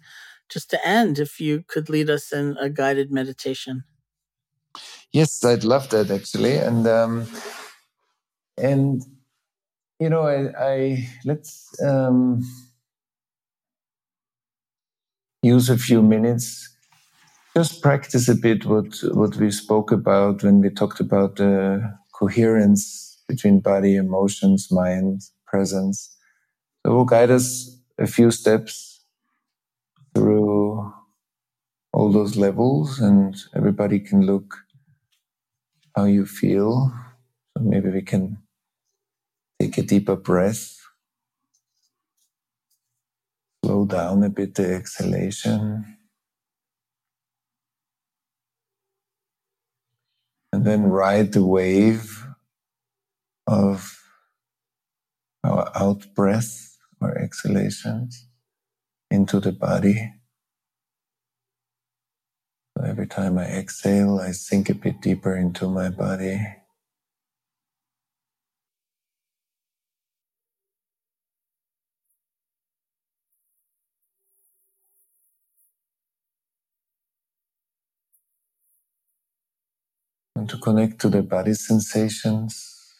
just 0.49 0.69
to 0.71 0.87
end, 0.87 1.19
if 1.19 1.39
you 1.39 1.63
could 1.67 1.89
lead 1.89 2.09
us 2.09 2.31
in 2.31 2.57
a 2.59 2.69
guided 2.69 3.11
meditation. 3.11 3.83
Yes, 5.11 5.43
I'd 5.45 5.63
love 5.63 5.89
that 5.89 6.11
actually, 6.11 6.57
and 6.57 6.85
um, 6.87 7.27
and 8.57 9.01
you 9.99 10.09
know, 10.09 10.23
I, 10.23 10.51
I 10.59 11.09
let's 11.25 11.73
um, 11.81 12.41
use 15.41 15.69
a 15.69 15.77
few 15.77 16.01
minutes 16.01 16.69
just 17.55 17.81
practice 17.81 18.29
a 18.29 18.35
bit 18.35 18.65
what 18.65 18.87
what 19.13 19.35
we 19.37 19.51
spoke 19.51 19.91
about 19.91 20.43
when 20.43 20.61
we 20.61 20.69
talked 20.69 20.99
about 20.99 21.37
the 21.37 21.81
coherence 22.19 23.21
between 23.27 23.59
body, 23.59 23.95
emotions, 23.95 24.69
mind, 24.71 25.21
presence. 25.47 26.15
So 26.85 26.95
we'll 26.95 27.05
guide 27.05 27.31
us 27.31 27.77
a 27.99 28.07
few 28.07 28.31
steps 28.31 29.03
through 30.15 30.91
all 31.93 32.11
those 32.11 32.35
levels, 32.37 32.99
and 32.99 33.35
everybody 33.55 33.99
can 33.99 34.21
look 34.25 34.55
how 35.95 36.05
you 36.05 36.25
feel. 36.25 36.91
So 37.57 37.63
maybe 37.63 37.89
we 37.89 38.01
can 38.01 38.37
take 39.59 39.77
a 39.77 39.83
deeper 39.83 40.15
breath. 40.15 40.79
Slow 43.63 43.85
down 43.85 44.23
a 44.23 44.29
bit 44.29 44.55
the 44.55 44.75
exhalation. 44.75 45.95
and 50.55 50.63
then 50.63 50.83
ride 50.83 51.33
the 51.33 51.45
wave 51.45 52.25
of 53.45 54.01
our 55.43 55.69
out 55.75 56.05
breath 56.15 56.77
or 57.01 57.17
exhalations 57.17 58.29
into 59.11 59.41
the 59.41 59.51
body. 59.51 60.13
So 62.77 62.85
every 62.85 63.05
time 63.05 63.37
I 63.37 63.47
exhale, 63.47 64.17
I 64.17 64.31
sink 64.31 64.69
a 64.69 64.75
bit 64.75 65.01
deeper 65.01 65.35
into 65.35 65.67
my 65.67 65.89
body. 65.89 66.39
And 80.45 80.51
to 80.51 80.57
connect 80.59 80.99
to 81.01 81.09
the 81.09 81.23
body 81.23 81.55
sensations 81.55 82.93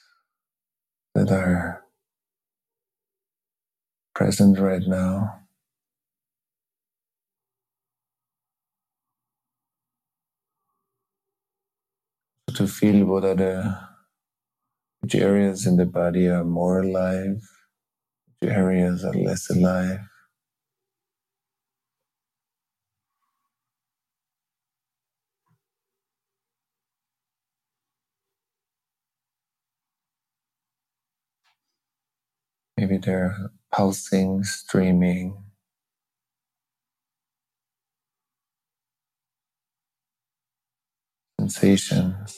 that 1.13 1.31
are 1.31 1.85
present 4.15 4.57
right 4.57 4.81
now. 4.87 5.41
To 12.55 12.67
feel 12.67 13.05
what 13.05 13.25
are 13.25 13.35
the 13.35 13.79
which 15.01 15.13
areas 15.13 15.67
in 15.67 15.77
the 15.77 15.85
body 15.85 16.27
are 16.27 16.43
more 16.43 16.81
alive, 16.81 17.37
which 18.41 18.49
areas 18.49 19.05
are 19.05 19.13
less 19.13 19.51
alive. 19.51 19.99
Maybe 32.77 32.97
they're 32.97 33.37
pulsing, 33.71 34.43
streaming. 34.45 35.37
Sensations. 41.39 42.37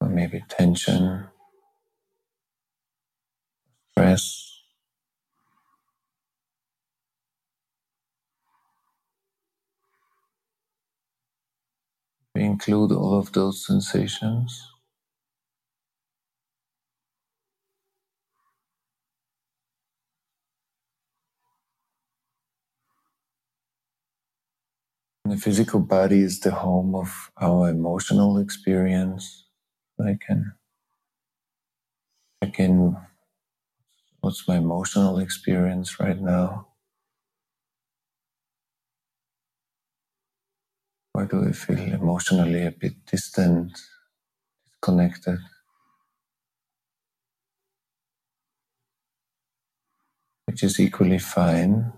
Or 0.00 0.08
maybe 0.10 0.42
tension, 0.48 1.26
stress. 3.92 4.62
We 12.34 12.44
include 12.44 12.92
all 12.92 13.18
of 13.18 13.32
those 13.32 13.66
sensations. 13.66 14.70
The 25.28 25.36
physical 25.36 25.78
body 25.80 26.22
is 26.22 26.40
the 26.40 26.50
home 26.50 26.96
of 26.96 27.30
our 27.40 27.68
emotional 27.70 28.38
experience. 28.38 29.44
I 30.00 30.18
can 30.26 30.54
check 32.42 32.58
in 32.60 32.96
what's 34.20 34.46
my 34.48 34.56
emotional 34.58 35.18
experience 35.18 35.98
right 36.00 36.20
now. 36.20 36.68
Why 41.12 41.26
do 41.26 41.46
I 41.46 41.52
feel 41.52 41.78
emotionally 41.80 42.64
a 42.66 42.70
bit 42.70 42.94
distant, 43.06 43.78
disconnected? 44.70 45.38
Which 50.46 50.64
is 50.64 50.80
equally 50.80 51.18
fine. 51.20 51.92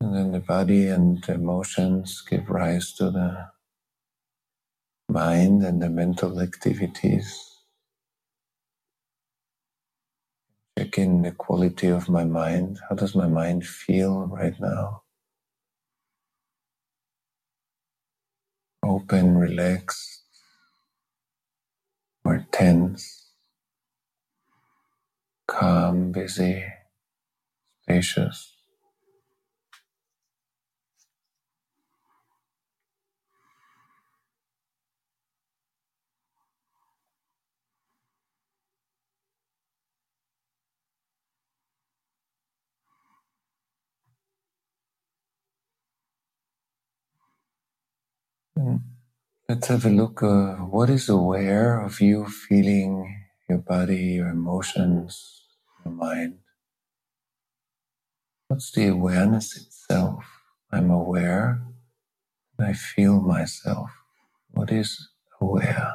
And 0.00 0.14
then 0.16 0.32
the 0.32 0.40
body 0.40 0.88
and 0.88 1.28
emotions 1.28 2.22
give 2.28 2.50
rise 2.50 2.92
to 2.94 3.10
the 3.10 3.50
mind 5.10 5.62
and 5.64 5.82
the 5.82 5.90
mental 5.90 6.40
activities. 6.40 7.50
Check 10.78 10.98
in 10.98 11.22
the 11.22 11.32
quality 11.32 11.88
of 11.88 12.08
my 12.08 12.24
mind. 12.24 12.80
How 12.88 12.96
does 12.96 13.14
my 13.14 13.28
mind 13.28 13.66
feel 13.66 14.26
right 14.26 14.54
now? 14.60 15.02
Open, 18.84 19.38
relaxed, 19.38 20.24
or 22.24 22.46
tense, 22.52 23.32
calm, 25.48 26.12
busy, 26.12 26.64
spacious. 27.84 28.59
Let's 49.50 49.66
have 49.66 49.84
a 49.84 49.90
look. 49.90 50.22
Uh, 50.22 50.54
what 50.70 50.88
is 50.90 51.08
aware 51.08 51.80
of 51.80 52.00
you 52.00 52.24
feeling 52.28 53.26
your 53.48 53.58
body, 53.58 54.14
your 54.22 54.28
emotions, 54.28 55.42
your 55.84 55.92
mind? 55.92 56.38
What's 58.46 58.70
the 58.70 58.86
awareness 58.86 59.56
itself? 59.56 60.24
I'm 60.70 60.92
aware 60.92 61.62
I 62.60 62.74
feel 62.74 63.20
myself. 63.20 63.90
What 64.52 64.70
is 64.70 65.10
aware? 65.40 65.94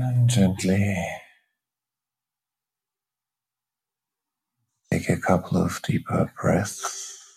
And 0.00 0.28
gently 0.28 0.96
take 4.90 5.08
a 5.08 5.16
couple 5.16 5.62
of 5.62 5.80
deeper 5.82 6.32
breaths. 6.40 7.30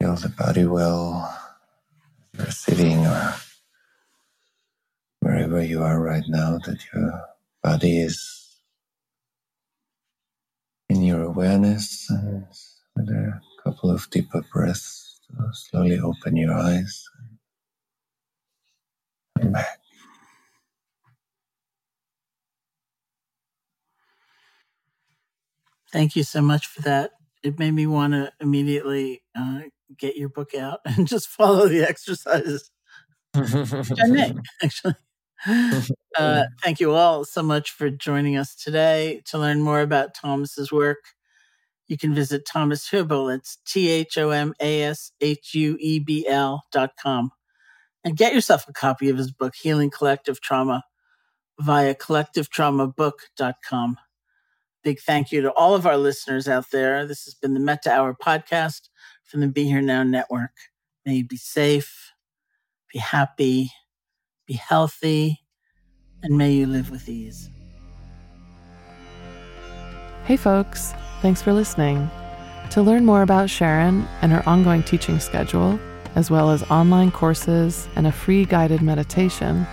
Feel 0.00 0.16
the 0.16 0.30
body 0.30 0.66
well. 0.66 1.38
You're 2.36 2.50
sitting 2.50 3.06
or 3.06 3.34
wherever 5.20 5.62
you 5.62 5.82
are 5.82 6.00
right 6.00 6.24
now, 6.28 6.58
that 6.66 6.78
your 6.92 7.22
body 7.62 8.00
is 8.00 8.56
in 10.88 11.02
your 11.02 11.22
awareness 11.22 12.10
and 12.10 12.46
with 12.96 13.08
a 13.08 13.40
couple 13.62 13.90
of 13.90 14.10
deeper 14.10 14.42
breaths, 14.52 15.20
uh, 15.38 15.52
slowly 15.52 16.00
open 16.00 16.36
your 16.36 16.54
eyes 16.54 17.09
and 19.40 19.52
back. 19.52 19.80
Thank 25.92 26.14
you 26.14 26.22
so 26.22 26.40
much 26.40 26.66
for 26.66 26.82
that. 26.82 27.12
It 27.42 27.58
made 27.58 27.72
me 27.72 27.86
want 27.86 28.12
to 28.12 28.32
immediately 28.40 29.22
uh, 29.36 29.62
get 29.96 30.16
your 30.16 30.28
book 30.28 30.54
out 30.54 30.80
and 30.84 31.06
just 31.06 31.28
follow 31.28 31.68
the 31.68 31.82
exercises. 31.82 32.70
Which 33.34 34.00
I 34.02 34.06
may, 34.06 34.34
actually. 34.62 34.94
Uh, 36.18 36.42
thank 36.62 36.80
you 36.80 36.92
all 36.92 37.24
so 37.24 37.42
much 37.42 37.70
for 37.70 37.88
joining 37.88 38.36
us 38.36 38.54
today. 38.54 39.22
To 39.24 39.38
learn 39.38 39.62
more 39.62 39.80
about 39.80 40.12
Thomas's 40.12 40.72
work, 40.72 40.98
you 41.86 41.96
can 41.96 42.14
visit 42.14 42.44
Thomas 42.44 42.90
Hübl. 42.90 43.34
It's 43.34 43.58
T 43.64 43.88
H 43.88 44.18
O 44.18 44.30
M 44.30 44.52
A 44.60 44.82
S 44.82 45.12
H 45.20 45.54
U 45.54 45.76
E 45.80 46.00
B 46.00 46.26
L 46.28 46.64
dot 46.72 46.90
com. 47.00 47.30
And 48.04 48.16
get 48.16 48.34
yourself 48.34 48.66
a 48.68 48.72
copy 48.72 49.10
of 49.10 49.18
his 49.18 49.30
book, 49.30 49.54
Healing 49.54 49.90
Collective 49.90 50.40
Trauma, 50.40 50.84
via 51.58 51.94
collectivetraumabook.com. 51.94 53.98
Big 54.82 54.98
thank 55.00 55.30
you 55.30 55.42
to 55.42 55.52
all 55.52 55.74
of 55.74 55.86
our 55.86 55.98
listeners 55.98 56.48
out 56.48 56.70
there. 56.72 57.06
This 57.06 57.24
has 57.24 57.34
been 57.34 57.52
the 57.52 57.60
Metta 57.60 57.92
Hour 57.92 58.14
podcast 58.14 58.88
from 59.24 59.40
the 59.40 59.48
Be 59.48 59.64
Here 59.64 59.82
Now 59.82 60.02
Network. 60.02 60.52
May 61.04 61.16
you 61.16 61.26
be 61.26 61.36
safe, 61.36 62.12
be 62.90 62.98
happy, 62.98 63.70
be 64.46 64.54
healthy, 64.54 65.40
and 66.22 66.38
may 66.38 66.52
you 66.52 66.66
live 66.66 66.90
with 66.90 67.08
ease. 67.08 67.50
Hey, 70.24 70.36
folks. 70.36 70.94
Thanks 71.20 71.42
for 71.42 71.52
listening. 71.52 72.10
To 72.70 72.82
learn 72.82 73.04
more 73.04 73.22
about 73.22 73.50
Sharon 73.50 74.06
and 74.22 74.32
her 74.32 74.48
ongoing 74.48 74.82
teaching 74.82 75.18
schedule, 75.18 75.78
as 76.14 76.30
well 76.30 76.50
as 76.50 76.62
online 76.70 77.10
courses 77.10 77.88
and 77.96 78.06
a 78.06 78.12
free 78.12 78.44
guided 78.44 78.82
meditation, 78.82 79.66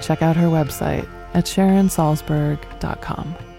check 0.00 0.22
out 0.22 0.36
her 0.36 0.48
website 0.48 1.08
at 1.34 1.44
sharonsalzberg.com. 1.44 3.53